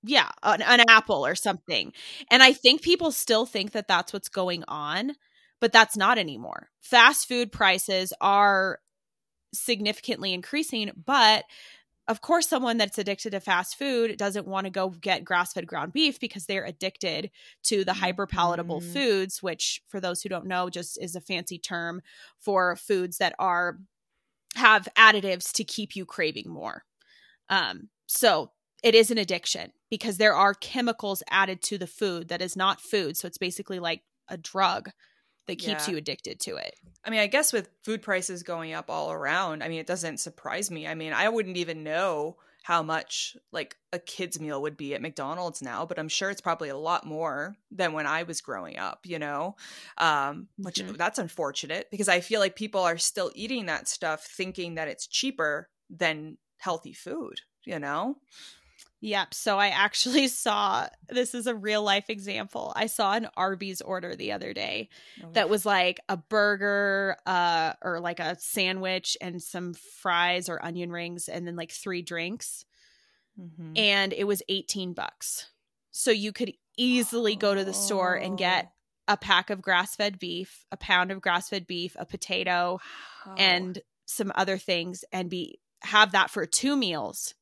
yeah, 0.03 0.29
an, 0.43 0.61
an 0.61 0.81
apple 0.89 1.25
or 1.25 1.35
something. 1.35 1.93
And 2.29 2.43
I 2.43 2.53
think 2.53 2.81
people 2.81 3.11
still 3.11 3.45
think 3.45 3.71
that 3.71 3.87
that's 3.87 4.11
what's 4.11 4.29
going 4.29 4.63
on, 4.67 5.13
but 5.61 5.71
that's 5.71 5.95
not 5.95 6.17
anymore. 6.17 6.69
Fast 6.81 7.27
food 7.27 7.51
prices 7.51 8.11
are 8.19 8.79
significantly 9.53 10.33
increasing, 10.33 10.91
but 11.05 11.45
of 12.09 12.19
course, 12.19 12.49
someone 12.49 12.77
that's 12.77 12.97
addicted 12.97 13.29
to 13.29 13.39
fast 13.39 13.77
food 13.77 14.17
doesn't 14.17 14.45
want 14.45 14.65
to 14.65 14.71
go 14.71 14.89
get 14.89 15.23
grass 15.23 15.53
fed 15.53 15.65
ground 15.65 15.93
beef 15.93 16.19
because 16.19 16.45
they're 16.45 16.65
addicted 16.65 17.31
to 17.63 17.85
the 17.85 17.93
hyper 17.93 18.27
palatable 18.27 18.81
mm. 18.81 18.93
foods, 18.93 19.41
which, 19.41 19.81
for 19.87 20.01
those 20.01 20.21
who 20.21 20.27
don't 20.27 20.45
know, 20.45 20.69
just 20.69 21.01
is 21.01 21.15
a 21.15 21.21
fancy 21.21 21.57
term 21.57 22.01
for 22.37 22.75
foods 22.75 23.19
that 23.19 23.33
are 23.39 23.79
have 24.55 24.87
additives 24.97 25.51
to 25.53 25.63
keep 25.63 25.95
you 25.95 26.05
craving 26.05 26.49
more. 26.49 26.83
Um, 27.49 27.89
so 28.07 28.51
it 28.83 28.95
is 28.95 29.11
an 29.11 29.17
addiction 29.17 29.71
because 29.89 30.17
there 30.17 30.35
are 30.35 30.53
chemicals 30.53 31.23
added 31.29 31.61
to 31.63 31.77
the 31.77 31.87
food 31.87 32.27
that 32.29 32.41
is 32.41 32.55
not 32.55 32.81
food. 32.81 33.17
So 33.17 33.27
it's 33.27 33.37
basically 33.37 33.79
like 33.79 34.01
a 34.27 34.37
drug 34.37 34.89
that 35.47 35.59
keeps 35.59 35.87
yeah. 35.87 35.91
you 35.91 35.97
addicted 35.97 36.39
to 36.41 36.55
it. 36.55 36.75
I 37.03 37.09
mean, 37.09 37.19
I 37.19 37.27
guess 37.27 37.51
with 37.51 37.69
food 37.83 38.01
prices 38.01 38.43
going 38.43 38.73
up 38.73 38.89
all 38.89 39.11
around, 39.11 39.63
I 39.63 39.67
mean, 39.67 39.79
it 39.79 39.87
doesn't 39.87 40.19
surprise 40.19 40.71
me. 40.71 40.87
I 40.87 40.95
mean, 40.95 41.13
I 41.13 41.29
wouldn't 41.29 41.57
even 41.57 41.83
know 41.83 42.37
how 42.63 42.81
much 42.81 43.35
like 43.51 43.75
a 43.91 43.99
kid's 43.99 44.39
meal 44.39 44.61
would 44.61 44.77
be 44.77 44.95
at 44.95 45.01
McDonald's 45.01 45.61
now, 45.61 45.85
but 45.85 45.99
I'm 45.99 46.07
sure 46.07 46.29
it's 46.29 46.41
probably 46.41 46.69
a 46.69 46.77
lot 46.77 47.05
more 47.05 47.57
than 47.69 47.91
when 47.91 48.07
I 48.07 48.23
was 48.23 48.39
growing 48.39 48.79
up, 48.79 49.01
you 49.03 49.19
know? 49.19 49.57
Um, 49.97 50.47
which 50.57 50.77
mm-hmm. 50.77 50.95
that's 50.95 51.19
unfortunate 51.19 51.87
because 51.91 52.07
I 52.07 52.21
feel 52.21 52.39
like 52.39 52.55
people 52.55 52.79
are 52.79 52.97
still 52.97 53.31
eating 53.35 53.65
that 53.65 53.89
stuff 53.89 54.25
thinking 54.25 54.75
that 54.75 54.87
it's 54.87 55.07
cheaper 55.07 55.69
than 55.89 56.37
healthy 56.57 56.93
food, 56.93 57.41
you 57.65 57.79
know? 57.79 58.15
Yep. 59.03 59.33
So 59.33 59.59
I 59.59 59.67
actually 59.67 60.27
saw 60.29 60.87
this 61.09 61.35
is 61.35 61.45
a 61.45 61.53
real 61.53 61.83
life 61.83 62.09
example. 62.09 62.71
I 62.73 62.87
saw 62.87 63.13
an 63.13 63.27
Arby's 63.35 63.81
order 63.81 64.15
the 64.15 64.31
other 64.31 64.53
day 64.53 64.87
oh. 65.21 65.27
that 65.33 65.49
was 65.49 65.65
like 65.65 65.99
a 66.07 66.15
burger 66.15 67.17
uh 67.25 67.73
or 67.81 67.99
like 67.99 68.21
a 68.21 68.39
sandwich 68.39 69.17
and 69.19 69.41
some 69.41 69.73
fries 69.73 70.47
or 70.47 70.63
onion 70.63 70.89
rings 70.89 71.27
and 71.27 71.45
then 71.45 71.57
like 71.57 71.71
three 71.71 72.01
drinks. 72.01 72.65
Mm-hmm. 73.37 73.73
And 73.75 74.13
it 74.13 74.23
was 74.23 74.41
18 74.47 74.93
bucks. 74.93 75.49
So 75.91 76.09
you 76.09 76.31
could 76.31 76.53
easily 76.77 77.35
go 77.35 77.53
to 77.53 77.65
the 77.65 77.73
store 77.73 78.15
and 78.15 78.37
get 78.37 78.71
oh. 79.09 79.13
a 79.13 79.17
pack 79.17 79.49
of 79.49 79.61
grass-fed 79.61 80.17
beef, 80.17 80.65
a 80.71 80.77
pound 80.77 81.11
of 81.11 81.19
grass-fed 81.19 81.67
beef, 81.67 81.95
a 81.99 82.05
potato, 82.05 82.79
wow. 83.25 83.35
and 83.37 83.79
some 84.05 84.31
other 84.35 84.57
things 84.57 85.03
and 85.11 85.29
be 85.29 85.59
have 85.81 86.13
that 86.13 86.29
for 86.29 86.45
two 86.45 86.77
meals 86.77 87.33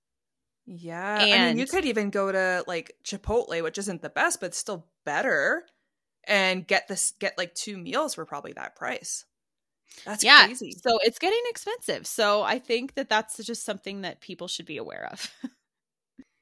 yeah. 0.66 1.22
And 1.22 1.34
I 1.34 1.48
mean, 1.48 1.58
you 1.58 1.66
could 1.66 1.86
even 1.86 2.10
go 2.10 2.32
to 2.32 2.64
like 2.68 2.96
Chipotle, 3.04 3.62
which 3.64 3.78
isn't 3.78 4.02
the 4.02 4.10
best, 4.10 4.40
but 4.40 4.56
still 4.56 4.88
better, 5.06 5.66
and 6.26 6.66
get 6.66 6.88
this 6.88 7.14
get 7.20 7.38
like 7.38 7.54
two 7.56 7.78
meals 7.78 8.16
for 8.16 8.26
probably 8.26 8.54
that 8.54 8.76
price. 8.76 9.26
That's 10.06 10.24
yeah. 10.24 10.46
crazy. 10.46 10.72
So 10.82 11.00
it's 11.02 11.20
getting 11.20 11.42
expensive. 11.50 12.08
So 12.08 12.44
I 12.44 12.60
think 12.60 12.96
that 12.96 13.10
that's 13.10 13.38
just 13.44 13.66
something 13.66 14.02
that 14.02 14.22
people 14.22 14.48
should 14.48 14.66
be 14.66 14.78
aware 14.78 15.10
of. 15.12 15.32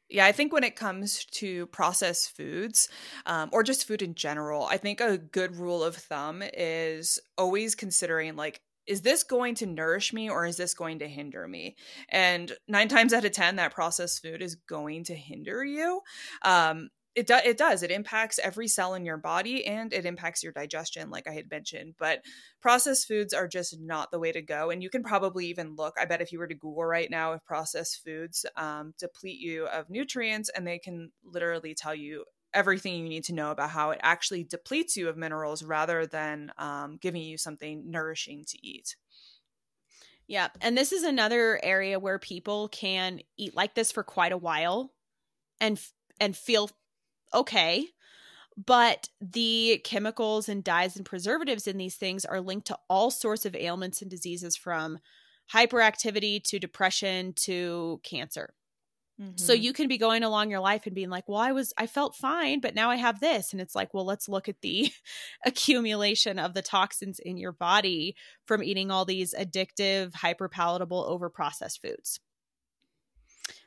Yeah, 0.10 0.26
I 0.26 0.32
think 0.32 0.52
when 0.52 0.64
it 0.64 0.76
comes 0.76 1.26
to 1.26 1.68
processed 1.68 2.36
foods 2.36 2.90
um, 3.28 3.50
or 3.54 3.62
just 3.62 3.88
food 3.88 4.02
in 4.02 4.16
general, 4.16 4.66
I 4.66 4.78
think 4.78 5.02
a 5.02 5.20
good 5.20 5.56
rule 5.56 5.84
of 5.84 5.96
thumb 5.96 6.42
is 6.42 7.20
always 7.38 7.76
considering 7.76 8.36
like 8.36 8.60
is 8.90 9.04
this 9.04 9.24
going 9.24 9.54
to 9.56 9.68
nourish 9.68 10.12
me 10.12 10.30
or 10.30 10.48
is 10.48 10.58
this 10.58 10.74
going 10.74 11.00
to 11.00 11.08
hinder 11.08 11.48
me? 11.48 11.76
And 12.10 12.52
nine 12.68 12.88
times 12.88 13.14
out 13.14 13.24
of 13.24 13.32
10, 13.32 13.58
that 13.58 13.74
processed 13.74 14.24
food 14.24 14.42
is 14.42 14.56
going 14.56 15.04
to 15.06 15.16
hinder 15.16 15.64
you. 15.64 16.02
Um, 16.42 16.90
it, 17.14 17.28
do- 17.28 17.40
it 17.44 17.58
does. 17.58 17.84
It 17.84 17.92
impacts 17.92 18.40
every 18.40 18.68
cell 18.68 18.96
in 18.96 19.06
your 19.06 19.18
body 19.18 19.66
and 19.66 19.94
it 19.94 20.06
impacts 20.06 20.42
your 20.42 20.54
digestion, 20.54 21.12
like 21.12 21.28
I 21.28 21.34
had 21.34 21.52
mentioned. 21.52 21.96
But 22.00 22.24
processed 22.62 23.08
foods 23.08 23.32
are 23.32 23.48
just 23.48 23.80
not 23.80 24.10
the 24.10 24.20
way 24.20 24.32
to 24.32 24.42
go. 24.42 24.72
And 24.72 24.82
you 24.82 24.90
can 24.90 25.04
probably 25.04 25.46
even 25.48 25.76
look, 25.76 25.94
I 26.00 26.06
bet 26.06 26.22
if 26.22 26.32
you 26.32 26.40
were 26.40 26.48
to 26.48 26.56
Google 26.56 26.86
right 26.86 27.12
now 27.12 27.34
if 27.34 27.46
processed 27.46 28.02
foods 28.04 28.44
um, 28.56 28.94
deplete 28.98 29.40
you 29.40 29.68
of 29.68 29.90
nutrients, 29.90 30.50
and 30.50 30.66
they 30.66 30.80
can 30.80 31.12
literally 31.24 31.76
tell 31.76 31.94
you 31.94 32.24
everything 32.54 32.96
you 32.96 33.10
need 33.10 33.24
to 33.26 33.34
know 33.34 33.52
about 33.52 33.70
how 33.70 33.92
it 33.92 34.00
actually 34.02 34.44
depletes 34.44 34.98
you 34.98 35.10
of 35.10 35.18
minerals 35.18 35.64
rather 35.64 36.06
than 36.06 36.52
um, 36.58 36.98
giving 37.02 37.22
you 37.22 37.38
something 37.38 37.90
nourishing 37.90 38.44
to 38.48 38.66
eat. 38.66 38.96
Yeah. 40.28 40.50
And 40.62 40.78
this 40.78 40.92
is 40.92 41.04
another 41.04 41.60
area 41.64 42.00
where 42.00 42.20
people 42.20 42.68
can 42.70 43.20
eat 43.38 43.56
like 43.56 43.74
this 43.74 43.92
for 43.92 44.04
quite 44.04 44.32
a 44.32 44.38
while 44.38 44.94
and 45.60 45.82
and 46.20 46.36
feel 46.38 46.70
okay. 47.34 47.88
But 48.56 49.10
the 49.22 49.82
chemicals 49.84 50.50
and 50.50 50.64
dyes 50.64 50.98
and 50.98 51.06
preservatives 51.06 51.66
in 51.66 51.78
these 51.78 51.96
things 51.96 52.26
are 52.26 52.42
linked 52.42 52.68
to 52.68 52.78
all 52.90 53.10
sorts 53.10 53.46
of 53.46 53.56
ailments 53.56 54.02
and 54.02 54.12
diseases 54.12 54.58
from 54.58 55.00
hyperactivity 55.54 56.44
to 56.44 56.60
depression 56.60 57.34
to 57.34 58.00
cancer. 58.04 58.54
So 59.36 59.54
mm-hmm. 59.54 59.62
you 59.62 59.74
can 59.74 59.90
be 59.90 59.98
going 59.98 60.24
along 60.24 60.50
your 60.50 60.62
life 60.62 60.86
and 60.86 60.96
being 60.96 61.10
like, 61.10 61.28
"Well, 61.28 61.40
I 61.40 61.52
was 61.52 61.74
I 61.78 61.88
felt 61.88 62.16
fine, 62.16 62.62
but 62.62 62.74
now 62.74 62.90
I 62.90 62.96
have 62.96 63.20
this." 63.20 63.52
And 63.52 63.62
it's 63.62 63.76
like, 63.76 63.94
"Well, 63.94 64.06
let's 64.06 64.30
look 64.30 64.48
at 64.48 64.62
the 64.62 64.94
accumulation 65.46 66.40
of 66.40 66.54
the 66.54 66.62
toxins 66.62 67.20
in 67.20 67.36
your 67.36 67.52
body 67.52 68.16
from 68.46 68.64
eating 68.64 68.92
all 68.92 69.04
these 69.04 69.34
addictive, 69.34 70.14
hyperpalatable, 70.14 70.90
overprocessed 70.90 71.82
foods." 71.82 72.22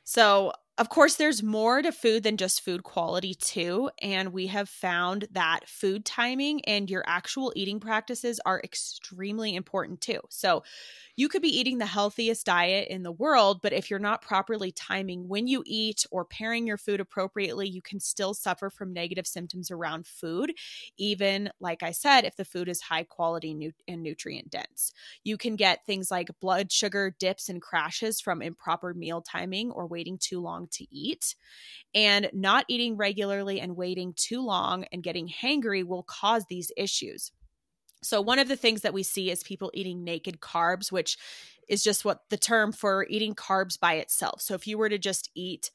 So, 0.03 0.53
of 0.79 0.89
course, 0.89 1.15
there's 1.17 1.43
more 1.43 1.83
to 1.83 1.91
food 1.91 2.23
than 2.23 2.35
just 2.35 2.61
food 2.61 2.81
quality, 2.81 3.35
too. 3.35 3.91
And 4.01 4.33
we 4.33 4.47
have 4.47 4.67
found 4.67 5.27
that 5.31 5.69
food 5.69 6.03
timing 6.03 6.65
and 6.65 6.89
your 6.89 7.03
actual 7.05 7.53
eating 7.55 7.79
practices 7.79 8.39
are 8.43 8.59
extremely 8.63 9.53
important, 9.55 10.01
too. 10.01 10.19
So, 10.29 10.63
you 11.15 11.29
could 11.29 11.43
be 11.43 11.57
eating 11.59 11.79
the 11.79 11.85
healthiest 11.87 12.45
diet 12.45 12.89
in 12.89 13.03
the 13.03 13.11
world, 13.11 13.61
but 13.63 13.73
if 13.73 13.89
you're 13.89 13.99
not 13.99 14.21
properly 14.23 14.71
timing 14.71 15.27
when 15.29 15.47
you 15.47 15.63
eat 15.65 16.05
or 16.11 16.25
pairing 16.25 16.67
your 16.67 16.77
food 16.77 16.99
appropriately, 16.99 17.67
you 17.69 17.81
can 17.81 17.99
still 17.99 18.33
suffer 18.33 18.69
from 18.69 18.93
negative 18.93 19.27
symptoms 19.27 19.71
around 19.71 20.07
food, 20.07 20.53
even 20.97 21.49
like 21.59 21.83
I 21.83 21.91
said, 21.91 22.25
if 22.25 22.35
the 22.35 22.45
food 22.45 22.69
is 22.69 22.81
high 22.81 23.03
quality 23.03 23.71
and 23.87 24.03
nutrient 24.03 24.49
dense. 24.49 24.93
You 25.23 25.37
can 25.37 25.55
get 25.55 25.85
things 25.85 26.11
like 26.11 26.29
blood 26.39 26.71
sugar 26.71 27.15
dips 27.19 27.49
and 27.49 27.61
crashes 27.61 28.19
from 28.21 28.41
improper 28.41 28.93
meal 28.93 29.21
timing 29.21 29.71
or 29.71 29.87
waiting 29.87 30.17
too 30.17 30.39
long 30.39 30.62
to 30.71 30.85
eat. 30.95 31.35
And 31.93 32.29
not 32.33 32.65
eating 32.67 32.97
regularly 32.97 33.59
and 33.59 33.75
waiting 33.75 34.13
too 34.15 34.41
long 34.41 34.85
and 34.91 35.03
getting 35.03 35.27
hangry 35.27 35.85
will 35.85 36.03
cause 36.03 36.45
these 36.49 36.71
issues. 36.75 37.31
So, 38.01 38.21
one 38.21 38.39
of 38.39 38.47
the 38.47 38.57
things 38.57 38.81
that 38.81 38.93
we 38.93 39.03
see 39.03 39.31
is 39.31 39.43
people 39.43 39.71
eating 39.73 40.03
naked 40.03 40.39
carbs, 40.39 40.91
which 40.91 41.17
is 41.67 41.83
just 41.83 42.03
what 42.03 42.21
the 42.29 42.37
term 42.37 42.71
for 42.71 43.05
eating 43.09 43.33
carbs 43.33 43.79
by 43.79 43.95
itself. 43.95 44.41
So, 44.41 44.55
if 44.55 44.67
you 44.67 44.77
were 44.77 44.89
to 44.89 44.97
just 44.97 45.29
eat 45.35 45.71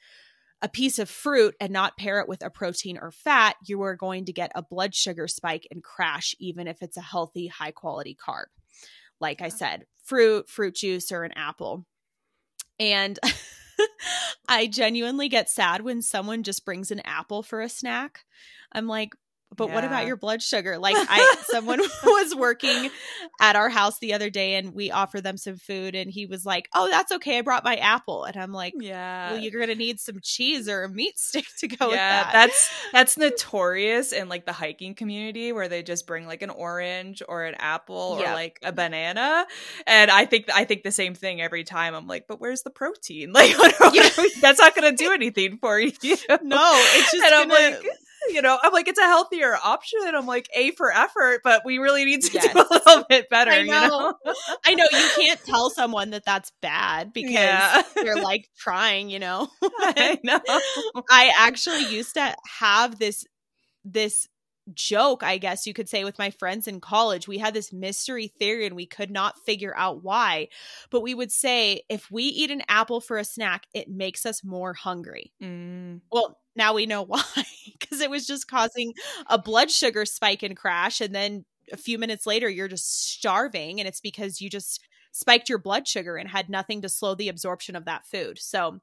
a 0.60 0.68
piece 0.68 0.98
of 0.98 1.08
fruit 1.08 1.54
and 1.60 1.72
not 1.72 1.96
pair 1.96 2.20
it 2.20 2.28
with 2.28 2.44
a 2.44 2.50
protein 2.50 2.98
or 2.98 3.10
fat, 3.10 3.56
you 3.64 3.82
are 3.82 3.94
going 3.94 4.24
to 4.24 4.32
get 4.32 4.52
a 4.54 4.62
blood 4.62 4.94
sugar 4.94 5.28
spike 5.28 5.66
and 5.70 5.82
crash, 5.82 6.34
even 6.38 6.66
if 6.66 6.82
it's 6.82 6.96
a 6.96 7.02
healthy, 7.02 7.46
high 7.46 7.70
quality 7.70 8.16
carb. 8.16 8.46
Like 9.20 9.40
I 9.40 9.48
said, 9.48 9.86
fruit, 10.04 10.48
fruit 10.48 10.74
juice, 10.74 11.12
or 11.12 11.24
an 11.24 11.32
apple. 11.36 11.84
And 12.78 13.18
I 14.48 14.66
genuinely 14.66 15.28
get 15.28 15.48
sad 15.48 15.82
when 15.82 16.02
someone 16.02 16.42
just 16.42 16.64
brings 16.64 16.90
an 16.90 17.00
apple 17.04 17.42
for 17.42 17.60
a 17.60 17.68
snack. 17.68 18.24
I'm 18.72 18.86
like, 18.86 19.14
but 19.56 19.68
yeah. 19.68 19.74
what 19.74 19.84
about 19.84 20.06
your 20.06 20.16
blood 20.16 20.42
sugar? 20.42 20.78
Like 20.78 20.96
i 20.98 21.34
someone 21.46 21.80
was 22.04 22.34
working 22.34 22.90
at 23.40 23.56
our 23.56 23.68
house 23.68 23.98
the 23.98 24.14
other 24.14 24.30
day 24.30 24.54
and 24.54 24.74
we 24.74 24.90
offered 24.90 25.22
them 25.22 25.36
some 25.36 25.56
food 25.56 25.94
and 25.94 26.10
he 26.10 26.26
was 26.26 26.44
like 26.44 26.68
oh 26.74 26.88
that's 26.90 27.12
okay 27.12 27.38
i 27.38 27.42
brought 27.42 27.64
my 27.64 27.76
apple. 27.76 28.24
And 28.24 28.36
i'm 28.36 28.52
like 28.52 28.74
yeah. 28.78 29.32
well 29.32 29.40
you're 29.40 29.60
gonna 29.60 29.74
need 29.74 30.00
some 30.00 30.20
cheese 30.22 30.68
or 30.68 30.84
a 30.84 30.88
meat 30.88 31.18
stick 31.18 31.46
to 31.58 31.68
go 31.68 31.90
yeah 31.90 32.24
that. 32.24 32.32
that's 32.32 32.70
that's 32.92 33.16
notorious 33.18 34.12
in 34.12 34.28
like 34.28 34.46
the 34.46 34.52
hiking 34.52 34.94
community 34.94 35.52
where 35.52 35.68
they 35.68 35.82
just 35.82 36.06
bring 36.06 36.26
like 36.26 36.42
an 36.42 36.50
orange 36.50 37.22
or 37.28 37.44
an 37.44 37.54
apple 37.54 38.18
or 38.20 38.24
like 38.24 38.58
a 38.62 38.72
banana. 38.72 39.46
And 39.86 40.10
i 40.10 40.26
think 40.26 40.46
i 40.54 40.64
think 40.64 40.82
the 40.82 40.92
same 40.92 41.14
thing 41.14 41.40
every 41.40 41.64
time. 41.64 41.94
I'm 41.94 42.06
like 42.06 42.26
but 42.26 42.40
where's 42.40 42.62
the 42.62 42.70
protein? 42.70 43.32
Like 43.32 43.54
yeah. 43.92 44.08
that's 44.40 44.60
not 44.60 44.74
gonna 44.74 44.92
do 44.92 45.12
anything 45.12 45.58
for 45.58 45.78
you. 45.78 45.92
No 46.42 46.72
it's 46.74 47.12
just 47.12 47.24
and 47.24 47.50
gonna- 47.50 47.54
i'm 47.54 47.72
like 47.72 47.84
you 48.28 48.42
know, 48.42 48.58
I'm 48.62 48.72
like, 48.72 48.88
it's 48.88 48.98
a 48.98 49.02
healthier 49.04 49.56
option. 49.62 50.00
I'm 50.14 50.26
like, 50.26 50.48
A 50.54 50.70
for 50.72 50.92
effort, 50.92 51.40
but 51.44 51.62
we 51.64 51.78
really 51.78 52.04
need 52.04 52.22
to 52.22 52.30
Yes. 52.34 52.52
do 52.52 52.60
a 52.60 52.66
little 52.70 53.04
bit 53.08 53.28
better. 53.30 53.50
I 53.50 53.58
You 53.58 53.66
know? 53.66 54.14
know. 54.24 54.34
I 54.64 54.74
know 54.74 54.84
you 54.92 55.08
can't 55.10 55.40
tell 55.44 55.70
someone 55.70 56.10
that 56.10 56.24
that's 56.24 56.52
bad 56.62 57.12
because 57.14 57.32
Yeah. 57.32 57.82
they're 57.96 58.16
like 58.16 58.48
trying, 58.58 59.10
you 59.10 59.18
know. 59.18 59.48
I 59.62 60.18
know. 60.22 60.40
I 61.10 61.32
actually 61.38 61.84
used 61.84 62.14
to 62.14 62.34
have 62.60 62.98
this 62.98 63.24
this 63.84 64.28
joke, 64.74 65.22
I 65.22 65.38
guess 65.38 65.66
you 65.66 65.74
could 65.74 65.88
say, 65.88 66.04
with 66.04 66.18
my 66.18 66.30
friends 66.30 66.66
in 66.66 66.80
college. 66.80 67.28
We 67.28 67.38
had 67.38 67.54
this 67.54 67.72
mystery 67.72 68.28
theory 68.28 68.66
and 68.66 68.76
we 68.76 68.86
could 68.86 69.10
not 69.10 69.38
figure 69.44 69.74
out 69.76 70.02
why. 70.02 70.48
But 70.90 71.02
we 71.02 71.14
would 71.14 71.32
say 71.32 71.82
if 71.88 72.10
we 72.10 72.24
eat 72.24 72.50
an 72.50 72.62
apple 72.68 73.00
for 73.00 73.18
a 73.18 73.24
snack, 73.24 73.66
it 73.74 73.88
makes 73.88 74.26
us 74.26 74.44
more 74.44 74.74
hungry. 74.74 75.32
Mm. 75.42 76.00
Well, 76.10 76.38
now 76.56 76.74
we 76.74 76.86
know 76.86 77.02
why 77.06 77.24
because 77.78 78.00
it 78.00 78.10
was 78.10 78.26
just 78.26 78.48
causing 78.48 78.94
a 79.26 79.38
blood 79.38 79.70
sugar 79.70 80.04
spike 80.04 80.42
and 80.42 80.56
crash. 80.56 81.00
And 81.00 81.14
then 81.14 81.44
a 81.72 81.76
few 81.76 81.98
minutes 81.98 82.26
later, 82.26 82.48
you're 82.48 82.68
just 82.68 83.12
starving. 83.12 83.80
And 83.80 83.88
it's 83.88 84.00
because 84.00 84.40
you 84.40 84.50
just 84.50 84.80
spiked 85.12 85.48
your 85.48 85.58
blood 85.58 85.88
sugar 85.88 86.16
and 86.16 86.28
had 86.28 86.48
nothing 86.48 86.82
to 86.82 86.88
slow 86.88 87.14
the 87.14 87.28
absorption 87.28 87.76
of 87.76 87.84
that 87.86 88.06
food. 88.06 88.38
So, 88.38 88.80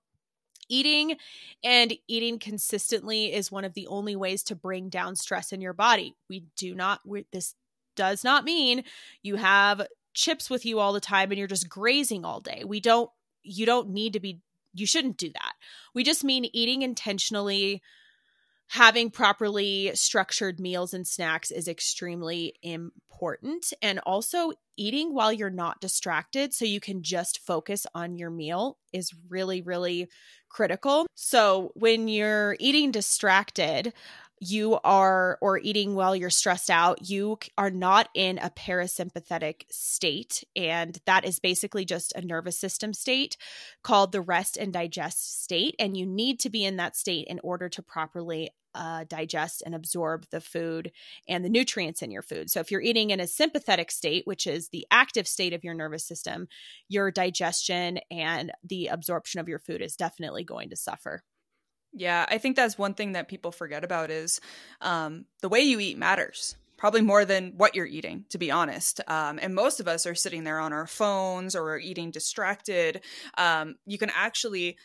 eating 0.69 1.17
and 1.63 1.93
eating 2.07 2.39
consistently 2.39 3.33
is 3.33 3.51
one 3.51 3.65
of 3.65 3.73
the 3.73 3.87
only 3.87 4.15
ways 4.15 4.43
to 4.43 4.55
bring 4.55 4.89
down 4.89 5.15
stress 5.15 5.51
in 5.51 5.61
your 5.61 5.73
body. 5.73 6.15
We 6.29 6.45
do 6.55 6.75
not, 6.75 7.01
we, 7.05 7.25
this 7.31 7.55
does 7.95 8.23
not 8.23 8.43
mean 8.43 8.83
you 9.21 9.35
have 9.35 9.87
chips 10.13 10.49
with 10.49 10.65
you 10.65 10.79
all 10.79 10.93
the 10.93 10.99
time 10.99 11.31
and 11.31 11.37
you're 11.37 11.47
just 11.47 11.69
grazing 11.69 12.25
all 12.25 12.39
day. 12.39 12.63
We 12.65 12.79
don't, 12.79 13.09
you 13.43 13.65
don't 13.65 13.89
need 13.89 14.13
to 14.13 14.19
be, 14.19 14.39
you 14.73 14.85
shouldn't 14.85 15.17
do 15.17 15.29
that. 15.29 15.53
We 15.93 16.03
just 16.03 16.23
mean 16.23 16.49
eating 16.53 16.81
intentionally, 16.81 17.81
having 18.69 19.09
properly 19.09 19.91
structured 19.93 20.59
meals 20.59 20.93
and 20.93 21.07
snacks 21.07 21.51
is 21.51 21.67
extremely 21.67 22.55
important. 22.61 23.71
And 23.81 23.99
also, 24.05 24.51
eating 24.77 25.13
while 25.13 25.31
you're 25.31 25.49
not 25.49 25.79
distracted 25.79 26.53
so 26.53 26.65
you 26.65 26.81
can 26.81 27.01
just 27.01 27.39
focus 27.39 27.87
on 27.95 28.17
your 28.17 28.29
meal 28.29 28.77
is 28.91 29.13
really, 29.29 29.61
really 29.61 30.09
critical. 30.49 31.07
So, 31.15 31.71
when 31.75 32.07
you're 32.07 32.57
eating 32.59 32.91
distracted, 32.91 33.93
you 34.39 34.79
are 34.83 35.37
or 35.41 35.57
eating 35.57 35.95
while 35.95 36.15
you're 36.15 36.29
stressed 36.29 36.69
out 36.69 37.09
you 37.09 37.37
are 37.57 37.71
not 37.71 38.09
in 38.13 38.37
a 38.37 38.49
parasympathetic 38.49 39.63
state. 39.71 40.43
And 40.55 40.97
that 41.05 41.25
is 41.25 41.39
basically 41.39 41.85
just 41.85 42.13
a 42.15 42.21
nervous 42.21 42.59
system 42.59 42.93
state 42.93 43.37
called 43.83 44.11
the 44.11 44.21
rest 44.21 44.57
and 44.57 44.73
digest 44.73 45.43
state. 45.43 45.75
And 45.79 45.95
you 45.95 46.05
need 46.05 46.39
to 46.41 46.49
be 46.49 46.65
in 46.65 46.77
that 46.77 46.95
state 46.95 47.27
in 47.27 47.39
order 47.43 47.69
to 47.69 47.81
properly 47.81 48.51
uh, 48.73 49.05
digest 49.07 49.63
and 49.65 49.73
absorb 49.73 50.25
the 50.31 50.41
food 50.41 50.91
and 51.29 51.45
the 51.45 51.49
nutrients 51.49 52.01
in 52.01 52.11
your 52.11 52.21
food. 52.21 52.51
So 52.51 52.59
if 52.59 52.71
you're 52.71 52.81
eating 52.81 53.11
in 53.11 53.21
a 53.21 53.27
sympathetic 53.27 53.89
state 53.89 54.27
which 54.27 54.45
is 54.45 54.67
the 54.67 54.85
active 54.91 55.29
state 55.29 55.53
of 55.53 55.63
your 55.63 55.73
nervous 55.73 56.05
system 56.05 56.49
your 56.89 57.09
digestion 57.09 57.99
and 58.11 58.51
the 58.65 58.87
absorption 58.87 59.39
of 59.39 59.47
your 59.47 59.59
food 59.59 59.81
is 59.81 59.95
definitely 59.95 60.43
going 60.43 60.71
to 60.71 60.75
suffer 60.75 61.23
Yeah, 61.97 62.25
I 62.27 62.37
think 62.37 62.57
that's 62.57 62.77
one 62.77 62.93
thing 62.93 63.13
that 63.13 63.29
people 63.29 63.51
forget 63.51 63.85
about 63.85 64.11
is 64.11 64.41
um, 64.81 65.25
the 65.41 65.47
way 65.49 65.61
you 65.61 65.79
eat 65.79 65.97
matters. 65.97 66.55
Probably 66.77 67.01
more 67.01 67.23
than 67.23 67.53
what 67.55 67.73
you're 67.73 67.85
eating, 67.85 68.25
to 68.29 68.37
be 68.37 68.51
honest. 68.51 68.99
Um, 69.07 69.39
and 69.41 69.55
most 69.55 69.79
of 69.79 69.87
us 69.87 70.05
are 70.05 70.13
sitting 70.13 70.43
there 70.43 70.59
on 70.59 70.73
our 70.73 70.87
phones 70.87 71.55
or 71.55 71.79
eating 71.79 72.11
distracted. 72.11 73.01
Um, 73.37 73.75
you 73.85 73.97
can 73.97 74.11
actually 74.13 74.75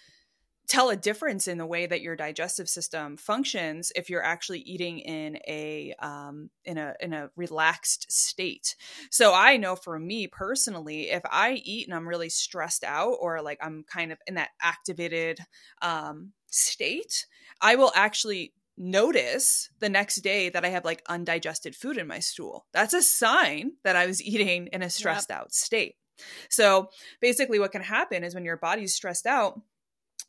tell 0.71 0.89
a 0.89 0.97
difference 0.97 1.49
in 1.49 1.59
the 1.59 1.67
way 1.67 1.85
that 1.85 2.01
your 2.01 2.15
digestive 2.15 2.69
system 2.69 3.17
functions 3.17 3.91
if 3.97 4.09
you're 4.09 4.23
actually 4.23 4.61
eating 4.61 5.01
in 5.01 5.37
a 5.49 5.93
um, 5.99 6.49
in 6.65 6.79
a 6.79 6.95
in 7.01 7.13
a 7.13 7.29
relaxed 7.35 8.11
state. 8.11 8.77
So 9.11 9.35
I 9.35 9.57
know 9.57 9.75
for 9.75 9.99
me 9.99 10.29
personally, 10.29 11.11
if 11.11 11.23
I 11.29 11.55
eat 11.65 11.89
and 11.89 11.95
I'm 11.95 12.09
really 12.09 12.29
stressed 12.29 12.85
out 12.85 13.17
or 13.21 13.43
like 13.43 13.59
I'm 13.61 13.85
kind 13.93 14.13
of 14.13 14.19
in 14.29 14.35
that 14.35 14.51
activated 14.63 15.41
um, 15.83 16.31
state, 16.47 17.27
I 17.61 17.75
will 17.75 17.91
actually 17.97 18.55
notice 18.79 19.71
the 19.81 19.89
next 19.89 20.21
day 20.23 20.51
that 20.51 20.65
I 20.65 20.69
have 20.69 20.85
like 20.85 21.03
undigested 21.09 21.75
food 21.75 21.99
in 21.99 22.07
my 22.07 22.21
stool. 22.21 22.65
That's 22.73 22.95
a 22.95 23.03
sign 23.03 23.73
that 23.83 23.97
I 23.97 24.07
was 24.07 24.23
eating 24.23 24.69
in 24.69 24.83
a 24.83 24.91
stressed 24.91 25.33
out 25.33 25.53
state. 25.53 25.97
So 26.49 26.91
basically, 27.21 27.59
what 27.59 27.73
can 27.73 27.83
happen 27.83 28.23
is 28.25 28.35
when 28.35 28.45
your 28.45 28.57
body's 28.57 28.95
stressed 28.95 29.27
out, 29.27 29.61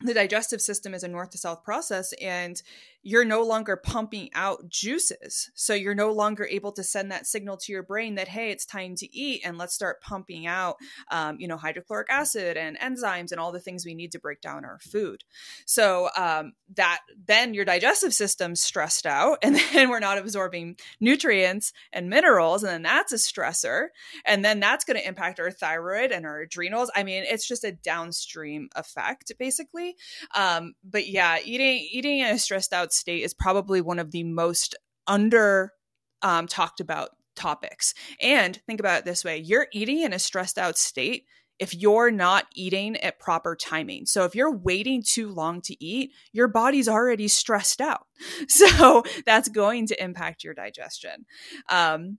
the 0.03 0.13
digestive 0.13 0.61
system 0.61 0.93
is 0.93 1.03
a 1.03 1.07
north 1.07 1.31
to 1.31 1.37
south 1.37 1.63
process 1.63 2.13
and 2.21 2.61
you're 3.03 3.25
no 3.25 3.41
longer 3.41 3.75
pumping 3.75 4.29
out 4.33 4.69
juices. 4.69 5.49
So 5.55 5.73
you're 5.73 5.95
no 5.95 6.11
longer 6.11 6.45
able 6.45 6.71
to 6.73 6.83
send 6.83 7.11
that 7.11 7.25
signal 7.25 7.57
to 7.57 7.71
your 7.71 7.83
brain 7.83 8.15
that, 8.15 8.27
hey, 8.27 8.51
it's 8.51 8.65
time 8.65 8.95
to 8.97 9.15
eat 9.15 9.41
and 9.43 9.57
let's 9.57 9.73
start 9.73 10.01
pumping 10.01 10.45
out, 10.45 10.77
um, 11.09 11.37
you 11.39 11.47
know, 11.47 11.57
hydrochloric 11.57 12.09
acid 12.09 12.57
and 12.57 12.77
enzymes 12.79 13.31
and 13.31 13.39
all 13.39 13.51
the 13.51 13.59
things 13.59 13.85
we 13.85 13.95
need 13.95 14.11
to 14.11 14.19
break 14.19 14.39
down 14.41 14.65
our 14.65 14.77
food. 14.79 15.23
So 15.65 16.09
um, 16.15 16.53
that 16.75 17.01
then 17.27 17.55
your 17.55 17.65
digestive 17.65 18.13
system's 18.13 18.61
stressed 18.61 19.07
out 19.07 19.39
and 19.41 19.55
then 19.73 19.89
we're 19.89 19.99
not 19.99 20.19
absorbing 20.19 20.77
nutrients 20.99 21.73
and 21.91 22.09
minerals. 22.09 22.63
And 22.63 22.71
then 22.71 22.83
that's 22.83 23.11
a 23.11 23.15
stressor. 23.15 23.87
And 24.25 24.45
then 24.45 24.59
that's 24.59 24.85
going 24.85 24.99
to 24.99 25.07
impact 25.07 25.39
our 25.39 25.51
thyroid 25.51 26.11
and 26.11 26.25
our 26.25 26.41
adrenals. 26.41 26.91
I 26.95 27.03
mean, 27.03 27.23
it's 27.27 27.47
just 27.47 27.63
a 27.63 27.71
downstream 27.71 28.69
effect 28.75 29.31
basically. 29.39 29.95
Um, 30.35 30.75
but 30.83 31.07
yeah, 31.07 31.39
eating, 31.43 31.87
eating 31.91 32.19
in 32.19 32.27
a 32.27 32.37
stressed 32.37 32.73
out 32.73 32.90
state 32.93 33.23
is 33.23 33.33
probably 33.33 33.81
one 33.81 33.99
of 33.99 34.11
the 34.11 34.23
most 34.23 34.75
under 35.07 35.73
um, 36.21 36.47
talked 36.47 36.79
about 36.79 37.09
topics. 37.35 37.93
And 38.21 38.59
think 38.67 38.79
about 38.79 38.99
it 38.99 39.05
this 39.05 39.23
way 39.23 39.37
you're 39.37 39.67
eating 39.71 40.01
in 40.01 40.13
a 40.13 40.19
stressed 40.19 40.57
out 40.57 40.77
state 40.77 41.25
if 41.59 41.75
you're 41.75 42.09
not 42.09 42.47
eating 42.55 42.97
at 42.97 43.19
proper 43.19 43.55
timing. 43.55 44.07
So 44.07 44.25
if 44.25 44.33
you're 44.33 44.51
waiting 44.51 45.03
too 45.03 45.29
long 45.29 45.61
to 45.61 45.83
eat, 45.83 46.11
your 46.33 46.47
body's 46.47 46.89
already 46.89 47.27
stressed 47.27 47.79
out. 47.79 48.07
So 48.47 49.03
that's 49.25 49.49
going 49.49 49.87
to 49.87 50.03
impact 50.03 50.43
your 50.43 50.53
digestion. 50.53 51.25
Um, 51.69 52.17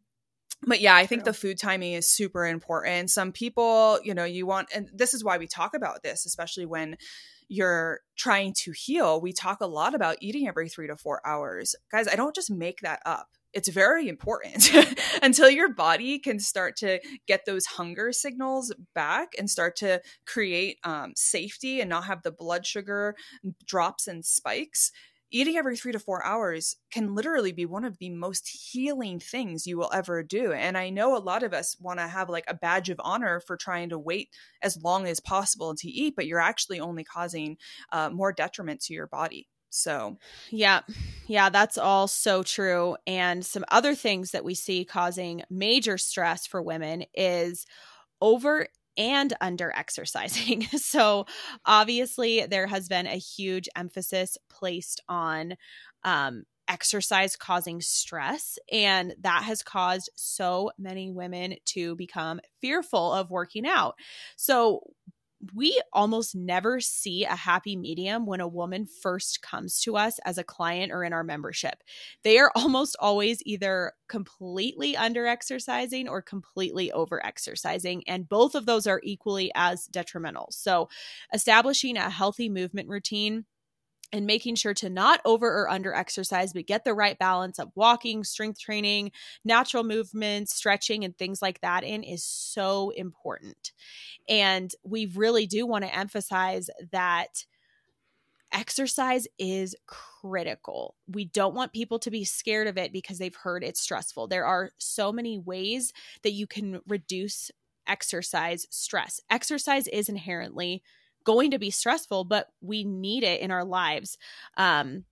but 0.66 0.80
yeah, 0.80 0.94
I 0.94 1.06
think 1.06 1.24
True. 1.24 1.32
the 1.32 1.38
food 1.38 1.58
timing 1.58 1.94
is 1.94 2.08
super 2.08 2.46
important. 2.46 3.10
Some 3.10 3.32
people, 3.32 3.98
you 4.04 4.14
know, 4.14 4.24
you 4.24 4.46
want, 4.46 4.68
and 4.74 4.88
this 4.92 5.14
is 5.14 5.24
why 5.24 5.38
we 5.38 5.46
talk 5.46 5.74
about 5.74 6.02
this, 6.02 6.24
especially 6.24 6.66
when 6.66 6.96
you're 7.48 8.00
trying 8.16 8.54
to 8.54 8.72
heal. 8.72 9.20
We 9.20 9.32
talk 9.32 9.60
a 9.60 9.66
lot 9.66 9.94
about 9.94 10.16
eating 10.20 10.46
every 10.48 10.68
three 10.68 10.86
to 10.86 10.96
four 10.96 11.20
hours. 11.26 11.74
Guys, 11.90 12.08
I 12.08 12.16
don't 12.16 12.34
just 12.34 12.50
make 12.50 12.80
that 12.80 13.00
up. 13.04 13.28
It's 13.52 13.68
very 13.68 14.08
important 14.08 14.70
until 15.22 15.50
your 15.50 15.74
body 15.74 16.18
can 16.18 16.38
start 16.38 16.76
to 16.76 17.00
get 17.26 17.44
those 17.44 17.66
hunger 17.66 18.10
signals 18.12 18.72
back 18.94 19.32
and 19.38 19.50
start 19.50 19.76
to 19.76 20.00
create 20.24 20.78
um, 20.84 21.12
safety 21.16 21.80
and 21.80 21.90
not 21.90 22.04
have 22.04 22.22
the 22.22 22.32
blood 22.32 22.64
sugar 22.64 23.14
drops 23.66 24.06
and 24.06 24.24
spikes 24.24 24.90
eating 25.32 25.56
every 25.56 25.76
three 25.76 25.92
to 25.92 25.98
four 25.98 26.24
hours 26.24 26.76
can 26.92 27.14
literally 27.14 27.52
be 27.52 27.66
one 27.66 27.84
of 27.84 27.98
the 27.98 28.10
most 28.10 28.48
healing 28.48 29.18
things 29.18 29.66
you 29.66 29.76
will 29.76 29.90
ever 29.92 30.22
do. 30.22 30.52
And 30.52 30.78
I 30.78 30.90
know 30.90 31.16
a 31.16 31.18
lot 31.18 31.42
of 31.42 31.52
us 31.52 31.76
want 31.80 31.98
to 31.98 32.06
have 32.06 32.28
like 32.28 32.44
a 32.46 32.54
badge 32.54 32.90
of 32.90 33.00
honor 33.02 33.40
for 33.40 33.56
trying 33.56 33.88
to 33.88 33.98
wait 33.98 34.30
as 34.62 34.80
long 34.82 35.06
as 35.06 35.18
possible 35.20 35.74
to 35.74 35.88
eat, 35.88 36.14
but 36.14 36.26
you're 36.26 36.38
actually 36.38 36.78
only 36.78 37.02
causing 37.02 37.56
uh, 37.90 38.10
more 38.10 38.32
detriment 38.32 38.80
to 38.82 38.94
your 38.94 39.06
body. 39.06 39.48
So, 39.70 40.18
Yeah. 40.50 40.82
Yeah, 41.26 41.48
that's 41.48 41.78
all 41.78 42.06
so 42.06 42.42
true. 42.42 42.96
And 43.06 43.44
some 43.44 43.64
other 43.70 43.94
things 43.94 44.32
that 44.32 44.44
we 44.44 44.54
see 44.54 44.84
causing 44.84 45.42
major 45.48 45.96
stress 45.96 46.46
for 46.46 46.60
women 46.60 47.04
is 47.14 47.64
over 48.20 48.66
and 48.96 49.34
under 49.40 49.72
exercising. 49.74 50.62
so, 50.76 51.26
obviously, 51.64 52.46
there 52.46 52.66
has 52.66 52.88
been 52.88 53.06
a 53.06 53.16
huge 53.16 53.68
emphasis 53.76 54.36
placed 54.48 55.00
on 55.08 55.54
um, 56.04 56.44
exercise 56.68 57.36
causing 57.36 57.80
stress, 57.80 58.58
and 58.70 59.14
that 59.20 59.42
has 59.44 59.62
caused 59.62 60.10
so 60.16 60.70
many 60.78 61.10
women 61.10 61.56
to 61.66 61.96
become 61.96 62.40
fearful 62.60 63.12
of 63.12 63.30
working 63.30 63.66
out. 63.66 63.94
So, 64.36 64.80
we 65.54 65.80
almost 65.92 66.34
never 66.36 66.80
see 66.80 67.24
a 67.24 67.34
happy 67.34 67.76
medium 67.76 68.26
when 68.26 68.40
a 68.40 68.48
woman 68.48 68.86
first 68.86 69.42
comes 69.42 69.80
to 69.80 69.96
us 69.96 70.18
as 70.24 70.38
a 70.38 70.44
client 70.44 70.92
or 70.92 71.02
in 71.02 71.12
our 71.12 71.24
membership. 71.24 71.82
They 72.22 72.38
are 72.38 72.52
almost 72.56 72.96
always 73.00 73.42
either 73.44 73.92
completely 74.08 74.96
under 74.96 75.26
exercising 75.26 76.08
or 76.08 76.22
completely 76.22 76.92
over 76.92 77.24
exercising. 77.24 78.04
And 78.06 78.28
both 78.28 78.54
of 78.54 78.66
those 78.66 78.86
are 78.86 79.00
equally 79.02 79.50
as 79.54 79.86
detrimental. 79.86 80.48
So, 80.50 80.88
establishing 81.34 81.96
a 81.96 82.10
healthy 82.10 82.48
movement 82.48 82.88
routine 82.88 83.44
and 84.12 84.26
making 84.26 84.56
sure 84.56 84.74
to 84.74 84.90
not 84.90 85.20
over 85.24 85.46
or 85.46 85.70
under 85.70 85.94
exercise, 85.94 86.52
but 86.52 86.66
get 86.66 86.84
the 86.84 86.94
right 86.94 87.18
balance 87.18 87.58
of 87.58 87.72
walking, 87.74 88.24
strength 88.24 88.60
training, 88.60 89.10
natural 89.44 89.84
movements, 89.84 90.54
stretching, 90.54 91.04
and 91.04 91.16
things 91.16 91.40
like 91.40 91.60
that 91.62 91.82
in 91.82 92.02
is 92.02 92.24
so 92.24 92.90
important. 92.90 93.72
And 94.28 94.70
we 94.84 95.06
really 95.06 95.46
do 95.46 95.66
want 95.66 95.84
to 95.84 95.94
emphasize 95.94 96.68
that 96.90 97.44
exercise 98.52 99.26
is 99.38 99.74
critical. 99.86 100.94
We 101.08 101.24
don't 101.24 101.54
want 101.54 101.72
people 101.72 101.98
to 102.00 102.10
be 102.10 102.24
scared 102.24 102.66
of 102.66 102.76
it 102.76 102.92
because 102.92 103.18
they've 103.18 103.34
heard 103.34 103.64
it's 103.64 103.80
stressful. 103.80 104.28
There 104.28 104.44
are 104.44 104.70
so 104.78 105.10
many 105.10 105.38
ways 105.38 105.92
that 106.22 106.32
you 106.32 106.46
can 106.46 106.80
reduce 106.86 107.50
exercise 107.86 108.66
stress. 108.70 109.20
Exercise 109.30 109.88
is 109.88 110.08
inherently 110.08 110.82
going 111.24 111.50
to 111.52 111.58
be 111.58 111.70
stressful, 111.70 112.24
but 112.24 112.48
we 112.60 112.84
need 112.84 113.24
it 113.24 113.40
in 113.40 113.50
our 113.50 113.64
lives. 113.64 114.18
Um, 114.56 115.04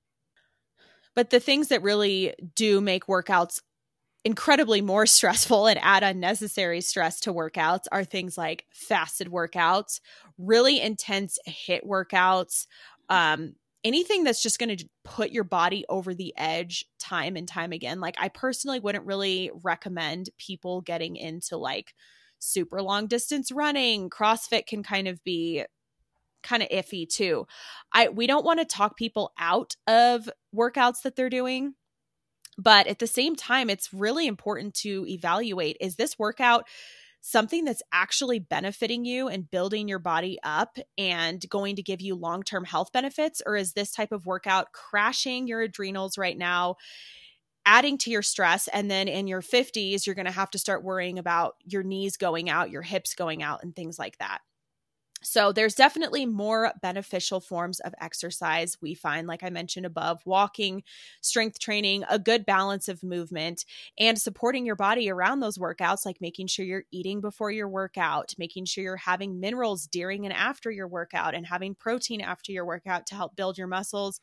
but 1.15 1.31
the 1.31 1.41
things 1.41 1.69
that 1.69 1.83
really 1.83 2.35
do 2.55 2.81
make 2.81 3.07
workouts 3.07 3.61
incredibly 4.25 4.81
more 4.81 5.07
stressful 5.07 5.67
and 5.67 5.79
add 5.83 6.03
unnecessary 6.03 6.81
stress 6.81 7.21
to 7.21 7.33
workouts 7.33 7.85
are 7.91 8.05
things 8.05 8.37
like 8.37 8.67
fasted 8.73 9.29
workouts, 9.29 10.01
really 10.39 10.81
intense 10.81 11.39
HIIT 11.49 11.87
workouts, 11.87 12.67
um, 13.09 13.55
anything 13.83 14.25
that's 14.25 14.43
just 14.43 14.59
going 14.59 14.77
to 14.77 14.89
put 15.05 15.31
your 15.31 15.45
body 15.45 15.85
over 15.89 16.15
the 16.15 16.35
edge 16.37 16.85
time 16.99 17.37
and 17.37 17.49
time 17.49 17.73
again. 17.73 18.01
Like, 18.01 18.17
I 18.19 18.29
personally 18.29 18.79
wouldn't 18.79 19.07
really 19.07 19.51
recommend 19.63 20.31
people 20.39 20.83
getting 20.83 21.17
into 21.17 21.57
like 21.57 21.95
super 22.39 22.83
long 22.83 23.07
distance 23.07 23.51
running. 23.51 24.11
CrossFit 24.11 24.67
can 24.67 24.83
kind 24.83 25.09
of 25.09 25.23
be 25.25 25.65
kind 26.43 26.63
of 26.63 26.69
iffy 26.69 27.09
too. 27.09 27.47
I 27.93 28.09
we 28.09 28.27
don't 28.27 28.45
want 28.45 28.61
to 28.61 28.65
talk 28.65 28.97
people 28.97 29.33
out 29.39 29.77
of 29.87 30.29
workouts 30.55 31.03
that 31.03 31.17
they're 31.17 31.31
doing 31.31 31.75
but 32.61 32.87
at 32.87 32.99
the 32.99 33.07
same 33.07 33.37
time, 33.37 33.71
it's 33.71 33.93
really 33.93 34.27
important 34.27 34.75
to 34.75 35.07
evaluate 35.09 35.79
is 35.81 35.97
this 35.97 36.19
workout 36.19 36.67
something 37.23 37.65
that's 37.65 37.83
actually 37.93 38.39
benefiting 38.39 39.05
you 39.05 39.29
and 39.29 39.51
building 39.51 39.89
your 39.89 39.99
body 39.99 40.39
up 40.43 40.79
and 40.97 41.47
going 41.51 41.77
to 41.77 41.83
give 41.83 42.01
you 42.01 42.15
long 42.15 42.43
term 42.43 42.65
health 42.65 42.93
benefits? 42.93 43.41
Or 43.45 43.57
is 43.57 43.73
this 43.73 43.93
type 43.93 44.13
of 44.13 44.27
workout 44.27 44.73
crashing 44.73 45.47
your 45.47 45.63
adrenals 45.63 46.19
right 46.19 46.37
now? 46.37 46.77
adding 47.67 47.99
to 47.99 48.11
your 48.11 48.23
stress 48.23 48.69
and 48.69 48.91
then 48.91 49.07
in 49.07 49.27
your 49.27 49.43
50s 49.43 50.07
you're 50.07 50.15
going 50.15 50.25
to 50.25 50.33
have 50.33 50.51
to 50.51 50.59
start 50.59 50.83
worrying 50.83 51.19
about 51.19 51.57
your 51.63 51.83
knees 51.83 52.17
going 52.17 52.49
out 52.49 52.71
your 52.71 52.81
hips 52.81 53.15
going 53.15 53.43
out 53.43 53.63
and 53.63 53.77
things 53.77 53.99
like 53.99 54.17
that 54.17 54.39
so 55.23 55.53
there's 55.53 55.75
definitely 55.75 56.25
more 56.25 56.73
beneficial 56.81 57.41
forms 57.41 57.81
of 57.81 57.95
exercise 58.01 58.77
we 58.81 58.95
find 58.95 59.27
like 59.27 59.43
I 59.43 59.51
mentioned 59.51 59.87
above 59.87 60.23
walking, 60.25 60.83
strength 61.21 61.59
training, 61.59 62.05
a 62.09 62.19
good 62.19 62.47
balance 62.47 62.89
of 62.89 63.03
movement 63.03 63.65
and 63.99 64.19
supporting 64.19 64.65
your 64.65 64.77
body 64.77 65.11
around 65.11 65.41
those 65.41 65.59
workouts 65.59 66.07
like 66.07 66.21
making 66.21 66.47
sure 66.47 66.65
you're 66.65 66.85
eating 66.91 67.21
before 67.21 67.51
your 67.51 67.69
workout, 67.69 68.35
making 68.39 68.65
sure 68.65 68.83
you're 68.83 68.97
having 68.97 69.41
minerals 69.41 69.87
during 69.87 70.25
and 70.25 70.35
after 70.35 70.71
your 70.71 70.89
workout 70.89 71.35
and 71.35 71.47
having 71.47 71.75
protein 71.75 72.21
after 72.21 72.53
your 72.53 72.65
workout 72.65 73.07
to 73.07 73.15
help 73.15 73.37
build 73.37 73.59
your 73.59 73.67
muscles 73.67 74.21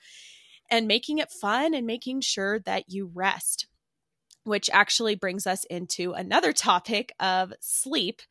and 0.69 0.87
making 0.87 1.19
it 1.19 1.31
fun 1.31 1.73
and 1.73 1.85
making 1.85 2.21
sure 2.21 2.59
that 2.59 2.85
you 2.89 3.11
rest 3.13 3.67
which 4.47 4.69
actually 4.71 5.15
brings 5.15 5.45
us 5.45 5.65
into 5.65 6.13
another 6.13 6.53
topic 6.53 7.13
of 7.19 7.53
sleep. 7.59 8.21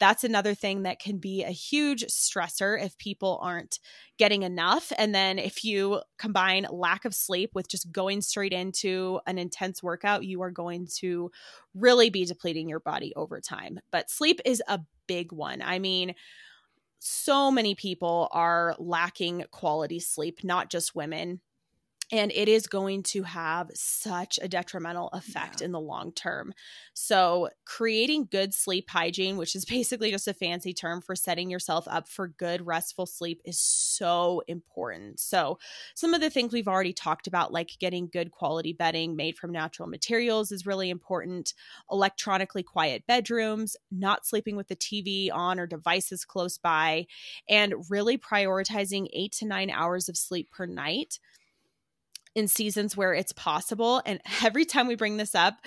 That's 0.00 0.24
another 0.24 0.54
thing 0.54 0.82
that 0.82 0.98
can 0.98 1.18
be 1.18 1.44
a 1.44 1.50
huge 1.50 2.04
stressor 2.06 2.82
if 2.82 2.98
people 2.98 3.38
aren't 3.40 3.78
getting 4.18 4.42
enough. 4.42 4.92
And 4.98 5.14
then 5.14 5.38
if 5.38 5.64
you 5.64 6.00
combine 6.18 6.66
lack 6.70 7.04
of 7.04 7.14
sleep 7.14 7.50
with 7.54 7.68
just 7.68 7.92
going 7.92 8.20
straight 8.20 8.52
into 8.52 9.20
an 9.26 9.38
intense 9.38 9.82
workout, 9.82 10.24
you 10.24 10.42
are 10.42 10.50
going 10.50 10.88
to 10.98 11.30
really 11.74 12.10
be 12.10 12.24
depleting 12.24 12.68
your 12.68 12.80
body 12.80 13.12
over 13.14 13.40
time. 13.40 13.78
But 13.92 14.10
sleep 14.10 14.40
is 14.44 14.62
a 14.66 14.80
big 15.06 15.32
one. 15.32 15.62
I 15.62 15.78
mean, 15.78 16.14
so 16.98 17.50
many 17.50 17.74
people 17.74 18.28
are 18.32 18.74
lacking 18.78 19.44
quality 19.52 20.00
sleep, 20.00 20.44
not 20.44 20.68
just 20.68 20.94
women 20.94 21.40
and 22.12 22.32
it 22.32 22.48
is 22.48 22.66
going 22.66 23.02
to 23.04 23.22
have 23.22 23.70
such 23.74 24.38
a 24.42 24.48
detrimental 24.48 25.08
effect 25.12 25.60
yeah. 25.60 25.66
in 25.66 25.72
the 25.72 25.80
long 25.80 26.12
term. 26.12 26.52
So, 26.92 27.50
creating 27.64 28.28
good 28.30 28.52
sleep 28.52 28.90
hygiene, 28.90 29.36
which 29.36 29.54
is 29.54 29.64
basically 29.70 30.10
just 30.10 30.28
a 30.28 30.34
fancy 30.34 30.72
term 30.72 31.00
for 31.00 31.14
setting 31.14 31.50
yourself 31.50 31.86
up 31.88 32.08
for 32.08 32.28
good, 32.28 32.66
restful 32.66 33.06
sleep, 33.06 33.40
is 33.44 33.58
so 33.58 34.42
important. 34.48 35.20
So, 35.20 35.58
some 35.94 36.14
of 36.14 36.20
the 36.20 36.30
things 36.30 36.52
we've 36.52 36.68
already 36.68 36.92
talked 36.92 37.26
about, 37.26 37.52
like 37.52 37.70
getting 37.78 38.08
good 38.12 38.30
quality 38.30 38.72
bedding 38.72 39.16
made 39.16 39.38
from 39.38 39.52
natural 39.52 39.88
materials, 39.88 40.52
is 40.52 40.66
really 40.66 40.90
important. 40.90 41.54
Electronically 41.90 42.62
quiet 42.62 43.04
bedrooms, 43.06 43.76
not 43.90 44.26
sleeping 44.26 44.56
with 44.56 44.68
the 44.68 44.76
TV 44.76 45.30
on 45.32 45.60
or 45.60 45.66
devices 45.66 46.24
close 46.24 46.58
by, 46.58 47.06
and 47.48 47.74
really 47.88 48.18
prioritizing 48.18 49.06
eight 49.12 49.32
to 49.32 49.46
nine 49.46 49.70
hours 49.70 50.08
of 50.08 50.16
sleep 50.16 50.50
per 50.50 50.66
night 50.66 51.18
in 52.34 52.48
seasons 52.48 52.96
where 52.96 53.12
it's 53.14 53.32
possible. 53.32 54.02
And 54.06 54.20
every 54.44 54.64
time 54.64 54.86
we 54.86 54.96
bring 54.96 55.16
this 55.16 55.34
up, 55.34 55.58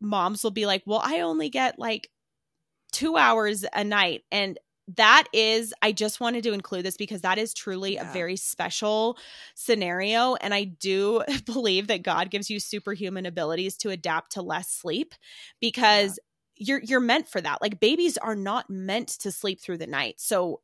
moms 0.00 0.42
will 0.42 0.50
be 0.50 0.66
like, 0.66 0.82
well, 0.86 1.02
I 1.02 1.20
only 1.20 1.50
get 1.50 1.78
like 1.78 2.08
two 2.92 3.16
hours 3.16 3.64
a 3.72 3.84
night. 3.84 4.22
And 4.30 4.58
that 4.96 5.24
is, 5.34 5.74
I 5.82 5.92
just 5.92 6.18
wanted 6.18 6.44
to 6.44 6.52
include 6.52 6.84
this 6.84 6.96
because 6.96 7.20
that 7.20 7.36
is 7.36 7.52
truly 7.52 7.94
yeah. 7.94 8.08
a 8.08 8.12
very 8.12 8.36
special 8.36 9.18
scenario. 9.54 10.34
And 10.36 10.54
I 10.54 10.64
do 10.64 11.22
believe 11.46 11.88
that 11.88 12.02
God 12.02 12.30
gives 12.30 12.48
you 12.48 12.58
superhuman 12.58 13.26
abilities 13.26 13.76
to 13.78 13.90
adapt 13.90 14.32
to 14.32 14.42
less 14.42 14.70
sleep 14.70 15.14
because 15.60 16.18
yeah. 16.56 16.64
you're 16.66 16.80
you're 16.82 17.00
meant 17.00 17.28
for 17.28 17.40
that. 17.40 17.60
Like 17.60 17.80
babies 17.80 18.16
are 18.16 18.36
not 18.36 18.70
meant 18.70 19.08
to 19.20 19.30
sleep 19.30 19.60
through 19.60 19.78
the 19.78 19.86
night. 19.86 20.14
So 20.18 20.60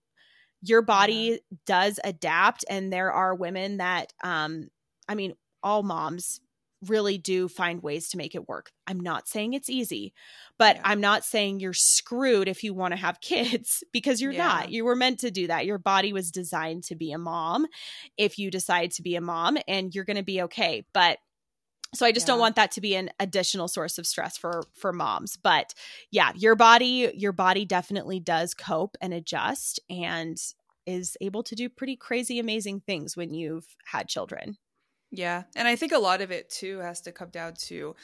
your 0.63 0.81
body 0.81 1.13
yeah. 1.13 1.57
does 1.67 2.01
adapt 2.03 2.65
and 2.71 2.91
there 2.91 3.13
are 3.13 3.35
women 3.35 3.77
that 3.77 4.15
um 4.23 4.69
I 5.09 5.15
mean, 5.15 5.35
all 5.63 5.83
moms 5.83 6.41
really 6.89 7.19
do 7.19 7.49
find 7.49 7.83
ways 7.83 8.09
to 8.11 8.17
make 8.17 8.35
it 8.35 8.49
work. 8.49 8.71
I'm 8.87 9.01
not 9.01 9.29
saying 9.29 9.55
it's 9.55 9.71
easy, 9.71 10.13
but 10.59 10.77
yeah. 10.77 10.83
I'm 10.85 11.01
not 11.01 11.25
saying 11.25 11.61
you're 11.61 11.73
screwed 11.73 12.49
if 12.49 12.63
you 12.63 12.75
want 12.75 12.93
to 12.93 13.01
have 13.01 13.21
kids 13.21 13.83
because 13.93 14.21
you're 14.21 14.33
yeah. 14.33 14.47
not. 14.47 14.71
You 14.71 14.85
were 14.85 14.97
meant 14.97 15.21
to 15.21 15.31
do 15.31 15.47
that. 15.47 15.67
Your 15.67 15.79
body 15.79 16.13
was 16.13 16.31
designed 16.31 16.85
to 16.85 16.97
be 16.97 17.13
a 17.13 17.19
mom 17.19 17.67
if 18.17 18.39
you 18.39 18.51
decide 18.51 18.91
to 18.93 19.03
be 19.03 19.17
a 19.17 19.21
mom 19.21 19.59
and 19.67 19.95
you're 19.95 20.05
going 20.05 20.17
to 20.17 20.23
be 20.23 20.43
okay. 20.43 20.85
But 20.93 21.19
so 21.95 22.05
I 22.05 22.13
just 22.13 22.27
yeah. 22.27 22.33
don't 22.33 22.41
want 22.41 22.57
that 22.57 22.73
to 22.73 22.81
be 22.81 22.97
an 22.97 23.11
additional 23.21 23.69
source 23.69 23.99
of 23.99 24.07
stress 24.07 24.37
for 24.37 24.65
for 24.75 24.93
moms. 24.93 25.37
But 25.37 25.75
yeah, 26.11 26.33
your 26.35 26.57
body 26.57 27.13
your 27.15 27.33
body 27.33 27.65
definitely 27.65 28.19
does 28.19 28.53
cope 28.53 28.97
and 29.01 29.15
adjust 29.15 29.79
and 29.89 30.37
is 30.87 31.17
able 31.21 31.43
to 31.45 31.55
do 31.55 31.69
pretty 31.69 31.97
crazy 31.97 32.39
amazing 32.39 32.81
things 32.81 33.17
when 33.17 33.33
you've 33.33 33.77
had 33.87 34.09
children. 34.09 34.59
Yeah. 35.15 35.45
And 35.55 35.69
I 35.69 35.77
think 35.77 35.93
a 35.93 35.99
lot 35.99 36.21
of 36.21 36.33
it 36.33 36.51
too 36.51 36.79
has 36.79 37.01
to 37.03 37.13
come 37.13 37.29
down 37.29 37.55
to 37.67 37.95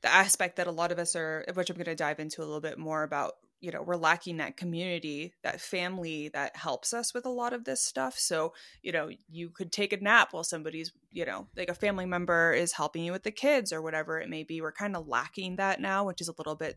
the 0.00 0.12
aspect 0.12 0.56
that 0.56 0.66
a 0.66 0.72
lot 0.72 0.90
of 0.90 0.98
us 0.98 1.14
are, 1.14 1.44
which 1.52 1.68
I'm 1.68 1.76
going 1.76 1.84
to 1.84 1.94
dive 1.94 2.18
into 2.18 2.40
a 2.40 2.46
little 2.46 2.60
bit 2.60 2.78
more 2.78 3.02
about 3.02 3.34
you 3.66 3.72
know 3.72 3.82
we're 3.82 3.96
lacking 3.96 4.36
that 4.36 4.56
community 4.56 5.34
that 5.42 5.60
family 5.60 6.28
that 6.28 6.54
helps 6.54 6.94
us 6.94 7.12
with 7.12 7.26
a 7.26 7.30
lot 7.30 7.52
of 7.52 7.64
this 7.64 7.84
stuff. 7.84 8.16
So 8.16 8.52
you 8.80 8.92
know 8.92 9.10
you 9.28 9.50
could 9.50 9.72
take 9.72 9.92
a 9.92 9.96
nap 9.96 10.32
while 10.32 10.44
somebody's 10.44 10.92
you 11.10 11.26
know 11.26 11.48
like 11.56 11.68
a 11.68 11.74
family 11.74 12.06
member 12.06 12.52
is 12.52 12.70
helping 12.70 13.02
you 13.02 13.10
with 13.10 13.24
the 13.24 13.32
kids 13.32 13.72
or 13.72 13.82
whatever 13.82 14.20
it 14.20 14.30
may 14.30 14.44
be. 14.44 14.60
We're 14.60 14.70
kind 14.70 14.94
of 14.94 15.08
lacking 15.08 15.56
that 15.56 15.80
now 15.80 16.06
which 16.06 16.20
is 16.20 16.28
a 16.28 16.34
little 16.38 16.54
bit 16.54 16.76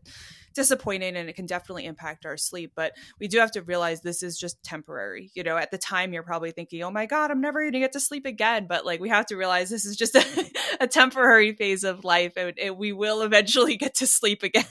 disappointing 0.52 1.14
and 1.14 1.28
it 1.28 1.36
can 1.36 1.46
definitely 1.46 1.84
impact 1.84 2.26
our 2.26 2.36
sleep. 2.36 2.72
But 2.74 2.94
we 3.20 3.28
do 3.28 3.38
have 3.38 3.52
to 3.52 3.62
realize 3.62 4.00
this 4.00 4.24
is 4.24 4.36
just 4.36 4.60
temporary. 4.64 5.30
You 5.36 5.44
know 5.44 5.56
at 5.56 5.70
the 5.70 5.78
time 5.78 6.12
you're 6.12 6.24
probably 6.24 6.50
thinking 6.50 6.82
oh 6.82 6.90
my 6.90 7.06
god 7.06 7.30
i'm 7.30 7.40
never 7.40 7.60
going 7.60 7.74
to 7.74 7.78
get 7.78 7.92
to 7.92 8.00
sleep 8.00 8.26
again. 8.26 8.66
But 8.68 8.84
like 8.84 8.98
we 8.98 9.10
have 9.10 9.26
to 9.26 9.36
realize 9.36 9.70
this 9.70 9.84
is 9.84 9.96
just 9.96 10.16
a, 10.16 10.50
a 10.80 10.88
temporary 10.88 11.52
phase 11.52 11.84
of 11.84 12.04
life 12.04 12.32
and, 12.36 12.58
and, 12.58 12.76
we 12.76 12.92
will 12.92 13.22
eventually 13.22 13.76
get 13.84 13.94
to 13.96 14.08
sleep 14.08 14.42
again. 14.42 14.64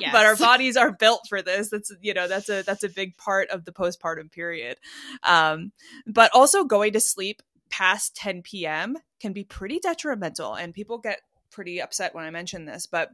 Yes. 0.00 0.12
but 0.12 0.26
our 0.26 0.36
bodies 0.36 0.76
are 0.76 0.92
built 0.92 1.07
for 1.28 1.42
this. 1.42 1.70
That's 1.70 1.92
you 2.00 2.14
know 2.14 2.28
that's 2.28 2.48
a 2.48 2.62
that's 2.62 2.84
a 2.84 2.88
big 2.88 3.16
part 3.16 3.48
of 3.50 3.64
the 3.64 3.72
postpartum 3.72 4.30
period. 4.30 4.78
Um, 5.22 5.72
but 6.06 6.30
also 6.34 6.64
going 6.64 6.92
to 6.92 7.00
sleep 7.00 7.42
past 7.70 8.16
10 8.16 8.40
p.m 8.40 8.96
can 9.20 9.34
be 9.34 9.44
pretty 9.44 9.78
detrimental 9.78 10.54
and 10.54 10.72
people 10.72 10.96
get 10.96 11.20
pretty 11.50 11.82
upset 11.82 12.14
when 12.14 12.24
i 12.24 12.30
mention 12.30 12.64
this 12.64 12.86
but 12.86 13.10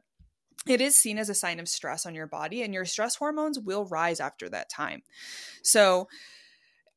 it 0.67 0.81
is 0.81 0.97
seen 0.97 1.19
as 1.19 1.29
a 1.29 1.35
sign 1.35 1.61
of 1.61 1.69
stress 1.69 2.07
on 2.07 2.15
your 2.15 2.27
body 2.27 2.63
and 2.63 2.73
your 2.73 2.85
stress 2.85 3.17
hormones 3.17 3.59
will 3.59 3.85
rise 3.87 4.21
after 4.21 4.49
that 4.49 4.71
time. 4.71 5.03
So 5.63 6.09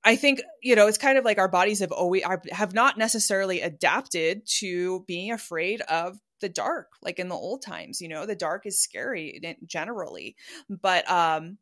I 0.04 0.16
think 0.16 0.42
you 0.62 0.76
know 0.76 0.88
it's 0.88 0.98
kind 0.98 1.18
of 1.18 1.26
like 1.26 1.38
our 1.38 1.50
bodies 1.50 1.80
have 1.80 1.92
always 1.92 2.24
have 2.52 2.74
not 2.74 2.98
necessarily 2.98 3.62
adapted 3.62 4.46
to 4.60 5.04
being 5.06 5.32
afraid 5.32 5.82
of 5.82 6.18
the 6.42 6.50
dark 6.50 6.90
like 7.02 7.20
in 7.20 7.30
the 7.30 7.36
old 7.36 7.62
times 7.62 8.02
you 8.02 8.08
know 8.08 8.26
the 8.26 8.36
dark 8.36 8.66
is 8.66 8.80
scary 8.80 9.58
generally 9.66 10.36
but 10.70 11.10
um 11.10 11.58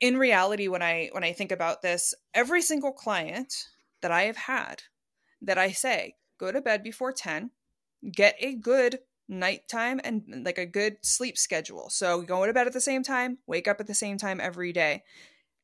in 0.00 0.16
reality 0.16 0.68
when 0.68 0.82
i 0.82 1.08
when 1.12 1.24
i 1.24 1.32
think 1.32 1.52
about 1.52 1.82
this 1.82 2.14
every 2.34 2.62
single 2.62 2.92
client 2.92 3.68
that 4.02 4.10
i 4.10 4.22
have 4.22 4.36
had 4.36 4.82
that 5.40 5.58
i 5.58 5.70
say 5.70 6.14
go 6.38 6.52
to 6.52 6.60
bed 6.60 6.82
before 6.82 7.12
10 7.12 7.50
get 8.12 8.36
a 8.40 8.54
good 8.54 8.98
nighttime 9.28 10.00
and 10.04 10.44
like 10.44 10.58
a 10.58 10.66
good 10.66 10.96
sleep 11.02 11.38
schedule. 11.38 11.88
So 11.90 12.22
go 12.22 12.46
to 12.46 12.52
bed 12.52 12.66
at 12.66 12.72
the 12.72 12.80
same 12.80 13.02
time 13.02 13.38
wake 13.46 13.68
up 13.68 13.80
at 13.80 13.86
the 13.86 13.94
same 13.94 14.18
time 14.18 14.40
every 14.40 14.72
day. 14.72 15.02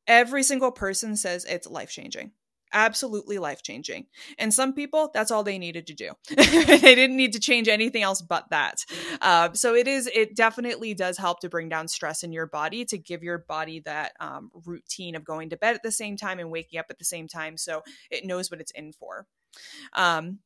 Every 0.07 0.43
single 0.43 0.71
person 0.71 1.15
says 1.15 1.45
it's 1.45 1.67
life 1.67 1.91
changing 1.91 2.31
absolutely 2.73 3.37
life 3.37 3.61
changing. 3.63 4.07
And 4.37 4.53
some 4.53 4.73
people, 4.73 5.11
that's 5.13 5.31
all 5.31 5.43
they 5.43 5.57
needed 5.57 5.87
to 5.87 5.93
do. 5.93 6.11
they 6.35 6.95
didn't 6.95 7.17
need 7.17 7.33
to 7.33 7.39
change 7.39 7.67
anything 7.67 8.03
else 8.03 8.21
but 8.21 8.49
that. 8.49 8.85
Uh, 9.21 9.53
so 9.53 9.75
it 9.75 9.87
is, 9.87 10.09
it 10.13 10.35
definitely 10.35 10.93
does 10.93 11.17
help 11.17 11.39
to 11.41 11.49
bring 11.49 11.69
down 11.69 11.87
stress 11.87 12.23
in 12.23 12.31
your 12.31 12.47
body 12.47 12.85
to 12.85 12.97
give 12.97 13.23
your 13.23 13.39
body 13.39 13.79
that 13.81 14.13
um, 14.19 14.51
routine 14.65 15.15
of 15.15 15.23
going 15.23 15.49
to 15.49 15.57
bed 15.57 15.75
at 15.75 15.83
the 15.83 15.91
same 15.91 16.17
time 16.17 16.39
and 16.39 16.51
waking 16.51 16.79
up 16.79 16.87
at 16.89 16.99
the 16.99 17.05
same 17.05 17.27
time. 17.27 17.57
So 17.57 17.83
it 18.09 18.25
knows 18.25 18.51
what 18.51 18.61
it's 18.61 18.71
in 18.71 18.93
for. 18.93 19.27
Um, 19.93 20.39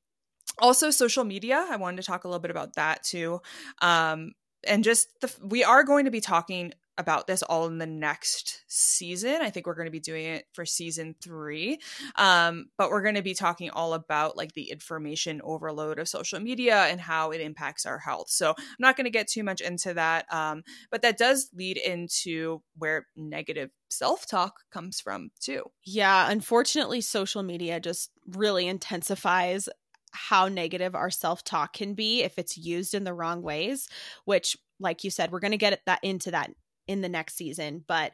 also, 0.60 0.90
social 0.90 1.24
media. 1.24 1.66
I 1.70 1.76
wanted 1.76 1.98
to 1.98 2.04
talk 2.04 2.24
a 2.24 2.28
little 2.28 2.40
bit 2.40 2.52
about 2.52 2.76
that 2.76 3.04
too. 3.04 3.42
Um, 3.82 4.34
and 4.66 4.84
just 4.84 5.10
the, 5.22 5.32
we 5.42 5.64
are 5.64 5.84
going 5.84 6.06
to 6.06 6.12
be 6.12 6.22
talking 6.22 6.74
about 6.98 7.28
this 7.28 7.44
all 7.44 7.68
in 7.68 7.78
the 7.78 7.86
next 7.86 8.64
season. 8.68 9.42
I 9.42 9.50
think 9.50 9.68
we're 9.68 9.76
going 9.76 9.88
to 9.88 9.92
be 9.92 10.00
doing 10.00 10.26
it 10.26 10.46
for 10.54 10.66
season 10.66 11.16
three. 11.22 11.80
Um, 12.16 12.68
but 12.78 12.90
we're 12.90 13.02
going 13.02 13.16
to 13.16 13.22
be 13.22 13.34
talking 13.34 13.70
all 13.70 13.94
about 13.94 14.38
like 14.38 14.54
the 14.54 14.72
information 14.72 15.42
overload 15.44 16.00
of 16.00 16.08
social 16.08 16.40
media 16.40 16.84
and 16.84 17.00
how 17.00 17.32
it 17.32 17.42
impacts 17.42 17.86
our 17.86 18.00
health. 18.00 18.30
So 18.30 18.52
I'm 18.52 18.66
not 18.80 18.96
going 18.96 19.06
to 19.06 19.12
get 19.12 19.28
too 19.28 19.44
much 19.44 19.62
into 19.62 19.94
that. 19.94 20.26
Um, 20.34 20.64
but 20.90 21.02
that 21.02 21.18
does 21.18 21.50
lead 21.54 21.78
into 21.78 22.62
where 22.78 23.08
negative 23.16 23.72
self 23.90 24.26
talk 24.26 24.54
comes 24.72 25.02
from 25.02 25.30
too. 25.40 25.64
Yeah. 25.84 26.30
Unfortunately, 26.30 27.02
social 27.02 27.44
media 27.44 27.80
just 27.80 28.12
really 28.28 28.68
intensifies 28.68 29.68
how 30.12 30.48
negative 30.48 30.96
our 30.96 31.10
self 31.10 31.44
talk 31.44 31.74
can 31.74 31.94
be 31.94 32.24
if 32.24 32.40
it's 32.40 32.58
used 32.58 32.94
in 32.94 33.04
the 33.04 33.14
wrong 33.14 33.42
ways, 33.42 33.88
which 34.24 34.58
like 34.80 35.04
you 35.04 35.10
said, 35.10 35.32
we're 35.32 35.40
going 35.40 35.52
to 35.52 35.58
get 35.58 35.82
that 35.86 36.00
into 36.04 36.32
that 36.32 36.52
in 36.88 37.02
the 37.02 37.10
next 37.10 37.36
season, 37.36 37.84
but 37.88 38.14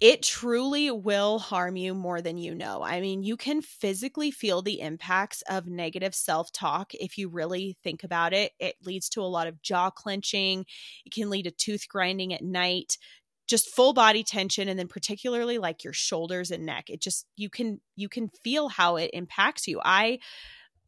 it 0.00 0.22
truly 0.22 0.90
will 0.90 1.38
harm 1.38 1.76
you 1.76 1.94
more 1.94 2.20
than 2.20 2.36
you 2.36 2.56
know. 2.56 2.82
I 2.82 3.00
mean, 3.00 3.22
you 3.22 3.36
can 3.36 3.62
physically 3.62 4.32
feel 4.32 4.60
the 4.60 4.80
impacts 4.80 5.42
of 5.48 5.68
negative 5.68 6.12
self 6.14 6.50
talk 6.52 6.92
if 6.94 7.16
you 7.16 7.28
really 7.28 7.76
think 7.84 8.02
about 8.02 8.32
it. 8.32 8.52
It 8.58 8.74
leads 8.84 9.08
to 9.10 9.20
a 9.22 9.30
lot 9.30 9.46
of 9.46 9.62
jaw 9.62 9.90
clenching, 9.90 10.66
it 11.06 11.12
can 11.12 11.30
lead 11.30 11.44
to 11.44 11.52
tooth 11.52 11.88
grinding 11.88 12.34
at 12.34 12.42
night, 12.42 12.98
just 13.46 13.68
full 13.68 13.92
body 13.92 14.24
tension 14.24 14.68
and 14.68 14.76
then 14.78 14.88
particularly 14.88 15.58
like 15.58 15.84
your 15.84 15.92
shoulders 15.92 16.50
and 16.50 16.66
neck. 16.66 16.90
It 16.90 17.00
just 17.00 17.26
you 17.36 17.48
can 17.48 17.80
you 17.94 18.08
can 18.08 18.28
feel 18.42 18.68
how 18.70 18.96
it 18.96 19.10
impacts 19.12 19.68
you. 19.68 19.80
I 19.84 20.18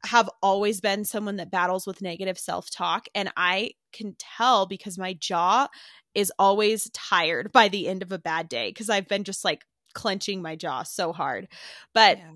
have 0.05 0.29
always 0.43 0.81
been 0.81 1.05
someone 1.05 1.37
that 1.37 1.51
battles 1.51 1.87
with 1.87 2.03
negative 2.03 2.39
self 2.39 2.71
talk. 2.71 3.07
And 3.15 3.33
I 3.37 3.73
can 3.93 4.17
tell 4.19 4.67
because 4.67 4.99
my 4.99 5.15
jaw 5.15 5.69
is 6.15 6.33
always 6.39 6.91
tired 6.91 7.53
by 7.53 7.69
the 7.69 7.89
end 7.89 8.03
of 8.03 8.13
a 8.13 8.19
bad 8.19 8.49
day 8.49 8.71
because 8.71 8.91
I've 8.91 9.09
been 9.09 9.25
just 9.25 9.45
like 9.45 9.65
clenching 9.95 10.43
my 10.43 10.57
jaw 10.57 10.83
so 10.83 11.13
hard. 11.13 11.49
But 11.93 12.19
yeah. 12.19 12.31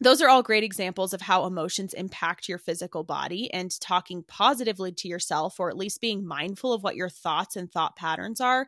those 0.00 0.22
are 0.22 0.28
all 0.28 0.42
great 0.42 0.64
examples 0.64 1.12
of 1.12 1.20
how 1.20 1.46
emotions 1.46 1.94
impact 1.94 2.48
your 2.48 2.58
physical 2.58 3.04
body 3.04 3.52
and 3.52 3.78
talking 3.80 4.24
positively 4.26 4.92
to 4.92 5.08
yourself 5.08 5.60
or 5.60 5.68
at 5.68 5.76
least 5.76 6.00
being 6.00 6.26
mindful 6.26 6.72
of 6.72 6.82
what 6.82 6.96
your 6.96 7.08
thoughts 7.08 7.56
and 7.56 7.70
thought 7.70 7.96
patterns 7.96 8.40
are 8.40 8.66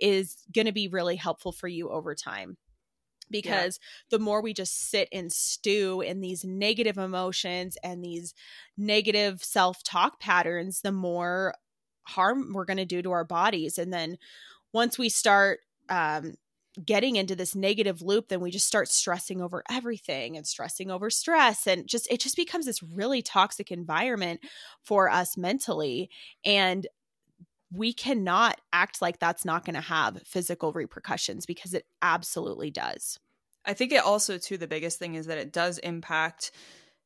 is 0.00 0.36
going 0.54 0.66
to 0.66 0.72
be 0.72 0.88
really 0.88 1.16
helpful 1.16 1.52
for 1.52 1.68
you 1.68 1.88
over 1.88 2.14
time 2.14 2.56
because 3.30 3.78
yeah. 3.80 4.16
the 4.16 4.24
more 4.24 4.40
we 4.40 4.52
just 4.54 4.90
sit 4.90 5.08
and 5.12 5.32
stew 5.32 6.00
in 6.00 6.20
these 6.20 6.44
negative 6.44 6.98
emotions 6.98 7.76
and 7.82 8.02
these 8.02 8.34
negative 8.76 9.42
self-talk 9.42 10.20
patterns 10.20 10.80
the 10.82 10.92
more 10.92 11.54
harm 12.04 12.52
we're 12.52 12.64
going 12.64 12.76
to 12.76 12.84
do 12.84 13.02
to 13.02 13.10
our 13.10 13.24
bodies. 13.24 13.78
And 13.78 13.92
then 13.92 14.18
once 14.72 14.98
we 14.98 15.08
start 15.08 15.60
um, 15.88 16.34
getting 16.84 17.16
into 17.16 17.34
this 17.34 17.54
negative 17.54 18.02
loop 18.02 18.28
then 18.28 18.40
we 18.40 18.50
just 18.50 18.66
start 18.66 18.86
stressing 18.88 19.40
over 19.40 19.62
everything 19.70 20.36
and 20.36 20.46
stressing 20.46 20.90
over 20.90 21.10
stress. 21.10 21.66
And 21.66 21.86
just 21.88 22.06
it 22.10 22.20
just 22.20 22.36
becomes 22.36 22.66
this 22.66 22.82
really 22.82 23.22
toxic 23.22 23.72
environment 23.72 24.40
for 24.84 25.10
us 25.10 25.36
mentally. 25.36 26.10
And 26.44 26.86
we 27.72 27.92
cannot 27.92 28.60
act 28.72 29.02
like 29.02 29.18
that's 29.18 29.44
not 29.44 29.64
going 29.64 29.74
to 29.74 29.80
have 29.80 30.22
physical 30.24 30.72
repercussions 30.72 31.46
because 31.46 31.74
it 31.74 31.84
absolutely 32.02 32.70
does. 32.70 33.18
I 33.64 33.74
think 33.74 33.92
it 33.92 34.04
also 34.04 34.38
too 34.38 34.56
the 34.56 34.68
biggest 34.68 34.98
thing 34.98 35.14
is 35.14 35.26
that 35.26 35.38
it 35.38 35.52
does 35.52 35.78
impact 35.78 36.52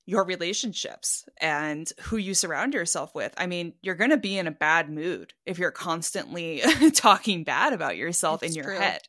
your 0.06 0.24
relationships 0.24 1.24
and 1.40 1.92
who 2.00 2.16
you 2.16 2.34
surround 2.34 2.74
yourself 2.74 3.14
with. 3.14 3.32
I 3.36 3.46
mean, 3.46 3.74
you're 3.80 3.94
going 3.94 4.10
to 4.10 4.16
be 4.16 4.38
in 4.38 4.46
a 4.46 4.52
bad 4.52 4.90
mood 4.90 5.34
if 5.46 5.58
you're 5.58 5.70
constantly 5.70 6.62
talking 6.94 7.44
bad 7.44 7.72
about 7.72 7.96
yourself 7.96 8.42
it's 8.42 8.52
in 8.52 8.56
your 8.56 8.72
true. 8.72 8.78
head. 8.78 9.02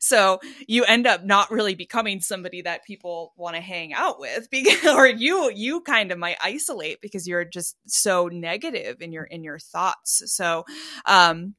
So 0.00 0.40
you 0.66 0.84
end 0.84 1.06
up 1.06 1.24
not 1.24 1.50
really 1.50 1.74
becoming 1.74 2.20
somebody 2.20 2.62
that 2.62 2.84
people 2.84 3.32
want 3.36 3.56
to 3.56 3.62
hang 3.62 3.94
out 3.94 4.20
with 4.20 4.48
because, 4.50 4.94
or 4.94 5.06
you, 5.06 5.50
you 5.54 5.80
kind 5.80 6.12
of 6.12 6.18
might 6.18 6.36
isolate 6.42 7.00
because 7.00 7.26
you're 7.26 7.44
just 7.44 7.76
so 7.86 8.28
negative 8.28 9.00
in 9.00 9.12
your, 9.12 9.24
in 9.24 9.42
your 9.44 9.58
thoughts. 9.58 10.22
So, 10.26 10.64
um, 11.06 11.54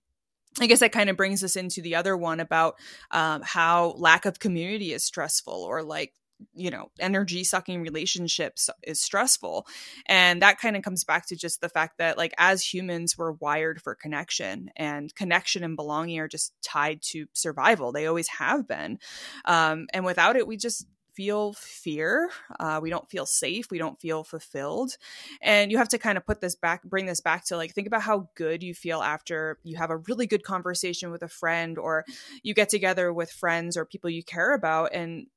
I 0.60 0.68
guess 0.68 0.82
that 0.82 0.92
kind 0.92 1.10
of 1.10 1.18
brings 1.18 1.44
us 1.44 1.56
into 1.56 1.82
the 1.82 1.96
other 1.96 2.16
one 2.16 2.40
about 2.40 2.76
um, 3.10 3.42
how 3.44 3.96
lack 3.98 4.26
of 4.26 4.38
community 4.38 4.94
is 4.94 5.04
stressful 5.04 5.52
or 5.52 5.82
like 5.82 6.14
you 6.54 6.70
know 6.70 6.90
energy 7.00 7.44
sucking 7.44 7.82
relationships 7.82 8.70
is 8.84 9.00
stressful 9.00 9.68
and 10.06 10.42
that 10.42 10.60
kind 10.60 10.76
of 10.76 10.84
comes 10.84 11.04
back 11.04 11.28
to 11.28 11.36
just 11.36 11.62
the 11.62 11.70
fact 11.70 11.98
that 11.98 12.18
like 12.18 12.34
as 12.38 12.64
humans 12.64 13.18
we're 13.18 13.32
wired 13.34 13.82
for 13.82 13.96
connection 13.96 14.70
and 14.76 15.14
connection 15.16 15.64
and 15.64 15.76
belonging 15.76 16.20
are 16.20 16.28
just 16.28 16.54
tied 16.62 17.02
to 17.02 17.26
survival 17.34 17.92
they 17.92 18.08
always 18.08 18.28
have 18.28 18.68
been 18.68 19.00
um, 19.46 19.88
and 19.94 20.06
without 20.06 20.36
it 20.36 20.48
we 20.48 20.58
just 20.58 20.86
feel 21.14 21.54
fear. 21.54 22.30
Uh, 22.60 22.80
we 22.82 22.90
don't 22.90 23.10
feel 23.10 23.26
safe. 23.26 23.70
We 23.72 23.78
don't 23.78 24.00
feel 24.00 24.24
fulfilled. 24.24 24.98
And 25.42 25.72
you 25.72 25.78
have 25.78 25.90
to 25.90 25.98
kind 25.98 26.18
of 26.18 26.26
put 26.26 26.42
this 26.42 26.56
back, 26.56 26.84
bring 26.84 27.06
this 27.06 27.22
back 27.22 27.46
to 27.46 27.58
like, 27.58 27.74
think 27.74 27.88
about 27.88 28.02
how 28.02 28.30
good 28.36 28.64
you 28.64 28.74
feel 28.74 29.02
after 29.02 29.60
you 29.64 29.78
have 29.78 29.92
a 29.92 29.98
really 29.98 30.28
good 30.28 30.44
conversation 30.44 31.12
with 31.12 31.24
a 31.24 31.28
friend 31.28 31.78
or 31.78 32.06
you 32.42 32.54
get 32.54 32.70
together 32.70 33.14
with 33.14 33.32
friends 33.32 33.78
or 33.78 33.86
people 33.86 34.10
you 34.10 34.24
care 34.24 34.54
about. 34.54 34.94
And 34.94 35.28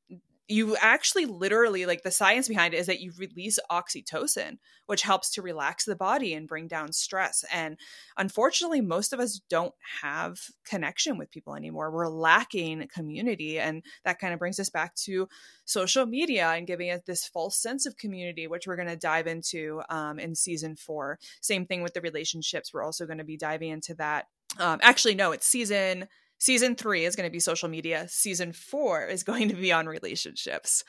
you 0.48 0.76
actually 0.76 1.26
literally 1.26 1.86
like 1.86 2.02
the 2.02 2.10
science 2.10 2.48
behind 2.48 2.74
it 2.74 2.78
is 2.78 2.86
that 2.86 3.00
you 3.00 3.12
release 3.18 3.58
oxytocin 3.70 4.58
which 4.86 5.02
helps 5.02 5.30
to 5.30 5.42
relax 5.42 5.84
the 5.84 5.96
body 5.96 6.32
and 6.32 6.48
bring 6.48 6.68
down 6.68 6.92
stress. 6.92 7.44
And 7.52 7.76
unfortunately 8.16 8.80
most 8.80 9.12
of 9.12 9.20
us 9.20 9.40
don't 9.50 9.74
have 10.02 10.38
connection 10.64 11.18
with 11.18 11.30
people 11.30 11.56
anymore. 11.56 11.90
We're 11.90 12.08
lacking 12.08 12.88
community. 12.94 13.58
And 13.58 13.82
that 14.04 14.20
kind 14.20 14.32
of 14.32 14.38
brings 14.38 14.60
us 14.60 14.70
back 14.70 14.94
to 14.96 15.28
social 15.64 16.06
media 16.06 16.48
and 16.50 16.66
giving 16.66 16.90
us 16.90 17.00
this 17.04 17.26
false 17.26 17.60
sense 17.60 17.86
of 17.86 17.96
community 17.96 18.46
which 18.46 18.66
we're 18.66 18.76
going 18.76 18.88
to 18.88 18.96
dive 18.96 19.26
into 19.26 19.82
um, 19.90 20.18
in 20.18 20.34
season 20.34 20.76
four. 20.76 21.18
Same 21.40 21.66
thing 21.66 21.82
with 21.82 21.94
the 21.94 22.00
relationships. 22.00 22.72
We're 22.72 22.84
also 22.84 23.06
going 23.06 23.18
to 23.18 23.24
be 23.24 23.36
diving 23.36 23.70
into 23.70 23.94
that. 23.94 24.26
Um, 24.58 24.78
actually 24.80 25.16
no 25.16 25.32
it's 25.32 25.46
season 25.46 26.06
Season 26.38 26.74
three 26.74 27.04
is 27.04 27.16
going 27.16 27.28
to 27.28 27.32
be 27.32 27.40
social 27.40 27.68
media. 27.68 28.06
Season 28.08 28.52
four 28.52 29.06
is 29.06 29.22
going 29.22 29.48
to 29.48 29.56
be 29.56 29.72
on 29.72 29.86
relationships. 29.86 30.84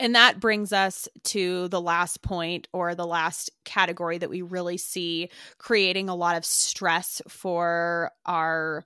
And 0.00 0.16
that 0.16 0.40
brings 0.40 0.72
us 0.72 1.08
to 1.24 1.68
the 1.68 1.80
last 1.80 2.20
point 2.20 2.66
or 2.72 2.94
the 2.94 3.06
last 3.06 3.50
category 3.64 4.18
that 4.18 4.30
we 4.30 4.42
really 4.42 4.76
see 4.76 5.30
creating 5.58 6.08
a 6.08 6.16
lot 6.16 6.36
of 6.36 6.44
stress 6.44 7.22
for 7.28 8.10
our 8.26 8.82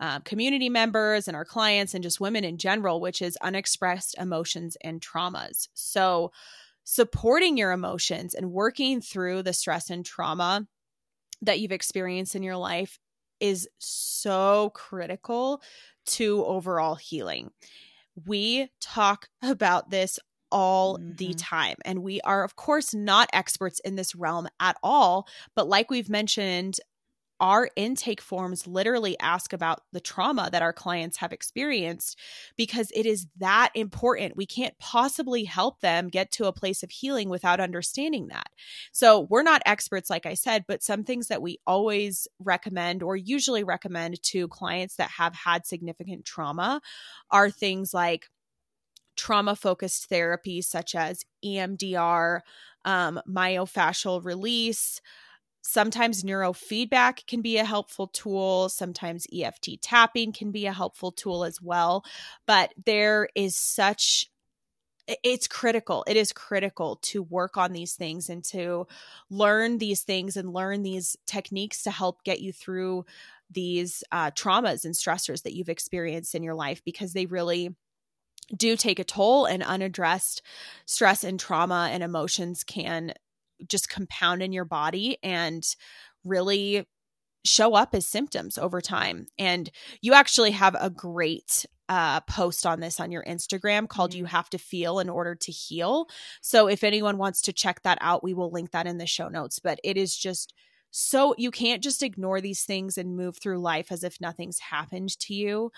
uh, 0.00 0.20
community 0.20 0.68
members 0.68 1.28
and 1.28 1.36
our 1.36 1.44
clients 1.44 1.94
and 1.94 2.02
just 2.02 2.20
women 2.20 2.44
in 2.44 2.58
general, 2.58 3.00
which 3.00 3.22
is 3.22 3.38
unexpressed 3.40 4.16
emotions 4.18 4.76
and 4.82 5.00
traumas. 5.00 5.68
So, 5.74 6.32
supporting 6.84 7.56
your 7.56 7.72
emotions 7.72 8.34
and 8.34 8.50
working 8.50 9.00
through 9.00 9.42
the 9.42 9.52
stress 9.52 9.90
and 9.90 10.04
trauma 10.06 10.66
that 11.42 11.60
you've 11.60 11.72
experienced 11.72 12.34
in 12.34 12.42
your 12.42 12.56
life 12.56 12.98
is 13.40 13.68
so 13.78 14.70
critical 14.74 15.62
to 16.06 16.44
overall 16.44 16.94
healing. 16.94 17.50
We 18.26 18.70
talk 18.80 19.28
about 19.42 19.90
this 19.90 20.18
all 20.50 20.98
mm-hmm. 20.98 21.12
the 21.16 21.34
time. 21.34 21.76
And 21.84 22.02
we 22.02 22.20
are, 22.22 22.44
of 22.44 22.56
course, 22.56 22.94
not 22.94 23.28
experts 23.32 23.80
in 23.80 23.96
this 23.96 24.14
realm 24.14 24.48
at 24.60 24.76
all. 24.82 25.28
But 25.54 25.68
like 25.68 25.90
we've 25.90 26.08
mentioned 26.08 26.76
our 27.40 27.68
intake 27.76 28.20
forms 28.20 28.66
literally 28.66 29.18
ask 29.20 29.52
about 29.52 29.82
the 29.92 30.00
trauma 30.00 30.48
that 30.50 30.62
our 30.62 30.72
clients 30.72 31.18
have 31.18 31.32
experienced 31.32 32.18
because 32.56 32.90
it 32.94 33.06
is 33.06 33.26
that 33.38 33.70
important. 33.74 34.36
We 34.36 34.46
can't 34.46 34.78
possibly 34.78 35.44
help 35.44 35.80
them 35.80 36.08
get 36.08 36.30
to 36.32 36.46
a 36.46 36.52
place 36.52 36.82
of 36.82 36.90
healing 36.90 37.28
without 37.28 37.60
understanding 37.60 38.28
that. 38.28 38.48
So, 38.92 39.26
we're 39.30 39.42
not 39.42 39.62
experts, 39.66 40.10
like 40.10 40.26
I 40.26 40.34
said, 40.34 40.64
but 40.66 40.82
some 40.82 41.04
things 41.04 41.28
that 41.28 41.42
we 41.42 41.58
always 41.66 42.26
recommend 42.38 43.02
or 43.02 43.16
usually 43.16 43.64
recommend 43.64 44.22
to 44.24 44.48
clients 44.48 44.96
that 44.96 45.10
have 45.10 45.34
had 45.34 45.66
significant 45.66 46.24
trauma 46.24 46.80
are 47.30 47.50
things 47.50 47.94
like 47.94 48.28
trauma 49.16 49.56
focused 49.56 50.08
therapy, 50.08 50.62
such 50.62 50.94
as 50.94 51.24
EMDR, 51.44 52.40
um, 52.84 53.20
myofascial 53.28 54.24
release 54.24 55.00
Sometimes 55.62 56.22
neurofeedback 56.22 57.26
can 57.26 57.42
be 57.42 57.58
a 57.58 57.64
helpful 57.64 58.06
tool. 58.06 58.68
Sometimes 58.68 59.26
EFT 59.32 59.80
tapping 59.82 60.32
can 60.32 60.50
be 60.50 60.66
a 60.66 60.72
helpful 60.72 61.12
tool 61.12 61.44
as 61.44 61.60
well. 61.60 62.04
But 62.46 62.72
there 62.84 63.28
is 63.34 63.56
such 63.56 64.30
it's 65.22 65.48
critical. 65.48 66.04
It 66.06 66.16
is 66.16 66.32
critical 66.32 66.96
to 66.96 67.22
work 67.22 67.56
on 67.56 67.72
these 67.72 67.94
things 67.94 68.28
and 68.28 68.44
to 68.46 68.86
learn 69.30 69.78
these 69.78 70.02
things 70.02 70.36
and 70.36 70.52
learn 70.52 70.82
these 70.82 71.16
techniques 71.26 71.82
to 71.84 71.90
help 71.90 72.22
get 72.24 72.40
you 72.40 72.52
through 72.52 73.06
these 73.50 74.04
uh, 74.12 74.30
traumas 74.32 74.84
and 74.84 74.94
stressors 74.94 75.42
that 75.44 75.54
you've 75.54 75.70
experienced 75.70 76.34
in 76.34 76.42
your 76.42 76.54
life 76.54 76.82
because 76.84 77.14
they 77.14 77.24
really 77.24 77.74
do 78.54 78.76
take 78.76 78.98
a 78.98 79.04
toll 79.04 79.46
and 79.46 79.62
unaddressed 79.62 80.42
stress 80.86 81.24
and 81.24 81.40
trauma 81.40 81.88
and 81.90 82.02
emotions 82.02 82.64
can 82.64 83.12
just 83.66 83.88
compound 83.88 84.42
in 84.42 84.52
your 84.52 84.64
body 84.64 85.18
and 85.22 85.64
really 86.24 86.86
show 87.44 87.74
up 87.74 87.94
as 87.94 88.06
symptoms 88.06 88.58
over 88.58 88.80
time. 88.80 89.26
And 89.38 89.70
you 90.00 90.12
actually 90.12 90.50
have 90.52 90.76
a 90.78 90.90
great 90.90 91.66
uh, 91.88 92.20
post 92.20 92.66
on 92.66 92.80
this 92.80 93.00
on 93.00 93.10
your 93.10 93.24
Instagram 93.24 93.88
called 93.88 94.14
You 94.14 94.24
mm-hmm. 94.24 94.36
Have 94.36 94.50
to 94.50 94.58
Feel 94.58 94.98
in 94.98 95.08
Order 95.08 95.34
to 95.36 95.52
Heal. 95.52 96.06
So 96.42 96.68
if 96.68 96.84
anyone 96.84 97.16
wants 97.16 97.40
to 97.42 97.52
check 97.52 97.82
that 97.82 97.98
out, 98.00 98.22
we 98.22 98.34
will 98.34 98.50
link 98.50 98.72
that 98.72 98.86
in 98.86 98.98
the 98.98 99.06
show 99.06 99.28
notes. 99.28 99.58
But 99.58 99.80
it 99.82 99.96
is 99.96 100.16
just 100.16 100.52
so 100.90 101.34
you 101.36 101.50
can't 101.50 101.82
just 101.82 102.02
ignore 102.02 102.40
these 102.40 102.64
things 102.64 102.96
and 102.96 103.16
move 103.16 103.36
through 103.36 103.58
life 103.58 103.92
as 103.92 104.02
if 104.02 104.20
nothing's 104.20 104.58
happened 104.58 105.18
to 105.20 105.34
you 105.34 105.70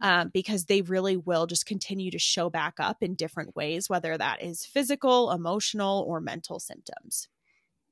um, 0.00 0.30
because 0.32 0.66
they 0.66 0.82
really 0.82 1.16
will 1.16 1.46
just 1.46 1.66
continue 1.66 2.10
to 2.10 2.18
show 2.18 2.50
back 2.50 2.74
up 2.78 3.02
in 3.02 3.14
different 3.14 3.56
ways, 3.56 3.88
whether 3.88 4.16
that 4.16 4.42
is 4.42 4.64
physical, 4.64 5.30
emotional, 5.30 6.04
or 6.06 6.20
mental 6.20 6.60
symptoms. 6.60 7.28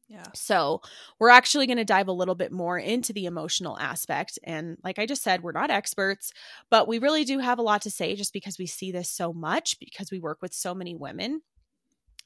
Yeah. 0.09 0.27
So, 0.35 0.83
we're 1.19 1.31
actually 1.31 1.67
going 1.67 1.79
to 1.79 1.85
dive 1.85 2.07
a 2.07 2.13
little 2.13 2.37
bit 2.37 2.53
more 2.53 2.79
into 2.79 3.13
the 3.13 3.27
emotional 3.27 3.77
aspect. 3.79 4.39
And 4.45 4.77
like 4.85 5.01
I 5.01 5.07
just 5.07 5.23
said, 5.23 5.43
we're 5.43 5.51
not 5.51 5.71
experts, 5.71 6.33
but 6.71 6.87
we 6.87 6.99
really 6.99 7.25
do 7.25 7.41
have 7.41 7.59
a 7.59 7.63
lot 7.63 7.83
to 7.83 7.91
say 7.91 8.15
just 8.15 8.33
because 8.33 8.57
we 8.57 8.67
see 8.67 8.93
this 8.93 9.11
so 9.11 9.33
much, 9.33 9.81
because 9.81 10.13
we 10.13 10.21
work 10.21 10.39
with 10.41 10.55
so 10.55 10.77
many 10.77 10.95
women. 10.95 11.43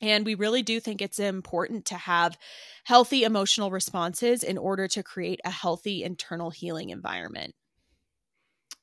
And 0.01 0.24
we 0.24 0.34
really 0.34 0.62
do 0.62 0.80
think 0.80 1.03
it's 1.03 1.18
important 1.18 1.84
to 1.86 1.96
have 1.96 2.38
healthy 2.84 3.24
emotional 3.24 3.70
responses 3.70 4.42
in 4.42 4.59
order 4.59 4.88
to 4.88 5.03
create 5.03 5.40
a 5.44 5.51
healthy 5.51 6.03
internal 6.03 6.51
healing 6.51 6.90
environment. 6.90 7.55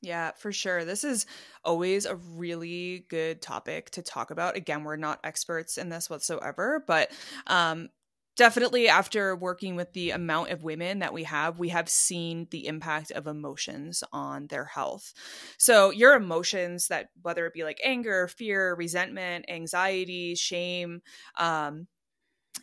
Yeah, 0.01 0.31
for 0.37 0.51
sure. 0.51 0.85
This 0.85 1.03
is 1.03 1.25
always 1.63 2.05
a 2.05 2.15
really 2.15 3.05
good 3.09 3.41
topic 3.41 3.89
to 3.91 4.03
talk 4.03 4.29
about. 4.29 4.55
Again, 4.55 4.83
we're 4.83 4.95
not 4.95 5.19
experts 5.23 5.77
in 5.77 5.89
this 5.89 6.09
whatsoever, 6.09 6.83
but 6.85 7.11
um, 7.47 7.89
definitely 8.37 8.87
after 8.87 9.35
working 9.35 9.75
with 9.75 9.91
the 9.93 10.11
amount 10.11 10.51
of 10.51 10.63
women 10.63 10.99
that 10.99 11.13
we 11.13 11.23
have 11.23 11.59
we 11.59 11.69
have 11.69 11.89
seen 11.89 12.47
the 12.51 12.67
impact 12.67 13.11
of 13.11 13.27
emotions 13.27 14.03
on 14.13 14.47
their 14.47 14.65
health. 14.65 15.13
So 15.57 15.89
your 15.89 16.13
emotions 16.13 16.87
that 16.87 17.09
whether 17.21 17.45
it 17.45 17.53
be 17.53 17.63
like 17.63 17.79
anger 17.83 18.27
fear 18.27 18.75
resentment 18.75 19.45
anxiety 19.49 20.35
shame 20.35 21.01
um, 21.37 21.87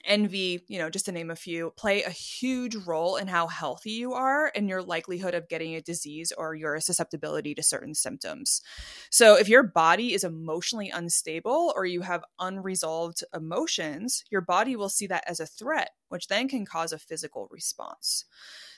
envy, 0.05 0.64
you 0.68 0.78
know, 0.78 0.90
just 0.90 1.07
to 1.07 1.12
name 1.12 1.30
a 1.30 1.36
few, 1.36 1.72
play 1.76 2.03
a 2.03 2.11
huge 2.11 2.74
role 2.74 3.16
in 3.16 3.28
how 3.28 3.47
healthy 3.47 3.92
you 3.92 4.14
are 4.14 4.51
and 4.55 4.68
your 4.68 4.82
likelihood 4.82 5.34
of 5.34 5.49
getting 5.49 5.74
a 5.74 5.80
disease 5.80 6.32
or 6.36 6.55
your 6.55 6.80
susceptibility 6.80 7.55
to 7.55 7.62
certain 7.62 7.95
symptoms. 7.95 8.62
So, 9.11 9.36
if 9.36 9.49
your 9.49 9.62
body 9.62 10.14
is 10.14 10.24
emotionally 10.24 10.90
unstable 10.90 11.72
or 11.76 11.86
you 11.86 12.03
have 12.03 12.24
unresolved 12.38 13.22
emotions, 13.34 14.24
your 14.30 14.40
body 14.40 14.76
will 14.76 14.88
see 14.88 15.07
that 15.09 15.24
as 15.26 15.40
a 15.40 15.47
threat, 15.47 15.90
which 16.09 16.28
then 16.28 16.48
can 16.48 16.64
cause 16.64 16.92
a 16.92 16.98
physical 16.98 17.48
response. 17.50 18.24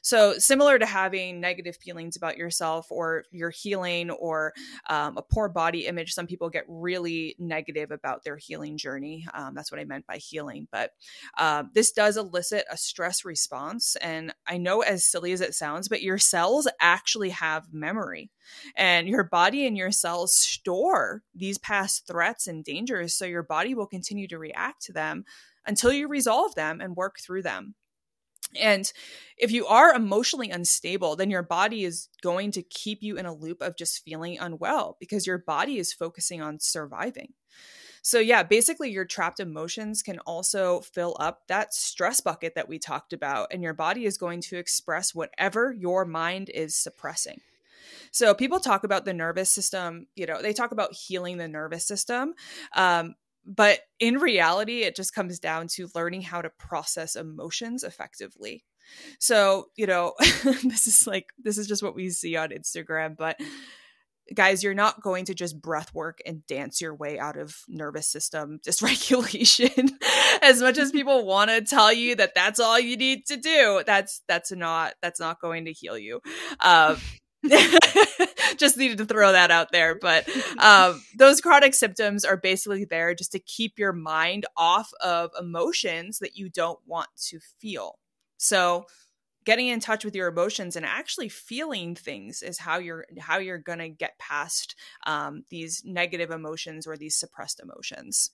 So, 0.07 0.39
similar 0.39 0.79
to 0.79 0.87
having 0.87 1.41
negative 1.41 1.77
feelings 1.77 2.15
about 2.15 2.37
yourself 2.37 2.87
or 2.91 3.25
your 3.33 3.51
healing 3.51 4.11
or 4.11 4.53
um, 4.89 5.17
a 5.17 5.23
poor 5.23 5.49
body 5.49 5.87
image, 5.87 6.13
some 6.13 6.29
people 6.29 6.49
get 6.49 6.65
really 6.69 7.35
negative 7.41 7.91
about 7.91 8.23
their 8.23 8.37
healing 8.37 8.77
journey. 8.77 9.27
Um, 9.35 9.55
that's 9.55 9.73
what 9.73 9.81
I 9.81 9.85
meant 9.85 10.07
by 10.07 10.19
healing. 10.19 10.69
But 10.71 10.93
uh, 11.39 11.65
this 11.75 11.91
does 11.91 12.17
elicit 12.17 12.67
a 12.71 12.77
stress 12.77 13.25
response. 13.25 13.97
And 13.97 14.33
I 14.47 14.59
know, 14.59 14.83
as 14.83 15.05
silly 15.05 15.33
as 15.33 15.41
it 15.41 15.57
sounds, 15.57 15.89
but 15.89 16.03
your 16.03 16.19
cells 16.19 16.69
actually 16.81 17.31
have 17.31 17.73
memory. 17.73 18.31
And 18.77 19.09
your 19.09 19.25
body 19.25 19.67
and 19.67 19.77
your 19.77 19.91
cells 19.91 20.37
store 20.37 21.25
these 21.35 21.59
past 21.59 22.07
threats 22.07 22.47
and 22.47 22.63
dangers. 22.65 23.13
So 23.15 23.25
your 23.25 23.43
body 23.43 23.75
will 23.75 23.89
continue 23.89 24.29
to 24.29 24.39
react 24.39 24.83
to 24.83 24.93
them 24.93 25.25
until 25.67 25.93
you 25.93 26.09
resolve 26.09 26.55
them 26.55 26.81
and 26.81 26.97
work 26.97 27.19
through 27.19 27.43
them. 27.43 27.75
And 28.55 28.91
if 29.37 29.51
you 29.51 29.67
are 29.67 29.95
emotionally 29.95 30.51
unstable, 30.51 31.17
then 31.17 31.31
your 31.31 31.43
body 31.43 31.85
is 31.85 32.09
going 32.23 32.53
to 32.53 32.63
keep 32.63 33.03
you 33.03 33.17
in 33.17 33.27
a 33.27 33.35
loop 33.35 33.61
of 33.61 33.77
just 33.77 34.05
feeling 34.05 34.39
unwell 34.39 34.97
because 35.01 35.27
your 35.27 35.39
body 35.39 35.79
is 35.79 35.93
focusing 35.93 36.41
on 36.41 36.61
surviving. 36.61 37.33
So, 38.03 38.21
yeah, 38.21 38.45
basically, 38.45 38.93
your 38.93 39.05
trapped 39.05 39.41
emotions 39.41 40.01
can 40.01 40.21
also 40.21 40.81
fill 40.81 41.17
up 41.19 41.49
that 41.49 41.75
stress 41.75 42.21
bucket 42.21 42.55
that 42.55 42.69
we 42.69 42.79
talked 42.79 43.13
about, 43.13 43.49
and 43.51 43.65
your 43.65 43.75
body 43.75 44.05
is 44.05 44.17
going 44.17 44.43
to 44.43 44.59
express 44.59 45.13
whatever 45.13 45.73
your 45.73 46.05
mind 46.05 46.49
is 46.49 46.77
suppressing. 46.77 47.41
So, 48.13 48.33
people 48.33 48.61
talk 48.61 48.85
about 48.85 49.07
the 49.07 49.13
nervous 49.13 49.51
system, 49.51 50.07
you 50.15 50.25
know, 50.25 50.41
they 50.41 50.53
talk 50.53 50.71
about 50.71 50.95
healing 50.95 51.37
the 51.39 51.49
nervous 51.49 51.85
system. 51.85 52.35
Um, 52.77 53.17
but 53.47 53.81
in 54.01 54.19
reality, 54.19 54.83
it 54.83 54.97
just 54.97 55.15
comes 55.15 55.39
down 55.39 55.69
to 55.69 55.89
learning 55.95 56.23
how 56.23 56.43
to 56.43 56.51
process 56.51 57.15
emotions 57.15 57.85
effectively. 57.85 58.65
So, 59.19 59.69
you 59.77 59.87
know, 59.87 60.15
this 60.65 60.87
is 60.87 61.07
like, 61.07 61.27
this 61.39 61.57
is 61.59 61.69
just 61.69 61.83
what 61.83 61.95
we 61.95 62.11
see 62.11 62.37
on 62.37 62.51
Instagram. 62.51 63.17
But 63.17 63.39
guys, 64.35 64.65
you're 64.65 64.75
not 64.75 65.01
going 65.01 65.27
to 65.27 65.35
just 65.35 65.61
breath 65.61 65.95
work 65.95 66.19
and 66.27 66.47
dance 66.47 66.81
your 66.81 66.95
way 66.95 67.19
out 67.19 67.37
of 67.37 67.57
nervous 67.69 68.09
system 68.09 68.59
dysregulation. 68.67 69.91
as 70.43 70.61
much 70.61 70.79
as 70.79 70.91
people 70.91 71.25
want 71.27 71.51
to 71.51 71.63
tell 71.63 71.93
you 71.93 72.17
that 72.17 72.35
that's 72.35 72.61
all 72.61 72.79
you 72.79 72.97
need 72.97 73.27
to 73.27 73.37
do, 73.37 73.83
that's, 73.87 74.23
that's 74.27 74.51
not, 74.53 74.95
that's 75.03 75.21
not 75.21 75.41
going 75.41 75.67
to 75.67 75.73
heal 75.73 75.97
you. 75.97 76.21
Um, 76.61 76.97
just 78.57 78.77
needed 78.77 78.99
to 78.99 79.05
throw 79.05 79.33
that 79.33 79.51
out 79.51 79.73
there. 79.73 79.95
But 79.95 80.29
um, 80.59 81.03
those 81.17 81.41
chronic 81.41 81.75
symptoms 81.75 82.25
are 82.25 82.37
basically 82.37 82.85
there 82.85 83.15
just 83.15 83.33
to 83.33 83.39
keep 83.39 83.79
your 83.79 83.93
mind 83.93 84.47
off 84.57 84.91
of 85.01 85.31
emotions 85.39 86.19
that 86.21 86.37
you 86.37 86.49
don't 86.49 86.79
want 86.87 87.09
to 87.29 87.39
feel. 87.61 87.99
So 88.39 88.87
getting 89.47 89.69
in 89.69 89.81
touch 89.81 90.05
with 90.05 90.15
your 90.15 90.29
emotions 90.29 90.77
and 90.77 90.85
actually 90.85 91.29
feeling 91.29 91.95
things 91.95 92.43
is 92.43 92.59
how 92.59 92.79
you're 92.79 93.07
how 93.19 93.39
you're 93.39 93.59
going 93.59 93.79
to 93.79 93.89
get 93.89 94.19
past 94.19 94.75
um, 95.07 95.45
these 95.49 95.83
negative 95.87 96.31
emotions 96.31 96.87
or 96.87 96.97
these 96.97 97.17
suppressed 97.17 97.61
emotions 97.61 98.33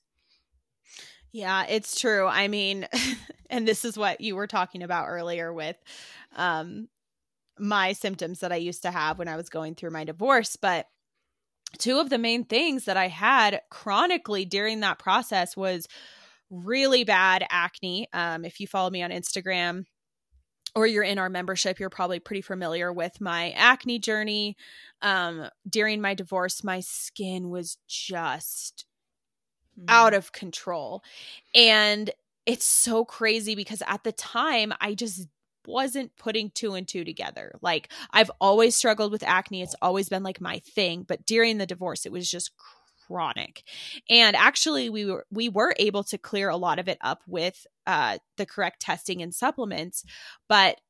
yeah 1.31 1.65
it's 1.69 2.01
true 2.01 2.27
i 2.27 2.49
mean 2.49 2.89
and 3.51 3.69
this 3.69 3.85
is 3.85 3.97
what 3.97 4.21
you 4.21 4.35
were 4.35 4.47
talking 4.47 4.83
about 4.83 5.07
earlier 5.07 5.53
with 5.53 5.77
um, 6.35 6.89
my 7.63 7.93
symptoms 7.93 8.41
that 8.41 8.51
I 8.51 8.57
used 8.57 8.83
to 8.83 8.91
have 8.91 9.19
when 9.19 9.29
I 9.29 9.37
was 9.37 9.49
going 9.49 9.77
through 9.77 9.91
my 9.91 10.03
divorce. 10.03 10.57
But 10.57 10.87
two 11.79 12.01
of 12.01 12.11
the 12.11 12.19
main 12.19 12.45
things 12.45 12.87
that 12.87 12.97
I 12.97 13.07
had 13.07 13.63
chronically 13.71 14.45
during 14.45 14.81
that 14.81 14.99
process 14.99 15.57
was 15.57 15.87
really 16.51 17.05
bad 17.05 17.47
acne. 17.49 18.09
Um, 18.13 18.45
if 18.45 18.59
you 18.59 18.67
follow 18.67 18.91
me 18.91 19.03
on 19.03 19.11
Instagram, 19.11 19.85
or 20.75 20.87
you're 20.87 21.05
in 21.05 21.19
our 21.19 21.29
membership, 21.29 21.79
you're 21.79 21.91
probably 21.91 22.19
pretty 22.19 22.41
familiar 22.41 22.93
with 22.93 23.21
my 23.21 23.51
acne 23.51 23.99
journey. 23.99 24.57
Um, 25.01 25.49
during 25.69 26.01
my 26.01 26.15
divorce, 26.15 26.65
my 26.65 26.81
skin 26.81 27.51
was 27.51 27.77
just 27.87 28.87
mm. 29.79 29.85
out 29.89 30.15
of 30.15 30.33
control. 30.33 31.05
And 31.55 32.11
it's 32.45 32.65
so 32.65 33.05
crazy 33.05 33.55
because 33.55 33.83
at 33.87 34.03
the 34.03 34.13
time, 34.13 34.73
I 34.81 34.95
just 34.95 35.29
wasn't 35.67 36.17
putting 36.17 36.51
two 36.51 36.75
and 36.75 36.87
two 36.87 37.05
together. 37.05 37.55
Like 37.61 37.91
I've 38.11 38.31
always 38.41 38.75
struggled 38.75 39.13
with 39.13 39.23
acne. 39.23 39.63
It's 39.63 39.75
always 39.83 40.09
been 40.09 40.23
like 40.23 40.41
my 40.41 40.61
thing, 40.61 41.05
but 41.07 41.27
during 41.27 41.59
the 41.59 41.67
divorce 41.67 42.07
it 42.07 42.13
was 42.13 42.31
just 42.31 42.53
chronic. 43.07 43.65
And 44.09 44.37
actually 44.37 44.91
we 44.91 45.07
were 45.07 45.27
we 45.31 45.49
were 45.49 45.75
able 45.79 46.05
to 46.05 46.19
clear 46.19 46.49
a 46.49 46.57
lot 46.57 46.79
of 46.79 46.89
it 46.89 46.99
up 47.01 47.23
with 47.27 47.67
uh 47.87 48.19
the 48.37 48.47
correct 48.47 48.81
testing 48.81 49.23
and 49.23 49.35
supplements, 49.35 50.05
but 50.49 50.81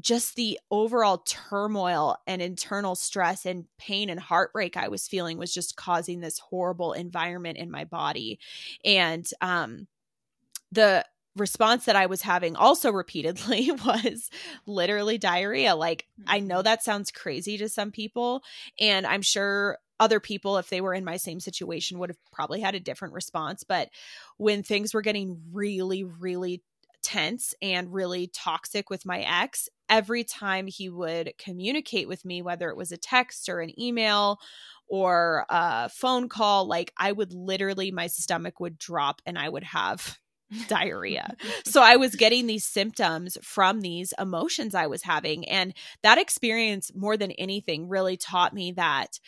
just 0.00 0.36
the 0.36 0.58
overall 0.70 1.18
turmoil 1.18 2.16
and 2.26 2.40
internal 2.40 2.94
stress 2.94 3.44
and 3.44 3.64
pain 3.78 4.08
and 4.10 4.20
heartbreak 4.20 4.76
I 4.76 4.88
was 4.88 5.08
feeling 5.08 5.38
was 5.38 5.52
just 5.52 5.76
causing 5.76 6.20
this 6.20 6.38
horrible 6.38 6.92
environment 6.92 7.58
in 7.58 7.70
my 7.70 7.84
body. 7.84 8.38
And 8.84 9.28
um 9.40 9.86
the 10.72 11.04
response 11.38 11.84
that 11.86 11.96
I 11.96 12.06
was 12.06 12.22
having 12.22 12.56
also 12.56 12.90
repeatedly 12.90 13.70
was 13.84 14.30
literally 14.66 15.18
diarrhea. 15.18 15.74
Like, 15.74 16.06
I 16.26 16.40
know 16.40 16.56
mm-hmm. 16.56 16.64
that 16.64 16.84
sounds 16.84 17.10
crazy 17.10 17.58
to 17.58 17.68
some 17.68 17.90
people, 17.90 18.42
and 18.78 19.06
I'm 19.06 19.22
sure 19.22 19.78
other 20.00 20.20
people, 20.20 20.58
if 20.58 20.68
they 20.68 20.80
were 20.80 20.94
in 20.94 21.04
my 21.04 21.16
same 21.16 21.40
situation, 21.40 21.98
would 21.98 22.10
have 22.10 22.30
probably 22.32 22.60
had 22.60 22.74
a 22.74 22.80
different 22.80 23.14
response. 23.14 23.64
But 23.64 23.90
when 24.36 24.62
things 24.62 24.94
were 24.94 25.02
getting 25.02 25.40
really, 25.52 26.04
really 26.04 26.62
tense 27.02 27.54
and 27.62 27.92
really 27.92 28.28
toxic 28.28 28.90
with 28.90 29.06
my 29.06 29.20
ex, 29.20 29.68
every 29.88 30.24
time 30.24 30.66
he 30.66 30.88
would 30.88 31.32
communicate 31.38 32.08
with 32.08 32.24
me, 32.24 32.42
whether 32.42 32.68
it 32.68 32.76
was 32.76 32.92
a 32.92 32.96
text 32.96 33.48
or 33.48 33.60
an 33.60 33.78
email 33.80 34.38
or 34.86 35.44
a 35.48 35.88
phone 35.88 36.28
call, 36.28 36.66
like 36.66 36.92
I 36.96 37.12
would 37.12 37.32
literally, 37.32 37.90
my 37.90 38.06
stomach 38.06 38.60
would 38.60 38.78
drop 38.78 39.20
and 39.26 39.38
I 39.38 39.48
would 39.48 39.64
have 39.64 40.18
diarrhea. 40.68 41.34
so 41.64 41.82
I 41.82 41.96
was 41.96 42.14
getting 42.14 42.46
these 42.46 42.64
symptoms 42.64 43.36
from 43.42 43.80
these 43.80 44.12
emotions 44.18 44.74
I 44.74 44.86
was 44.86 45.02
having. 45.02 45.48
And 45.48 45.74
that 46.02 46.18
experience, 46.18 46.90
more 46.94 47.16
than 47.16 47.32
anything, 47.32 47.88
really 47.88 48.16
taught 48.16 48.54
me 48.54 48.72
that 48.72 49.18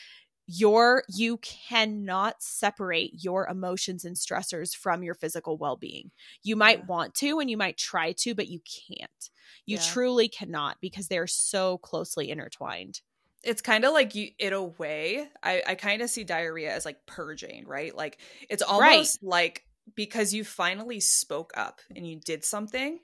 your 0.52 1.04
you 1.08 1.38
cannot 1.38 2.42
separate 2.42 3.12
your 3.22 3.46
emotions 3.46 4.04
and 4.04 4.16
stressors 4.16 4.74
from 4.74 5.04
your 5.04 5.14
physical 5.14 5.56
well-being. 5.56 6.10
You 6.42 6.56
might 6.56 6.80
yeah. 6.80 6.86
want 6.86 7.14
to 7.16 7.38
and 7.38 7.48
you 7.48 7.56
might 7.56 7.76
try 7.76 8.12
to, 8.12 8.34
but 8.34 8.48
you 8.48 8.60
can't. 8.60 9.30
You 9.64 9.76
yeah. 9.76 9.82
truly 9.82 10.28
cannot 10.28 10.78
because 10.80 11.06
they're 11.06 11.28
so 11.28 11.78
closely 11.78 12.30
intertwined 12.30 13.00
it's 13.42 13.62
kind 13.62 13.84
of 13.84 13.92
like 13.92 14.14
you 14.14 14.28
in 14.38 14.52
a 14.52 14.62
way 14.62 15.26
i, 15.42 15.62
I 15.66 15.74
kind 15.74 16.02
of 16.02 16.10
see 16.10 16.24
diarrhea 16.24 16.74
as 16.74 16.84
like 16.84 17.06
purging 17.06 17.66
right 17.66 17.94
like 17.96 18.18
it's 18.48 18.62
almost 18.62 19.18
right. 19.22 19.28
like 19.28 19.64
because 19.95 20.32
you 20.32 20.45
finally 20.45 21.01
spoke 21.01 21.53
up 21.57 21.80
and 21.95 22.07
you 22.07 22.18
did 22.18 22.45
something 22.45 23.01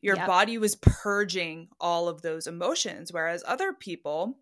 your 0.00 0.16
yep. 0.16 0.26
body 0.26 0.58
was 0.58 0.74
purging 0.76 1.68
all 1.80 2.08
of 2.08 2.22
those 2.22 2.46
emotions 2.46 3.12
whereas 3.12 3.42
other 3.46 3.72
people 3.72 4.38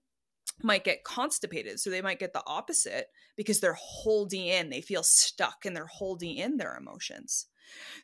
might 0.63 0.85
get 0.85 1.05
constipated 1.05 1.79
so 1.79 1.91
they 1.91 2.03
might 2.03 2.19
get 2.19 2.33
the 2.33 2.43
opposite 2.47 3.07
because 3.37 3.61
they're 3.61 3.77
holding 3.79 4.47
in 4.47 4.71
they 4.71 4.81
feel 4.81 5.03
stuck 5.03 5.65
and 5.65 5.77
they're 5.77 5.87
holding 5.87 6.37
in 6.37 6.57
their 6.57 6.77
emotions 6.77 7.47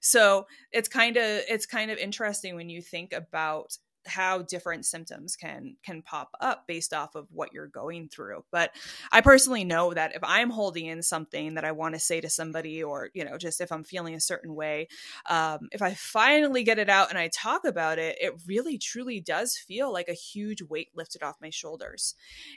so 0.00 0.46
it's 0.72 0.88
kind 0.88 1.16
of 1.16 1.24
it's 1.48 1.66
kind 1.66 1.90
of 1.90 1.98
interesting 1.98 2.54
when 2.54 2.68
you 2.68 2.80
think 2.80 3.12
about 3.12 3.76
how 4.06 4.42
different 4.42 4.86
symptoms 4.86 5.36
can 5.36 5.76
can 5.82 6.02
pop 6.02 6.30
up 6.40 6.66
based 6.66 6.92
off 6.92 7.14
of 7.14 7.26
what 7.32 7.52
you're 7.52 7.66
going 7.66 8.08
through. 8.08 8.44
But 8.50 8.72
i 9.12 9.20
personally 9.20 9.64
know 9.64 9.92
that 9.92 10.14
if 10.14 10.22
i'm 10.22 10.50
holding 10.50 10.86
in 10.86 11.02
something 11.02 11.54
that 11.54 11.64
i 11.64 11.72
want 11.72 11.94
to 11.94 12.00
say 12.00 12.20
to 12.20 12.28
somebody 12.28 12.82
or 12.82 13.10
you 13.14 13.24
know 13.24 13.38
just 13.38 13.60
if 13.60 13.72
i'm 13.72 13.84
feeling 13.84 14.14
a 14.14 14.20
certain 14.20 14.54
way 14.54 14.88
um, 15.26 15.68
if 15.72 15.82
i 15.82 15.94
finally 15.94 16.62
get 16.62 16.78
it 16.78 16.88
out 16.88 17.10
and 17.10 17.18
i 17.18 17.28
talk 17.28 17.64
about 17.64 17.98
it 17.98 18.16
it 18.20 18.34
really 18.46 18.78
truly 18.78 19.20
does 19.20 19.56
feel 19.56 19.92
like 19.92 20.08
a 20.08 20.14
huge 20.14 20.62
weight 20.62 20.88
lifted 20.94 21.22
off 21.22 21.36
my 21.40 21.50
shoulders. 21.50 22.14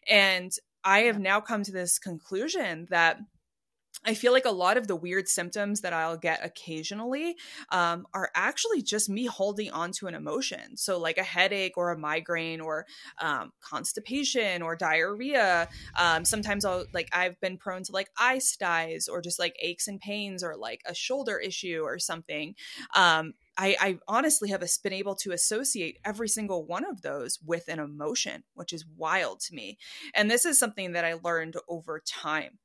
And 0.07 0.51
i 0.83 0.99
have 1.01 1.19
now 1.19 1.41
come 1.41 1.63
to 1.63 1.71
this 1.71 1.99
conclusion 1.99 2.87
that 2.89 3.19
I 4.05 4.13
feel 4.13 4.31
like 4.31 4.45
a 4.45 4.51
lot 4.51 4.77
of 4.77 4.87
the 4.87 4.95
weird 4.95 5.27
symptoms 5.27 5.81
that 5.81 5.91
I'll 5.91 6.17
get 6.17 6.43
occasionally 6.43 7.35
um, 7.69 8.07
are 8.13 8.31
actually 8.33 8.81
just 8.81 9.09
me 9.09 9.25
holding 9.25 9.71
on 9.71 9.91
to 9.93 10.07
an 10.07 10.15
emotion. 10.15 10.77
So, 10.77 10.97
like 10.97 11.17
a 11.17 11.23
headache 11.23 11.73
or 11.77 11.91
a 11.91 11.97
migraine 11.97 12.61
or 12.61 12.85
um, 13.21 13.51
constipation 13.61 14.61
or 14.61 14.75
diarrhea. 14.75 15.67
Um, 15.97 16.23
sometimes 16.23 16.63
I'll 16.63 16.85
like, 16.93 17.09
I've 17.11 17.39
been 17.41 17.57
prone 17.57 17.83
to 17.83 17.91
like 17.91 18.09
eye 18.17 18.39
styes 18.39 19.07
or 19.07 19.21
just 19.21 19.37
like 19.37 19.55
aches 19.61 19.87
and 19.87 19.99
pains 19.99 20.43
or 20.43 20.55
like 20.55 20.81
a 20.85 20.95
shoulder 20.95 21.37
issue 21.37 21.81
or 21.83 21.99
something. 21.99 22.55
I, 23.59 23.75
I 23.81 23.99
honestly 24.07 24.49
have 24.49 24.63
been 24.81 24.93
able 24.93 25.15
to 25.15 25.33
associate 25.33 25.97
every 26.05 26.29
single 26.29 26.65
one 26.65 26.85
of 26.85 27.01
those 27.01 27.39
with 27.45 27.67
an 27.67 27.79
emotion, 27.79 28.43
which 28.53 28.71
is 28.71 28.85
wild 28.95 29.41
to 29.41 29.53
me. 29.53 29.77
And 30.15 30.31
this 30.31 30.45
is 30.45 30.57
something 30.57 30.93
that 30.93 31.03
I 31.03 31.15
learned 31.21 31.57
over 31.67 32.01
time. 32.07 32.59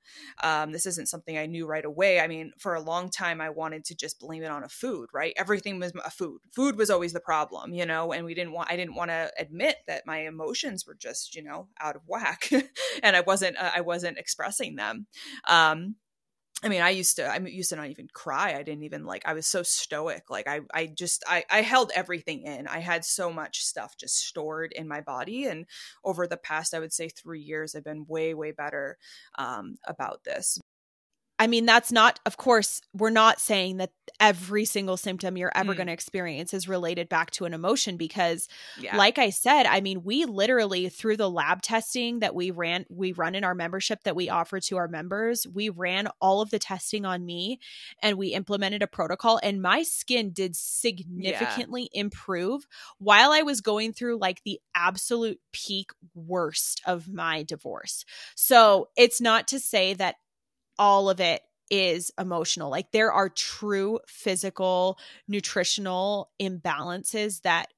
Um, 0.45 0.71
this 0.71 0.87
isn't 0.87 1.09
something 1.09 1.37
I 1.37 1.47
knew 1.47 1.67
right 1.67 1.85
away. 1.85 2.21
I 2.21 2.29
mean, 2.29 2.53
for 2.61 2.75
a 2.75 2.81
long 2.81 3.11
time, 3.11 3.41
I 3.41 3.51
wanted 3.51 3.85
to 3.87 3.97
just 3.97 4.21
blame 4.21 4.45
it 4.45 4.53
on 4.53 4.63
a 4.63 4.69
food, 4.69 5.09
right? 5.13 5.35
Everything 5.37 5.81
was 5.81 5.93
a 6.05 6.11
food. 6.11 6.39
Food 6.55 6.79
was 6.79 6.91
always 6.91 7.13
the 7.13 7.19
problem, 7.19 7.75
you 7.75 7.87
know, 7.87 8.13
and 8.13 8.25
we 8.25 8.35
didn't 8.35 8.53
want, 8.53 8.71
I 8.71 8.77
didn't 8.77 8.95
want 8.95 9.11
to 9.11 9.33
admit 9.37 9.79
that 9.89 10.07
my 10.07 10.19
emotions 10.19 10.87
were 10.87 10.95
just, 10.95 11.35
you 11.35 11.43
know, 11.43 11.67
out 11.81 11.97
of 11.97 12.03
whack 12.07 12.49
and 13.03 13.17
I 13.17 13.21
wasn't, 13.23 13.57
uh, 13.57 13.73
I 13.75 13.81
wasn't 13.81 14.19
expressing 14.19 14.77
them. 14.77 15.07
Um, 15.49 15.97
I 16.65 16.69
mean, 16.71 16.81
I 16.81 16.91
used 16.91 17.17
to, 17.17 17.27
I 17.27 17.37
used 17.37 17.69
to 17.71 17.77
not 17.77 17.91
even 17.91 18.09
cry. 18.11 18.55
I 18.55 18.63
didn't 18.63 18.85
even 18.85 19.05
like, 19.05 19.23
I 19.27 19.35
was 19.35 19.47
so 19.47 19.63
stoic. 19.63 20.31
Like 20.31 20.49
I, 20.49 20.63
I 20.73 20.87
just, 20.87 21.23
I, 21.29 21.45
I 21.51 21.61
held 21.61 21.93
everything 21.95 22.41
in. 22.43 22.67
I 22.67 22.79
had 22.79 23.05
so 23.05 23.31
much 23.31 23.63
stuff 23.63 23.99
just 23.99 24.17
stored 24.17 24.73
in 24.73 24.89
my 24.89 25.03
body. 25.03 25.45
And 25.45 25.67
over 26.05 26.27
the 26.27 26.39
past, 26.39 26.73
I 26.73 26.81
would 26.81 26.95
say 26.95 27.11
three 27.11 27.43
years, 27.43 27.75
I've 27.75 27.85
been 27.85 28.07
way, 28.09 28.33
way 28.33 28.53
better 28.53 28.97
um, 29.37 29.77
about 29.87 30.25
this. 30.25 30.59
I 31.39 31.49
mean, 31.49 31.67
that's 31.67 31.91
not, 31.91 32.21
of 32.27 32.37
course, 32.37 32.81
we're 32.93 33.11
not 33.11 33.41
saying 33.41 33.79
that 33.79 33.91
every 34.21 34.65
single 34.65 34.97
symptom 34.97 35.37
you're 35.37 35.51
ever 35.55 35.75
mm. 35.75 35.77
going 35.77 35.87
to 35.89 35.93
experience 35.93 36.55
is 36.55 36.69
related 36.69 37.09
back 37.09 37.33
to 37.33 37.45
an 37.45 37.53
emotion 37.53 37.97
because, 37.97 38.47
yeah. 38.79 38.97
like 38.97 39.19
I 39.19 39.31
said, 39.31 39.67
I 39.67 39.81
mean, 39.81 40.05
we 40.05 40.27
literally, 40.27 40.89
through 40.89 41.17
the 41.17 41.29
lab 41.29 41.61
testing 41.61 42.21
that 42.21 42.37
we 42.37 42.53
ran, 42.53 42.87
we 42.89 43.11
run 43.11 43.35
in 43.35 43.43
our 43.43 43.55
membership 43.55 44.05
that 44.05 44.15
we 44.15 44.29
offer 44.29 44.61
to 44.61 44.77
our 44.77 44.87
members, 44.87 45.45
we 45.53 45.71
ran 45.71 46.09
all 46.21 46.41
of 46.41 46.51
the 46.51 46.61
testing 46.61 47.05
on 47.05 47.25
me 47.25 47.59
and 48.01 48.17
we 48.17 48.29
implemented 48.29 48.83
a 48.83 48.87
protocol, 48.87 49.41
and 49.43 49.61
my 49.61 49.83
skin 49.83 50.31
did 50.31 50.55
significantly 50.55 51.91
yeah. 51.93 52.03
improve 52.03 52.67
while 52.99 53.33
I 53.33 53.43
was 53.43 53.61
going 53.61 53.93
through 53.93 54.19
like 54.19 54.41
the 54.45 54.61
absolute 54.77 55.41
peak 55.53 55.91
worst 56.15 56.81
of 56.87 57.09
my 57.09 57.43
divorce. 57.43 58.05
So 58.37 58.89
it's 58.97 59.21
not 59.21 59.49
to 59.49 59.59
say 59.59 59.95
that 59.95 60.17
all 60.79 61.11
of 61.11 61.21
it 61.21 61.43
is 61.71 62.13
emotional. 62.19 62.71
Like 62.71 62.93
there 62.93 63.13
are 63.13 63.29
true 63.29 64.01
physical, 64.07 64.99
nutritional 65.29 66.31
imbalances 66.41 67.43
that 67.43 67.69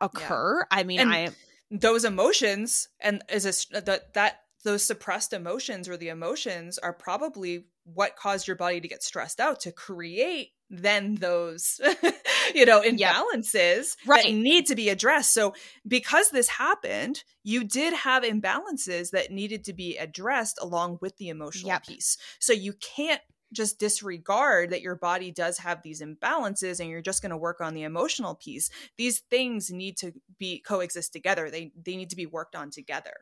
occur. 0.00 0.60
Yeah. 0.60 0.78
I 0.78 0.84
mean, 0.84 1.00
and 1.00 1.12
I 1.12 1.30
those 1.70 2.04
emotions 2.04 2.88
and 3.00 3.22
is 3.28 3.66
a 3.72 3.80
that 3.82 4.14
that 4.14 4.40
those 4.64 4.84
suppressed 4.84 5.32
emotions 5.32 5.88
or 5.88 5.96
the 5.96 6.08
emotions 6.08 6.78
are 6.78 6.92
probably 6.92 7.66
what 7.84 8.16
caused 8.16 8.48
your 8.48 8.56
body 8.56 8.80
to 8.80 8.88
get 8.88 9.02
stressed 9.02 9.38
out 9.38 9.60
to 9.60 9.72
create 9.72 10.50
then 10.70 11.14
those 11.16 11.80
you 12.54 12.66
know 12.66 12.80
imbalances 12.82 13.96
yep. 14.04 14.06
right. 14.06 14.24
that 14.24 14.32
need 14.32 14.66
to 14.66 14.74
be 14.74 14.88
addressed 14.88 15.32
so 15.32 15.54
because 15.86 16.30
this 16.30 16.48
happened 16.48 17.22
you 17.44 17.62
did 17.64 17.92
have 17.92 18.22
imbalances 18.22 19.10
that 19.10 19.30
needed 19.30 19.64
to 19.64 19.72
be 19.72 19.96
addressed 19.96 20.58
along 20.60 20.98
with 21.00 21.16
the 21.18 21.28
emotional 21.28 21.68
yep. 21.68 21.86
piece 21.86 22.16
so 22.40 22.52
you 22.52 22.72
can't 22.74 23.20
just 23.52 23.78
disregard 23.78 24.70
that 24.70 24.82
your 24.82 24.96
body 24.96 25.30
does 25.30 25.58
have 25.58 25.80
these 25.82 26.02
imbalances 26.02 26.80
and 26.80 26.90
you're 26.90 27.00
just 27.00 27.22
going 27.22 27.30
to 27.30 27.36
work 27.36 27.60
on 27.60 27.74
the 27.74 27.84
emotional 27.84 28.34
piece 28.34 28.70
these 28.98 29.20
things 29.30 29.70
need 29.70 29.96
to 29.96 30.12
be 30.38 30.60
coexist 30.60 31.12
together 31.12 31.48
they 31.50 31.70
they 31.80 31.96
need 31.96 32.10
to 32.10 32.16
be 32.16 32.26
worked 32.26 32.56
on 32.56 32.70
together 32.70 33.14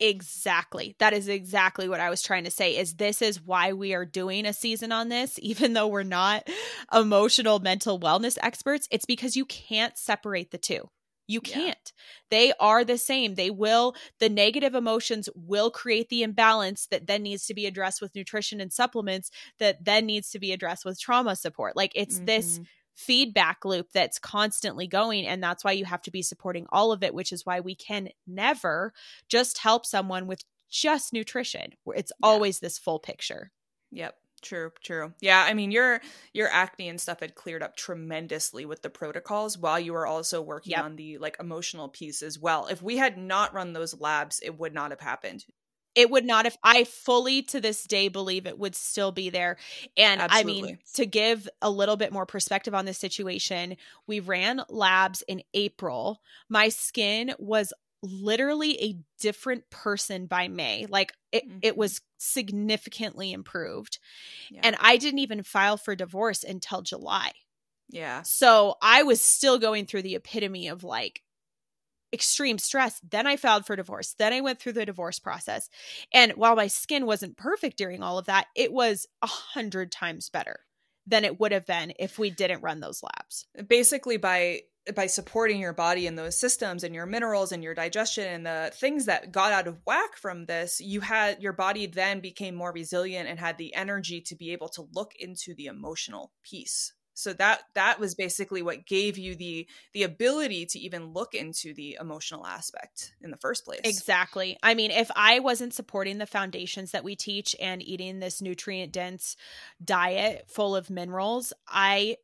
Exactly. 0.00 0.94
That 0.98 1.12
is 1.12 1.28
exactly 1.28 1.88
what 1.88 2.00
I 2.00 2.10
was 2.10 2.22
trying 2.22 2.44
to 2.44 2.50
say 2.50 2.76
is 2.76 2.94
this 2.94 3.20
is 3.20 3.42
why 3.42 3.72
we 3.72 3.94
are 3.94 4.04
doing 4.04 4.46
a 4.46 4.52
season 4.52 4.92
on 4.92 5.08
this 5.08 5.38
even 5.42 5.72
though 5.72 5.88
we're 5.88 6.02
not 6.02 6.48
emotional 6.92 7.58
mental 7.58 7.98
wellness 7.98 8.38
experts. 8.42 8.86
It's 8.90 9.06
because 9.06 9.36
you 9.36 9.44
can't 9.44 9.98
separate 9.98 10.50
the 10.50 10.58
two. 10.58 10.88
You 11.30 11.42
can't. 11.42 11.66
Yeah. 11.68 12.02
They 12.30 12.52
are 12.58 12.84
the 12.84 12.96
same. 12.96 13.34
They 13.34 13.50
will, 13.50 13.94
the 14.18 14.30
negative 14.30 14.74
emotions 14.74 15.28
will 15.34 15.70
create 15.70 16.08
the 16.08 16.22
imbalance 16.22 16.86
that 16.86 17.06
then 17.06 17.22
needs 17.22 17.46
to 17.46 17.54
be 17.54 17.66
addressed 17.66 18.00
with 18.00 18.14
nutrition 18.14 18.62
and 18.62 18.72
supplements, 18.72 19.30
that 19.58 19.84
then 19.84 20.06
needs 20.06 20.30
to 20.30 20.38
be 20.38 20.52
addressed 20.52 20.86
with 20.86 20.98
trauma 20.98 21.36
support. 21.36 21.76
Like 21.76 21.92
it's 21.94 22.16
mm-hmm. 22.16 22.24
this 22.24 22.60
feedback 22.98 23.64
loop 23.64 23.92
that's 23.92 24.18
constantly 24.18 24.88
going. 24.88 25.24
And 25.24 25.42
that's 25.42 25.62
why 25.62 25.72
you 25.72 25.84
have 25.84 26.02
to 26.02 26.10
be 26.10 26.20
supporting 26.20 26.66
all 26.70 26.90
of 26.90 27.04
it, 27.04 27.14
which 27.14 27.32
is 27.32 27.46
why 27.46 27.60
we 27.60 27.76
can 27.76 28.08
never 28.26 28.92
just 29.28 29.58
help 29.58 29.86
someone 29.86 30.26
with 30.26 30.42
just 30.68 31.12
nutrition. 31.12 31.72
It's 31.94 32.12
yeah. 32.20 32.28
always 32.28 32.58
this 32.58 32.76
full 32.76 32.98
picture. 32.98 33.52
Yep. 33.92 34.14
True, 34.40 34.70
true. 34.84 35.14
Yeah, 35.20 35.44
I 35.44 35.52
mean 35.54 35.72
your 35.72 36.00
your 36.32 36.48
acne 36.48 36.88
and 36.88 37.00
stuff 37.00 37.18
had 37.20 37.34
cleared 37.34 37.62
up 37.62 37.76
tremendously 37.76 38.66
with 38.66 38.82
the 38.82 38.90
protocols 38.90 39.58
while 39.58 39.80
you 39.80 39.92
were 39.92 40.06
also 40.06 40.40
working 40.40 40.72
yep. 40.72 40.84
on 40.84 40.94
the 40.94 41.18
like 41.18 41.36
emotional 41.40 41.88
piece 41.88 42.22
as 42.22 42.38
well. 42.38 42.68
If 42.68 42.80
we 42.80 42.98
had 42.98 43.18
not 43.18 43.52
run 43.52 43.72
those 43.72 43.98
labs, 43.98 44.38
it 44.38 44.56
would 44.56 44.72
not 44.72 44.92
have 44.92 45.00
happened 45.00 45.44
it 45.98 46.10
would 46.10 46.24
not 46.24 46.44
have 46.44 46.56
i 46.62 46.84
fully 46.84 47.42
to 47.42 47.60
this 47.60 47.82
day 47.82 48.06
believe 48.06 48.46
it 48.46 48.58
would 48.58 48.76
still 48.76 49.10
be 49.10 49.30
there 49.30 49.56
and 49.96 50.20
Absolutely. 50.20 50.60
i 50.60 50.62
mean 50.62 50.78
to 50.94 51.04
give 51.04 51.48
a 51.60 51.68
little 51.68 51.96
bit 51.96 52.12
more 52.12 52.24
perspective 52.24 52.72
on 52.72 52.84
this 52.84 52.98
situation 52.98 53.76
we 54.06 54.20
ran 54.20 54.62
labs 54.68 55.22
in 55.26 55.42
april 55.52 56.20
my 56.48 56.68
skin 56.68 57.34
was 57.38 57.72
literally 58.00 58.80
a 58.80 58.96
different 59.18 59.68
person 59.70 60.26
by 60.26 60.46
may 60.46 60.86
like 60.88 61.12
it, 61.32 61.48
mm-hmm. 61.48 61.58
it 61.62 61.76
was 61.76 62.00
significantly 62.18 63.32
improved 63.32 63.98
yeah. 64.52 64.60
and 64.62 64.76
i 64.80 64.96
didn't 64.96 65.18
even 65.18 65.42
file 65.42 65.76
for 65.76 65.96
divorce 65.96 66.44
until 66.44 66.80
july 66.80 67.32
yeah 67.88 68.22
so 68.22 68.76
i 68.80 69.02
was 69.02 69.20
still 69.20 69.58
going 69.58 69.84
through 69.84 70.02
the 70.02 70.14
epitome 70.14 70.68
of 70.68 70.84
like 70.84 71.22
extreme 72.12 72.58
stress. 72.58 73.00
Then 73.08 73.26
I 73.26 73.36
filed 73.36 73.66
for 73.66 73.76
divorce. 73.76 74.14
Then 74.18 74.32
I 74.32 74.40
went 74.40 74.60
through 74.60 74.72
the 74.72 74.86
divorce 74.86 75.18
process. 75.18 75.68
And 76.12 76.32
while 76.32 76.56
my 76.56 76.66
skin 76.66 77.06
wasn't 77.06 77.36
perfect 77.36 77.76
during 77.76 78.02
all 78.02 78.18
of 78.18 78.26
that, 78.26 78.46
it 78.56 78.72
was 78.72 79.06
a 79.22 79.26
hundred 79.26 79.92
times 79.92 80.30
better 80.30 80.60
than 81.06 81.24
it 81.24 81.40
would 81.40 81.52
have 81.52 81.66
been 81.66 81.92
if 81.98 82.18
we 82.18 82.30
didn't 82.30 82.62
run 82.62 82.80
those 82.80 83.02
labs. 83.02 83.46
Basically, 83.66 84.16
by 84.16 84.60
by 84.94 85.06
supporting 85.06 85.60
your 85.60 85.72
body 85.72 86.06
in 86.06 86.16
those 86.16 86.38
systems 86.38 86.82
and 86.82 86.94
your 86.94 87.06
minerals 87.06 87.52
and 87.52 87.62
your 87.62 87.74
digestion 87.74 88.26
and 88.26 88.46
the 88.46 88.70
things 88.74 89.04
that 89.06 89.32
got 89.32 89.52
out 89.52 89.66
of 89.66 89.78
whack 89.86 90.16
from 90.16 90.46
this 90.46 90.80
you 90.80 91.00
had 91.00 91.42
your 91.42 91.52
body 91.52 91.86
then 91.86 92.20
became 92.20 92.54
more 92.54 92.72
resilient 92.72 93.28
and 93.28 93.38
had 93.38 93.58
the 93.58 93.74
energy 93.74 94.20
to 94.20 94.34
be 94.34 94.52
able 94.52 94.68
to 94.68 94.88
look 94.94 95.12
into 95.18 95.54
the 95.54 95.66
emotional 95.66 96.32
piece 96.42 96.94
so 97.18 97.32
that 97.32 97.62
that 97.74 97.98
was 97.98 98.14
basically 98.14 98.62
what 98.62 98.86
gave 98.86 99.18
you 99.18 99.34
the 99.34 99.66
the 99.92 100.04
ability 100.04 100.64
to 100.64 100.78
even 100.78 101.12
look 101.12 101.34
into 101.34 101.74
the 101.74 101.98
emotional 102.00 102.46
aspect 102.46 103.12
in 103.20 103.30
the 103.30 103.36
first 103.36 103.64
place 103.64 103.80
exactly 103.84 104.56
i 104.62 104.74
mean 104.74 104.90
if 104.90 105.10
i 105.16 105.40
wasn't 105.40 105.74
supporting 105.74 106.18
the 106.18 106.26
foundations 106.26 106.92
that 106.92 107.02
we 107.02 107.16
teach 107.16 107.56
and 107.60 107.82
eating 107.82 108.20
this 108.20 108.40
nutrient 108.40 108.92
dense 108.92 109.36
diet 109.84 110.44
full 110.48 110.76
of 110.76 110.90
minerals 110.90 111.52
i 111.66 112.16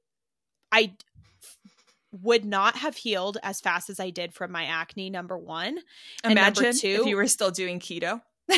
i 0.70 0.92
would 2.22 2.44
not 2.44 2.76
have 2.76 2.96
healed 2.96 3.38
as 3.42 3.60
fast 3.60 3.90
as 3.90 3.98
I 3.98 4.10
did 4.10 4.32
from 4.32 4.52
my 4.52 4.66
acne. 4.66 5.10
Number 5.10 5.36
one, 5.36 5.80
and 6.22 6.30
Imagine 6.30 6.62
number 6.62 6.78
two, 6.78 6.98
if 7.00 7.06
you 7.06 7.16
were 7.16 7.26
still 7.26 7.50
doing 7.50 7.80
keto, 7.80 8.20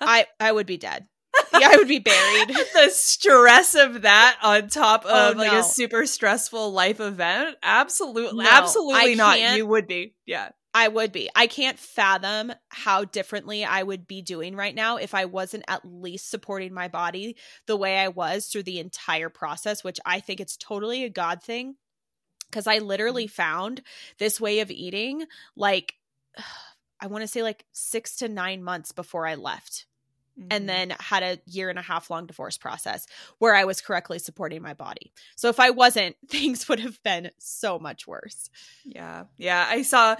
I 0.00 0.24
I 0.40 0.50
would 0.50 0.64
be 0.64 0.78
dead. 0.78 1.06
Yeah, 1.52 1.68
I 1.72 1.76
would 1.76 1.88
be 1.88 1.98
buried. 1.98 2.48
the 2.74 2.90
stress 2.90 3.74
of 3.74 4.02
that 4.02 4.38
on 4.42 4.68
top 4.68 5.02
oh, 5.04 5.30
of 5.30 5.36
oh, 5.36 5.38
like 5.38 5.52
a 5.52 5.62
super 5.62 6.06
stressful 6.06 6.72
life 6.72 7.00
event, 7.00 7.56
absolutely, 7.62 8.44
no, 8.44 8.50
absolutely 8.50 9.14
not. 9.14 9.38
You 9.56 9.66
would 9.66 9.86
be, 9.86 10.14
yeah. 10.26 10.50
I 10.72 10.86
would 10.86 11.10
be. 11.10 11.28
I 11.34 11.48
can't 11.48 11.78
fathom 11.78 12.52
how 12.68 13.04
differently 13.04 13.64
I 13.64 13.82
would 13.82 14.06
be 14.06 14.22
doing 14.22 14.54
right 14.54 14.74
now 14.74 14.98
if 14.98 15.14
I 15.14 15.24
wasn't 15.24 15.64
at 15.66 15.84
least 15.84 16.30
supporting 16.30 16.72
my 16.72 16.86
body 16.86 17.36
the 17.66 17.76
way 17.76 17.98
I 17.98 18.08
was 18.08 18.46
through 18.46 18.62
the 18.62 18.78
entire 18.78 19.28
process, 19.28 19.82
which 19.82 19.98
I 20.06 20.20
think 20.20 20.40
it's 20.40 20.56
totally 20.56 21.02
a 21.02 21.10
God 21.10 21.42
thing 21.42 21.74
because 22.48 22.66
I 22.66 22.78
literally 22.78 23.24
mm-hmm. 23.24 23.42
found 23.42 23.82
this 24.18 24.40
way 24.40 24.60
of 24.60 24.70
eating 24.70 25.24
like 25.56 25.94
I 27.02 27.06
want 27.06 27.22
to 27.22 27.28
say 27.28 27.42
like 27.42 27.64
6 27.72 28.16
to 28.16 28.28
9 28.28 28.62
months 28.62 28.92
before 28.92 29.26
I 29.26 29.34
left. 29.34 29.86
Mm-hmm. 30.40 30.48
And 30.50 30.68
then 30.68 30.94
had 30.98 31.22
a 31.22 31.38
year 31.46 31.68
and 31.68 31.78
a 31.78 31.82
half 31.82 32.10
long 32.10 32.26
divorce 32.26 32.56
process 32.56 33.06
where 33.38 33.54
I 33.54 33.64
was 33.64 33.80
correctly 33.80 34.18
supporting 34.18 34.62
my 34.62 34.74
body. 34.74 35.12
So 35.36 35.48
if 35.48 35.60
I 35.60 35.70
wasn't, 35.70 36.16
things 36.28 36.68
would 36.68 36.80
have 36.80 37.02
been 37.02 37.30
so 37.38 37.78
much 37.78 38.06
worse. 38.06 38.48
Yeah. 38.84 39.24
Yeah. 39.36 39.66
I 39.68 39.82
saw 39.82 40.16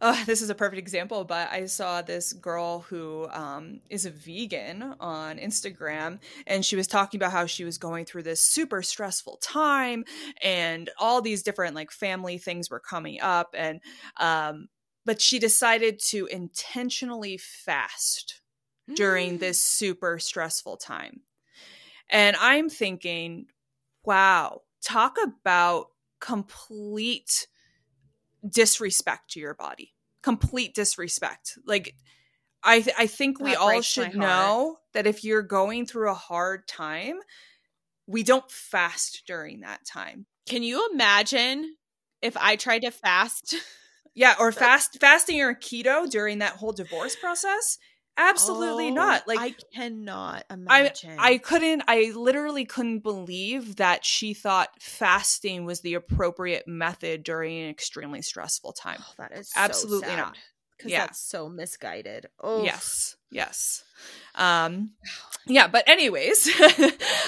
oh, 0.00 0.22
this 0.26 0.42
is 0.42 0.50
a 0.50 0.54
perfect 0.54 0.78
example, 0.78 1.24
but 1.24 1.50
I 1.50 1.66
saw 1.66 2.02
this 2.02 2.32
girl 2.32 2.80
who 2.80 3.28
um, 3.30 3.80
is 3.90 4.06
a 4.06 4.10
vegan 4.10 4.94
on 5.00 5.38
Instagram, 5.38 6.20
and 6.46 6.64
she 6.64 6.76
was 6.76 6.86
talking 6.86 7.18
about 7.18 7.32
how 7.32 7.46
she 7.46 7.64
was 7.64 7.78
going 7.78 8.04
through 8.04 8.22
this 8.22 8.40
super 8.40 8.82
stressful 8.82 9.38
time, 9.38 10.04
and 10.42 10.90
all 10.98 11.20
these 11.20 11.42
different 11.42 11.74
like 11.74 11.90
family 11.90 12.38
things 12.38 12.70
were 12.70 12.80
coming 12.80 13.20
up, 13.20 13.54
and 13.56 13.80
um, 14.18 14.68
but 15.04 15.20
she 15.20 15.38
decided 15.38 15.98
to 15.98 16.26
intentionally 16.26 17.38
fast 17.38 18.40
during 18.94 19.36
mm. 19.36 19.40
this 19.40 19.62
super 19.62 20.18
stressful 20.18 20.76
time, 20.76 21.20
and 22.10 22.36
I'm 22.40 22.68
thinking, 22.68 23.46
wow, 24.04 24.62
talk 24.82 25.16
about 25.22 25.88
complete 26.20 27.46
disrespect 28.48 29.30
to 29.32 29.40
your 29.40 29.54
body. 29.54 29.94
Complete 30.22 30.74
disrespect. 30.74 31.58
Like 31.64 31.94
i 32.62 32.80
th- 32.80 32.96
i 32.98 33.06
think 33.06 33.40
we 33.40 33.54
all 33.54 33.80
should 33.80 34.16
know 34.16 34.78
that 34.92 35.06
if 35.06 35.22
you're 35.22 35.42
going 35.42 35.86
through 35.86 36.10
a 36.10 36.14
hard 36.14 36.66
time 36.66 37.20
we 38.08 38.22
don't 38.22 38.50
fast 38.50 39.24
during 39.26 39.60
that 39.60 39.84
time. 39.84 40.24
Can 40.48 40.62
you 40.62 40.88
imagine 40.92 41.76
if 42.22 42.36
i 42.36 42.56
tried 42.56 42.82
to 42.82 42.90
fast? 42.90 43.54
Yeah 44.14 44.34
or 44.40 44.50
fast 44.50 44.98
fasting 45.00 45.40
or 45.42 45.54
keto 45.54 46.10
during 46.10 46.40
that 46.40 46.54
whole 46.54 46.72
divorce 46.72 47.14
process 47.14 47.78
Absolutely 48.18 48.88
oh, 48.88 48.94
not. 48.94 49.28
Like 49.28 49.38
I 49.38 49.54
cannot 49.72 50.44
imagine. 50.50 51.10
I 51.18 51.32
I 51.34 51.38
couldn't 51.38 51.84
I 51.86 52.12
literally 52.14 52.64
couldn't 52.64 53.00
believe 53.00 53.76
that 53.76 54.04
she 54.04 54.34
thought 54.34 54.70
fasting 54.80 55.64
was 55.64 55.80
the 55.80 55.94
appropriate 55.94 56.66
method 56.66 57.22
during 57.22 57.58
an 57.58 57.70
extremely 57.70 58.20
stressful 58.20 58.72
time. 58.72 58.98
Oh, 59.00 59.12
that 59.18 59.32
is 59.32 59.52
absolutely 59.56 60.08
so 60.08 60.16
not. 60.16 60.36
Because 60.78 60.92
yeah. 60.92 61.06
that's 61.06 61.20
so 61.20 61.48
misguided. 61.48 62.26
Oh 62.40 62.62
yes, 62.62 63.16
yes. 63.32 63.82
Um, 64.36 64.90
yeah, 65.46 65.66
but 65.66 65.88
anyways, 65.88 66.48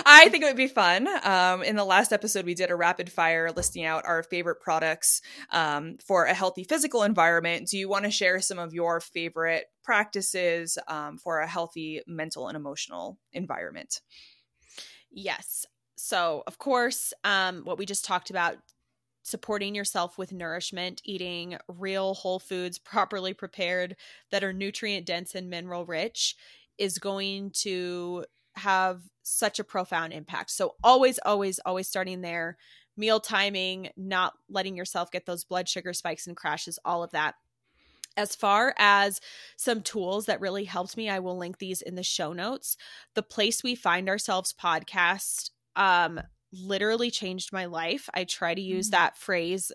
I 0.07 0.29
think 0.31 0.45
it 0.45 0.47
would 0.47 0.57
be 0.57 0.69
fun. 0.69 1.09
Um, 1.25 1.65
in 1.65 1.75
the 1.75 1.85
last 1.85 2.13
episode, 2.13 2.47
we 2.47 2.55
did 2.55 2.71
a 2.71 2.77
rapid 2.77 3.11
fire 3.11 3.51
listing 3.51 3.85
out 3.85 4.07
our 4.07 4.23
favorite 4.23 4.61
products 4.61 5.21
um, 5.51 5.97
for 6.07 6.27
a 6.27 6.35
healthy 6.35 6.63
physical 6.63 7.03
environment. 7.03 7.69
Do 7.69 7.77
you 7.77 7.89
want 7.89 8.05
to 8.05 8.11
share 8.11 8.41
some 8.41 8.61
of 8.61 8.73
your 8.73 9.01
favorite 9.01 9.65
practices 9.83 10.79
um, 10.87 11.19
for 11.19 11.41
a 11.41 11.49
healthy 11.49 12.03
mental 12.07 12.47
and 12.47 12.57
emotional 12.57 13.19
environment? 13.33 14.01
Yes. 15.11 15.67
So, 15.97 16.45
of 16.47 16.57
course, 16.59 17.13
um, 17.25 17.63
what 17.65 17.79
we 17.79 17.85
just 17.85 18.05
talked 18.05 18.31
about 18.31 18.57
supporting 19.31 19.75
yourself 19.75 20.19
with 20.19 20.33
nourishment, 20.33 21.01
eating 21.05 21.57
real 21.69 22.15
whole 22.15 22.39
foods 22.39 22.79
properly 22.79 23.33
prepared 23.33 23.97
that 24.31 24.45
are 24.45 24.53
nutrient 24.53 25.07
dense 25.07 25.35
and 25.35 25.49
mineral 25.49 25.87
rich 25.87 26.37
is 26.79 26.99
going 26.99 27.51
to 27.51 28.25
have 28.57 29.03
such 29.23 29.59
a 29.59 29.65
profound 29.65 30.13
impact. 30.13 30.51
So 30.51 30.75
always 30.83 31.19
always 31.25 31.61
always 31.65 31.89
starting 31.89 32.21
there, 32.21 32.57
meal 32.97 33.21
timing, 33.21 33.91
not 33.97 34.35
letting 34.49 34.77
yourself 34.77 35.11
get 35.11 35.27
those 35.27 35.45
blood 35.45 35.69
sugar 35.69 35.93
spikes 35.93 36.27
and 36.27 36.37
crashes, 36.37 36.79
all 36.85 37.03
of 37.03 37.13
that. 37.13 37.37
As 38.17 38.35
far 38.35 38.75
as 38.77 39.21
some 39.57 39.83
tools 39.83 40.27
that 40.27 40.41
really 40.41 40.65
helped 40.65 40.97
me, 40.97 41.09
I 41.09 41.21
will 41.21 41.39
link 41.39 41.59
these 41.59 41.81
in 41.81 41.95
the 41.95 42.03
show 42.03 42.33
notes. 42.33 42.77
The 43.15 43.23
Place 43.23 43.63
We 43.63 43.75
Find 43.75 44.09
Ourselves 44.09 44.53
podcast 44.53 45.51
um 45.77 46.21
literally 46.53 47.11
changed 47.11 47.53
my 47.53 47.67
life. 47.67 48.09
I 48.15 48.25
try 48.25 48.55
to 48.55 48.61
use 48.61 48.89
mm-hmm. 48.89 49.03
that 49.03 49.17
phrase 49.17 49.73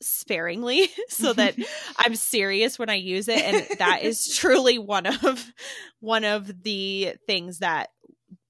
sparingly 0.00 0.88
so 1.08 1.32
that 1.32 1.56
I'm 1.98 2.14
serious 2.14 2.78
when 2.78 2.90
I 2.90 2.94
use 2.94 3.28
it 3.28 3.40
and 3.40 3.78
that 3.78 4.02
is 4.02 4.28
truly 4.36 4.78
one 4.78 5.06
of 5.06 5.52
one 6.00 6.24
of 6.24 6.62
the 6.62 7.14
things 7.26 7.58
that 7.58 7.90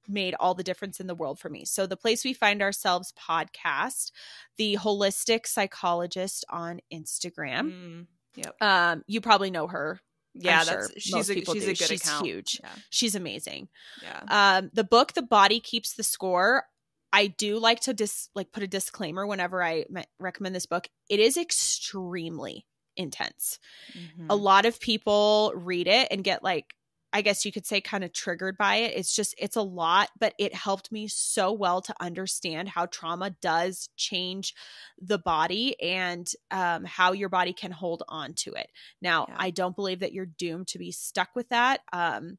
made 0.07 0.35
all 0.41 0.55
the 0.55 0.63
difference 0.63 1.01
in 1.01 1.07
the 1.07 1.15
world 1.15 1.39
for 1.39 1.51
me. 1.51 1.67
So 1.67 1.87
the 1.87 1.97
place 1.97 2.25
we 2.25 2.33
find 2.33 2.63
ourselves 2.63 3.13
podcast, 3.13 4.11
the 4.57 4.77
holistic 4.77 5.47
psychologist 5.47 6.47
on 6.49 6.81
Instagram. 6.93 7.73
Mm, 7.73 8.07
yep. 8.37 8.63
Um 8.63 9.05
you 9.07 9.21
probably 9.21 9.51
know 9.51 9.67
her. 9.67 10.01
Yeah, 10.35 10.65
that's 10.65 10.69
sure 10.69 10.89
she's 10.97 11.31
a, 11.31 11.35
she's 11.35 11.47
do. 11.47 11.71
a 11.71 11.75
good 11.75 11.77
she's 11.79 12.07
account. 12.07 12.27
huge. 12.27 12.61
Yeah. 12.63 12.71
She's 12.91 13.15
amazing. 13.15 13.69
Yeah. 14.03 14.59
Um 14.59 14.71
the 14.73 14.85
book 14.85 15.15
The 15.15 15.23
Body 15.23 15.61
Keeps 15.61 15.95
the 15.95 16.05
Score 16.05 16.65
I 17.13 17.29
do 17.29 17.59
like 17.59 17.81
to 17.81 17.95
dis 17.95 18.29
like 18.35 18.53
put 18.53 18.63
a 18.63 18.69
disclaimer 18.69 19.27
whenever 19.27 19.63
I 19.63 19.85
me- 19.89 20.05
recommend 20.19 20.55
this 20.55 20.67
book. 20.67 20.89
It 21.09 21.21
is 21.21 21.37
extremely 21.37 22.67
intense. 22.97 23.59
Mm-hmm. 23.97 24.27
A 24.31 24.35
lot 24.35 24.67
of 24.67 24.81
people 24.81 25.53
read 25.55 25.87
it 25.87 26.09
and 26.11 26.25
get 26.25 26.43
like 26.43 26.75
I 27.11 27.23
guess 27.23 27.47
you 27.47 27.53
could 27.53 27.67
say 27.67 27.81
kind 27.81 28.05
of 28.05 28.13
triggered 28.13 28.59
by 28.59 28.77
it. 28.77 28.97
It's 28.97 29.15
just 29.17 29.35
it's 29.39 29.57
a 29.57 29.63
lot, 29.63 30.11
but 30.19 30.35
it 30.39 30.55
helped 30.55 30.93
me 30.93 31.09
so 31.09 31.53
well 31.53 31.81
to 31.83 31.95
understand 32.01 32.69
how 32.69 32.87
trauma 32.87 33.31
does 33.31 33.89
change 33.97 34.55
the 35.01 35.19
body 35.19 35.81
and 35.81 36.31
um, 36.51 36.85
how 36.85 37.13
your 37.13 37.31
body 37.31 37.55
can 37.55 37.71
hold 37.71 38.03
on 38.09 38.35
to 38.35 38.53
it. 38.53 38.71
Now, 39.01 39.27
yeah. 39.29 39.37
I 39.39 39.51
don't 39.51 39.75
believe 39.75 40.01
that 40.01 40.13
you're 40.13 40.27
doomed 40.27 40.69
to 40.69 40.79
be 40.79 40.93
stuck 40.93 41.31
with 41.35 41.49
that. 41.49 41.81
Um, 41.93 42.37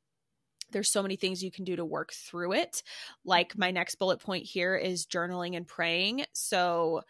there's 0.71 0.89
so 0.89 1.01
many 1.01 1.15
things 1.15 1.43
you 1.43 1.51
can 1.51 1.65
do 1.65 1.75
to 1.75 1.85
work 1.85 2.11
through 2.13 2.53
it. 2.53 2.83
Like 3.23 3.57
my 3.57 3.71
next 3.71 3.95
bullet 3.95 4.19
point 4.19 4.45
here 4.45 4.75
is 4.75 5.05
journaling 5.05 5.55
and 5.55 5.67
praying. 5.67 6.25
So, 6.33 7.01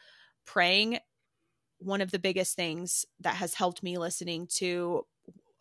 praying, 0.46 1.00
one 1.80 2.02
of 2.02 2.12
the 2.12 2.20
biggest 2.20 2.56
things 2.56 3.06
that 3.22 3.36
has 3.36 3.54
helped 3.54 3.84
me 3.84 3.98
listening 3.98 4.48
to 4.56 5.06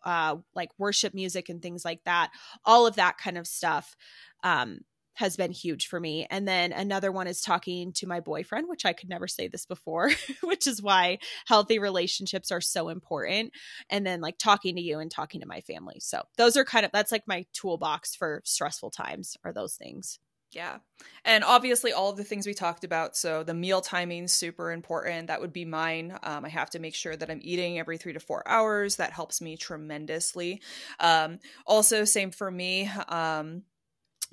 uh, 0.03 0.37
like 0.55 0.69
worship 0.77 1.13
music 1.13 1.49
and 1.49 1.61
things 1.61 1.83
like 1.83 2.03
that, 2.05 2.31
all 2.65 2.87
of 2.87 2.95
that 2.95 3.17
kind 3.17 3.37
of 3.37 3.47
stuff. 3.47 3.95
Um, 4.43 4.79
has 5.19 5.35
been 5.35 5.51
huge 5.51 5.87
for 5.87 5.99
me. 5.99 6.25
And 6.29 6.47
then 6.47 6.71
another 6.71 7.11
one 7.11 7.27
is 7.27 7.41
talking 7.41 7.91
to 7.93 8.07
my 8.07 8.21
boyfriend, 8.21 8.69
which 8.69 8.85
I 8.85 8.93
could 8.93 9.09
never 9.09 9.27
say 9.27 9.49
this 9.49 9.65
before, 9.65 10.11
which 10.43 10.65
is 10.65 10.81
why 10.81 11.19
healthy 11.45 11.77
relationships 11.77 12.51
are 12.51 12.61
so 12.61 12.87
important. 12.87 13.51
And 13.89 14.07
then 14.07 14.21
like 14.21 14.37
talking 14.37 14.77
to 14.77 14.81
you 14.81 14.99
and 14.99 15.11
talking 15.11 15.41
to 15.41 15.47
my 15.47 15.59
family. 15.59 15.97
So 15.99 16.23
those 16.37 16.55
are 16.55 16.63
kind 16.63 16.85
of 16.85 16.91
that's 16.93 17.11
like 17.11 17.27
my 17.27 17.45
toolbox 17.53 18.15
for 18.15 18.41
stressful 18.45 18.91
times 18.91 19.35
are 19.43 19.51
those 19.51 19.75
things. 19.75 20.19
Yeah. 20.51 20.77
And 21.25 21.43
obviously, 21.43 21.93
all 21.93 22.09
of 22.09 22.17
the 22.17 22.23
things 22.23 22.47
we 22.47 22.55
talked 22.55 22.83
about. 22.83 23.15
So, 23.15 23.43
the 23.43 23.53
meal 23.53 23.81
timing 23.81 24.27
super 24.27 24.71
important. 24.71 25.27
That 25.27 25.41
would 25.41 25.53
be 25.53 25.63
mine. 25.63 26.17
Um, 26.23 26.43
I 26.43 26.49
have 26.49 26.71
to 26.71 26.79
make 26.79 26.95
sure 26.95 27.15
that 27.15 27.29
I'm 27.29 27.39
eating 27.43 27.77
every 27.77 27.99
three 27.99 28.13
to 28.13 28.19
four 28.19 28.41
hours. 28.47 28.95
That 28.95 29.13
helps 29.13 29.41
me 29.41 29.57
tremendously. 29.57 30.61
Um, 30.99 31.37
also, 31.67 32.03
same 32.03 32.31
for 32.31 32.49
me. 32.49 32.89
Um, 33.09 33.61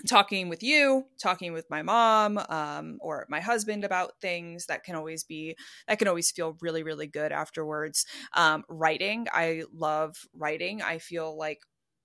talking 0.07 0.49
with 0.49 0.63
you 0.63 1.05
talking 1.19 1.53
with 1.53 1.69
my 1.71 1.83
mom 1.83 2.39
um, 2.51 2.99
or 3.01 3.27
my 3.29 3.41
husband 3.41 3.85
about 3.85 4.13
things 4.21 4.67
that 4.67 4.85
can 4.85 4.95
always 4.95 5.25
be 5.25 5.57
that 5.89 5.99
can 5.99 6.09
always 6.09 6.31
feel 6.31 6.57
really 6.61 6.83
really 6.83 7.07
good 7.07 7.33
afterwards. 7.33 8.05
Um, 8.35 8.65
writing 8.69 9.27
i 9.33 9.63
love 9.73 10.17
writing. 10.35 10.83
I 10.83 10.99
feel 10.99 11.37
like 11.37 11.61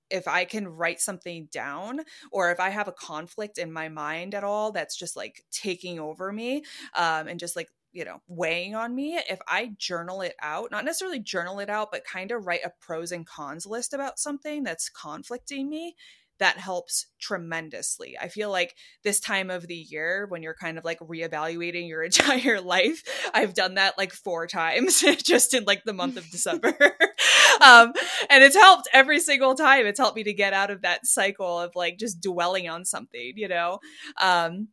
if 0.10 0.28
I 0.28 0.44
can 0.46 0.68
write 0.68 1.00
something 1.00 1.48
down 1.52 2.02
or 2.32 2.52
if 2.52 2.60
I 2.60 2.70
have 2.70 2.88
a 2.90 2.94
conflict 2.94 3.58
in 3.58 3.72
my 3.72 3.88
mind 3.90 4.36
at 4.36 4.44
all 4.44 4.72
that's 4.72 4.98
just 4.98 5.16
like 5.16 5.44
taking 5.52 6.00
over 6.00 6.32
me 6.32 6.64
um, 6.96 7.28
and 7.28 7.40
just 7.40 7.56
like 7.56 7.70
you 7.94 8.06
know 8.06 8.22
weighing 8.28 8.74
on 8.74 8.96
me 8.96 9.18
if 9.30 9.40
i 9.50 9.74
journal 9.78 10.22
it 10.22 10.34
out 10.42 10.72
not 10.72 10.86
necessarily 10.86 11.20
journal 11.20 11.60
it 11.60 11.70
out 11.70 11.90
but 11.92 12.06
kind 12.06 12.32
of 12.32 12.48
write 12.48 12.62
a 12.64 12.72
pros 12.80 13.12
and 13.12 13.28
cons 13.28 13.66
list 13.66 13.94
about 13.94 14.18
something 14.18 14.64
that's 14.64 14.90
conflicting 14.90 15.70
me 15.70 15.94
that 16.42 16.58
helps 16.58 17.06
tremendously. 17.20 18.18
I 18.20 18.28
feel 18.28 18.50
like 18.50 18.76
this 19.04 19.20
time 19.20 19.52
of 19.52 19.68
the 19.68 19.76
year 19.76 20.26
when 20.28 20.42
you're 20.42 20.56
kind 20.56 20.80
of 20.80 20.84
like 20.84 20.98
reevaluating 21.00 21.88
your 21.88 22.02
entire 22.04 22.60
life, 22.60 23.04
I've 23.32 23.54
done 23.54 23.76
that 23.76 23.98
like 23.98 24.12
four 24.12 24.48
times 24.48 25.02
just 25.24 25.54
in 25.54 25.66
like 25.66 25.84
the 25.84 25.94
month 25.94 26.18
of 26.18 26.28
December. 26.32 26.70
um, 27.62 27.94
and 28.28 28.44
it's 28.44 28.56
helped 28.56 28.90
every 28.92 29.20
single 29.20 29.54
time. 29.54 29.86
It's 29.86 30.00
helped 30.00 30.16
me 30.16 30.24
to 30.24 30.34
get 30.34 30.52
out 30.52 30.72
of 30.72 30.82
that 30.82 31.06
cycle 31.06 31.60
of 31.60 31.74
like 31.76 32.00
just 32.00 32.22
dwelling 32.22 32.68
on 32.68 32.86
something, 32.86 33.34
you 33.36 33.48
know? 33.48 33.78
Um, 34.20 34.70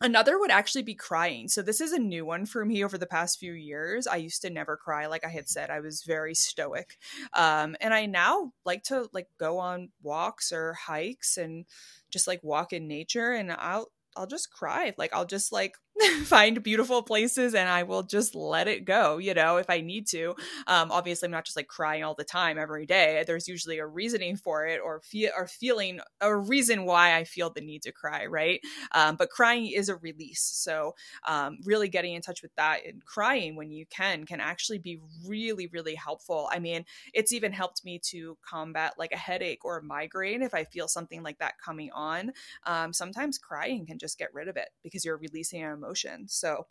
Another 0.00 0.38
would 0.38 0.50
actually 0.50 0.82
be 0.82 0.94
crying. 0.94 1.48
So 1.48 1.62
this 1.62 1.80
is 1.80 1.92
a 1.92 1.98
new 1.98 2.26
one 2.26 2.46
for 2.46 2.64
me 2.64 2.84
over 2.84 2.98
the 2.98 3.06
past 3.06 3.38
few 3.38 3.52
years. 3.52 4.06
I 4.06 4.16
used 4.16 4.42
to 4.42 4.50
never 4.50 4.76
cry, 4.76 5.06
like 5.06 5.24
I 5.24 5.28
had 5.28 5.48
said. 5.48 5.70
I 5.70 5.80
was 5.80 6.02
very 6.02 6.34
stoic, 6.34 6.98
um, 7.32 7.76
and 7.80 7.94
I 7.94 8.06
now 8.06 8.52
like 8.64 8.82
to 8.84 9.08
like 9.12 9.28
go 9.38 9.58
on 9.58 9.90
walks 10.02 10.52
or 10.52 10.74
hikes 10.74 11.36
and 11.36 11.64
just 12.10 12.26
like 12.26 12.42
walk 12.42 12.72
in 12.72 12.88
nature. 12.88 13.32
And 13.32 13.52
I'll 13.52 13.92
I'll 14.16 14.26
just 14.26 14.50
cry. 14.52 14.94
Like 14.98 15.14
I'll 15.14 15.26
just 15.26 15.52
like 15.52 15.76
find 16.24 16.60
beautiful 16.62 17.02
places 17.02 17.54
and 17.54 17.68
I 17.68 17.84
will 17.84 18.02
just 18.02 18.34
let 18.34 18.66
it 18.66 18.84
go, 18.84 19.18
you 19.18 19.32
know, 19.32 19.58
if 19.58 19.70
I 19.70 19.80
need 19.80 20.06
to. 20.08 20.34
Um, 20.66 20.90
obviously, 20.90 21.26
I'm 21.26 21.32
not 21.32 21.44
just 21.44 21.56
like 21.56 21.68
crying 21.68 22.02
all 22.02 22.14
the 22.14 22.24
time 22.24 22.58
every 22.58 22.84
day. 22.84 23.22
There's 23.26 23.46
usually 23.46 23.78
a 23.78 23.86
reasoning 23.86 24.36
for 24.36 24.66
it 24.66 24.80
or 24.84 25.00
feel 25.02 25.30
or 25.36 25.46
feeling 25.46 26.00
a 26.20 26.34
reason 26.36 26.84
why 26.84 27.16
I 27.16 27.24
feel 27.24 27.50
the 27.50 27.60
need 27.60 27.82
to 27.82 27.92
cry, 27.92 28.26
right? 28.26 28.60
Um, 28.92 29.14
but 29.16 29.30
crying 29.30 29.68
is 29.68 29.88
a 29.88 29.96
release. 29.96 30.42
So, 30.42 30.94
um, 31.28 31.58
really 31.64 31.88
getting 31.88 32.14
in 32.14 32.22
touch 32.22 32.42
with 32.42 32.54
that 32.56 32.80
and 32.86 33.04
crying 33.04 33.54
when 33.54 33.70
you 33.70 33.86
can 33.86 34.24
can 34.24 34.40
actually 34.40 34.78
be 34.78 34.98
really, 35.26 35.68
really 35.68 35.94
helpful. 35.94 36.48
I 36.50 36.58
mean, 36.58 36.84
it's 37.12 37.32
even 37.32 37.52
helped 37.52 37.84
me 37.84 38.00
to 38.10 38.36
combat 38.42 38.94
like 38.98 39.12
a 39.12 39.16
headache 39.16 39.64
or 39.64 39.78
a 39.78 39.82
migraine 39.82 40.42
if 40.42 40.54
I 40.54 40.64
feel 40.64 40.88
something 40.88 41.22
like 41.22 41.38
that 41.38 41.54
coming 41.64 41.90
on. 41.92 42.32
Um, 42.66 42.92
sometimes 42.92 43.38
crying 43.38 43.86
can 43.86 43.98
just 43.98 44.18
get 44.18 44.34
rid 44.34 44.48
of 44.48 44.56
it 44.56 44.70
because 44.82 45.04
you're 45.04 45.16
releasing 45.18 45.62
emotion. 45.84 46.28
So, 46.28 46.66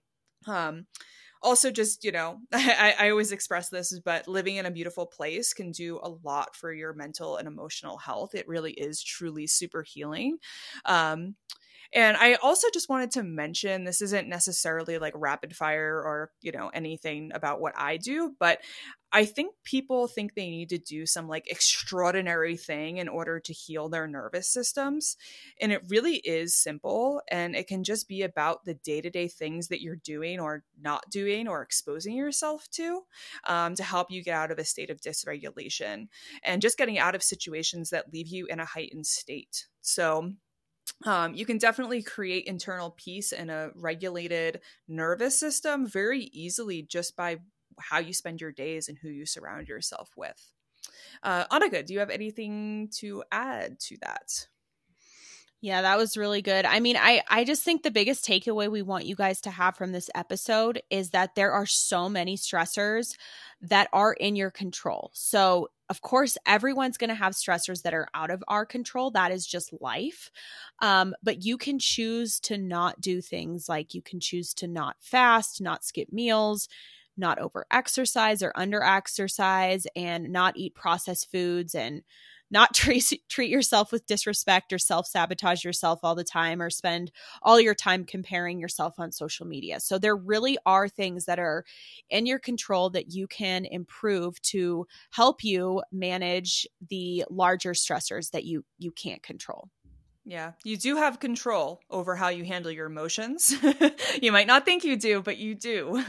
um, 0.48 0.86
also 1.42 1.70
just 1.70 2.04
you 2.06 2.12
know 2.12 2.40
I, 2.54 2.96
I 2.98 3.10
always 3.10 3.32
express 3.34 3.70
this 3.70 4.00
but 4.00 4.28
living 4.28 4.56
in 4.56 4.66
a 4.66 4.72
beautiful 4.72 5.06
place 5.06 5.54
can 5.54 5.72
do 5.72 6.00
a 6.02 6.10
lot 6.24 6.56
for 6.56 6.72
your 6.72 6.94
mental 6.94 7.36
and 7.36 7.48
emotional 7.48 7.98
health 7.98 8.34
it 8.34 8.48
really 8.48 8.72
is 8.72 9.04
truly 9.04 9.46
super 9.46 9.84
healing 9.84 10.38
um, 10.86 11.36
and 11.94 12.18
I 12.18 12.36
also 12.36 12.68
just 12.74 12.90
wanted 12.90 13.12
to 13.12 13.24
mention 13.24 13.84
this 13.84 14.02
isn't 14.02 14.28
necessarily 14.28 14.98
like 14.98 15.14
rapid 15.16 15.56
fire 15.56 15.96
or, 15.96 16.32
you 16.42 16.52
know, 16.52 16.70
anything 16.70 17.32
about 17.36 17.62
what 17.62 17.74
I 17.78 17.98
do, 17.98 18.36
but 18.40 18.60
I 19.16 19.26
think 19.26 19.54
people 19.64 20.08
think 20.08 20.34
they 20.34 20.50
need 20.50 20.70
to 20.70 20.80
do 20.80 21.06
some 21.06 21.28
like 21.28 21.48
extraordinary 21.48 22.58
thing 22.58 22.98
in 22.98 23.08
order 23.08 23.40
to 23.40 23.54
heal 23.54 23.88
their 23.88 24.08
nervous 24.08 24.50
systems. 24.50 25.18
And 25.62 25.72
it 25.72 25.84
really 25.88 26.16
is 26.16 26.56
simple. 26.56 27.22
And 27.30 27.56
it 27.56 27.68
can 27.68 27.84
just 27.84 28.08
be 28.08 28.24
about 28.24 28.66
the 28.66 28.74
day 28.74 29.02
to 29.02 29.12
day 29.12 29.28
things 29.28 29.68
that 29.68 29.82
you're 29.82 29.98
doing 29.98 30.40
or 30.40 30.64
not 30.82 31.08
doing 31.12 31.48
or 31.48 31.62
exposing 31.62 32.16
yourself 32.16 32.68
to 32.72 33.02
um, 33.46 33.76
to 33.76 33.84
help 33.84 34.10
you 34.10 34.24
get 34.24 34.36
out 34.36 34.52
of 34.52 34.58
a 34.58 34.66
state 34.66 34.90
of 34.90 35.00
dysregulation 35.00 36.08
and 36.42 36.62
just 36.62 36.80
getting 36.80 36.98
out 36.98 37.14
of 37.14 37.22
situations 37.22 37.92
that 37.92 38.12
leave 38.12 38.28
you 38.28 38.48
in 38.48 38.60
a 38.60 38.66
heightened 38.66 39.06
state. 39.06 39.68
So, 39.82 40.34
um, 41.06 41.34
you 41.34 41.46
can 41.46 41.58
definitely 41.58 42.02
create 42.02 42.46
internal 42.46 42.92
peace 42.92 43.32
and 43.32 43.52
a 43.52 43.72
regulated 43.76 44.62
nervous 44.88 45.40
system 45.40 45.86
very 45.86 46.26
easily 46.34 46.82
just 46.82 47.16
by 47.16 47.38
how 47.80 48.00
you 48.00 48.14
spend 48.14 48.42
your 48.42 48.52
days 48.52 48.90
and 48.90 48.98
who 48.98 49.10
you 49.10 49.26
surround 49.26 49.68
yourself 49.68 50.12
with. 50.16 50.52
Uh, 51.22 51.46
Annika, 51.46 51.86
do 51.86 51.94
you 51.94 52.00
have 52.00 52.10
anything 52.10 52.90
to 52.96 53.24
add 53.32 53.80
to 53.82 53.98
that? 54.02 54.48
Yeah, 55.64 55.84
that 55.84 55.98
was 55.98 56.18
really 56.18 56.42
good. 56.42 56.66
I 56.66 56.82
mean, 56.82 56.98
I 56.98 57.24
I 57.30 57.46
just 57.46 57.64
think 57.64 57.84
the 57.84 57.90
biggest 57.90 58.28
takeaway 58.28 58.70
we 58.70 58.82
want 58.82 59.06
you 59.06 59.16
guys 59.16 59.40
to 59.42 59.50
have 59.50 59.78
from 59.78 59.94
this 59.94 60.10
episode 60.14 60.82
is 60.90 61.12
that 61.12 61.36
there 61.36 61.54
are 61.54 61.66
so 61.66 62.10
many 62.10 62.36
stressors 62.36 63.16
that 63.62 63.88
are 63.94 64.12
in 64.12 64.36
your 64.36 64.52
control. 64.52 65.10
So, 65.14 65.70
of 65.88 66.02
course, 66.02 66.38
everyone's 66.46 66.98
going 66.98 67.12
to 67.12 67.16
have 67.16 67.32
stressors 67.32 67.84
that 67.84 67.94
are 67.94 68.10
out 68.14 68.30
of 68.30 68.44
our 68.50 68.66
control. 68.66 69.12
That 69.12 69.32
is 69.32 69.48
just 69.48 69.72
life. 69.80 70.32
Um, 70.82 71.16
but 71.24 71.46
you 71.46 71.58
can 71.58 71.80
choose 71.80 72.42
to 72.42 72.58
not 72.58 73.00
do 73.00 73.22
things 73.22 73.70
like 73.70 73.94
you 73.94 74.02
can 74.02 74.20
choose 74.20 74.54
to 74.56 74.68
not 74.68 74.98
fast, 75.00 75.62
not 75.62 75.86
skip 75.86 76.12
meals, 76.12 76.68
not 77.18 77.40
over 77.40 77.66
exercise 77.72 78.42
or 78.42 78.52
under 78.56 78.82
exercise, 78.84 79.86
and 79.96 80.30
not 80.32 80.58
eat 80.58 80.76
processed 80.76 81.32
foods 81.32 81.76
and 81.76 82.04
not 82.54 82.74
treat 82.76 83.12
treat 83.28 83.50
yourself 83.50 83.92
with 83.92 84.06
disrespect 84.06 84.72
or 84.72 84.78
self 84.78 85.08
sabotage 85.08 85.66
yourself 85.66 86.00
all 86.04 86.16
the 86.16 86.24
time 86.24 86.62
or 86.62 86.70
spend 86.70 87.12
all 87.42 87.60
your 87.60 87.76
time 87.76 88.06
comparing 88.06 88.60
yourself 88.60 88.94
on 89.00 89.12
social 89.12 89.46
media. 89.46 89.80
So 89.82 89.98
there 89.98 90.16
really 90.16 90.58
are 90.66 90.88
things 90.88 91.26
that 91.26 91.40
are 91.40 91.66
in 92.10 92.26
your 92.26 92.40
control 92.40 92.90
that 92.92 93.12
you 93.12 93.28
can 93.28 93.66
improve 93.66 94.42
to 94.44 94.86
help 95.12 95.44
you 95.44 95.82
manage 95.92 96.66
the 96.90 97.26
larger 97.30 97.74
stressors 97.74 98.32
that 98.32 98.46
you 98.46 98.64
you 98.78 98.92
can't 98.92 99.24
control. 99.24 99.70
Yeah, 100.26 100.54
you 100.64 100.78
do 100.78 100.96
have 100.96 101.20
control 101.20 101.82
over 101.90 102.16
how 102.16 102.30
you 102.30 102.46
handle 102.46 102.72
your 102.72 102.86
emotions. 102.86 103.54
you 104.22 104.32
might 104.32 104.48
not 104.48 104.64
think 104.64 104.86
you 104.86 104.96
do, 104.96 105.22
but 105.22 105.38
you 105.38 105.54
do. 105.54 106.02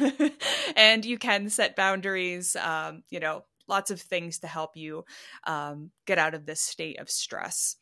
and 0.76 1.04
you 1.04 1.18
can 1.18 1.48
set 1.48 1.74
boundaries, 1.74 2.54
um, 2.54 3.02
you 3.10 3.18
know, 3.18 3.44
lots 3.66 3.90
of 3.90 4.00
things 4.00 4.38
to 4.40 4.46
help 4.46 4.76
you 4.76 5.04
um, 5.46 5.90
get 6.06 6.18
out 6.18 6.34
of 6.34 6.46
this 6.46 6.60
state 6.60 7.00
of 7.00 7.10
stress. 7.10 7.76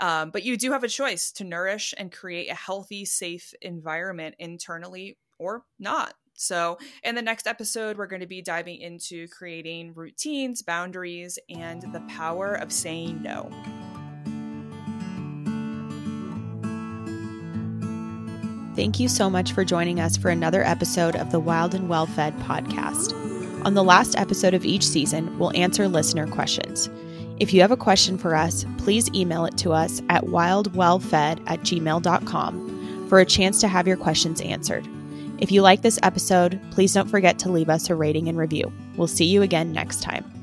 Um, 0.00 0.30
but 0.30 0.42
you 0.42 0.56
do 0.56 0.72
have 0.72 0.82
a 0.82 0.88
choice 0.88 1.30
to 1.32 1.44
nourish 1.44 1.94
and 1.96 2.10
create 2.10 2.50
a 2.50 2.54
healthy, 2.54 3.04
safe 3.04 3.54
environment 3.62 4.34
internally 4.38 5.18
or 5.38 5.64
not. 5.78 6.14
So, 6.38 6.76
in 7.02 7.14
the 7.14 7.22
next 7.22 7.46
episode, 7.46 7.96
we're 7.96 8.06
going 8.06 8.20
to 8.20 8.26
be 8.26 8.42
diving 8.42 8.82
into 8.82 9.26
creating 9.28 9.94
routines, 9.94 10.60
boundaries, 10.60 11.38
and 11.48 11.80
the 11.94 12.04
power 12.08 12.52
of 12.52 12.72
saying 12.72 13.22
no. 13.22 13.50
Thank 18.76 19.00
you 19.00 19.08
so 19.08 19.30
much 19.30 19.52
for 19.52 19.64
joining 19.64 20.00
us 20.00 20.18
for 20.18 20.28
another 20.28 20.62
episode 20.62 21.16
of 21.16 21.32
the 21.32 21.40
Wild 21.40 21.74
and 21.74 21.88
Well 21.88 22.04
Fed 22.04 22.36
podcast. 22.40 23.14
On 23.64 23.72
the 23.72 23.82
last 23.82 24.14
episode 24.16 24.52
of 24.52 24.66
each 24.66 24.86
season, 24.86 25.38
we'll 25.38 25.56
answer 25.56 25.88
listener 25.88 26.26
questions. 26.26 26.90
If 27.40 27.54
you 27.54 27.62
have 27.62 27.70
a 27.70 27.76
question 27.76 28.18
for 28.18 28.34
us, 28.34 28.66
please 28.76 29.10
email 29.14 29.46
it 29.46 29.56
to 29.58 29.72
us 29.72 30.02
at 30.10 30.24
wildwellfed 30.24 31.42
at 31.46 31.60
gmail.com 31.60 33.08
for 33.08 33.18
a 33.18 33.24
chance 33.24 33.60
to 33.62 33.68
have 33.68 33.88
your 33.88 33.96
questions 33.96 34.42
answered. 34.42 34.86
If 35.38 35.50
you 35.50 35.62
like 35.62 35.80
this 35.80 35.98
episode, 36.02 36.60
please 36.70 36.92
don't 36.92 37.08
forget 37.08 37.38
to 37.40 37.50
leave 37.50 37.70
us 37.70 37.88
a 37.88 37.94
rating 37.94 38.28
and 38.28 38.36
review. 38.36 38.70
We'll 38.96 39.06
see 39.06 39.24
you 39.24 39.40
again 39.40 39.72
next 39.72 40.02
time. 40.02 40.35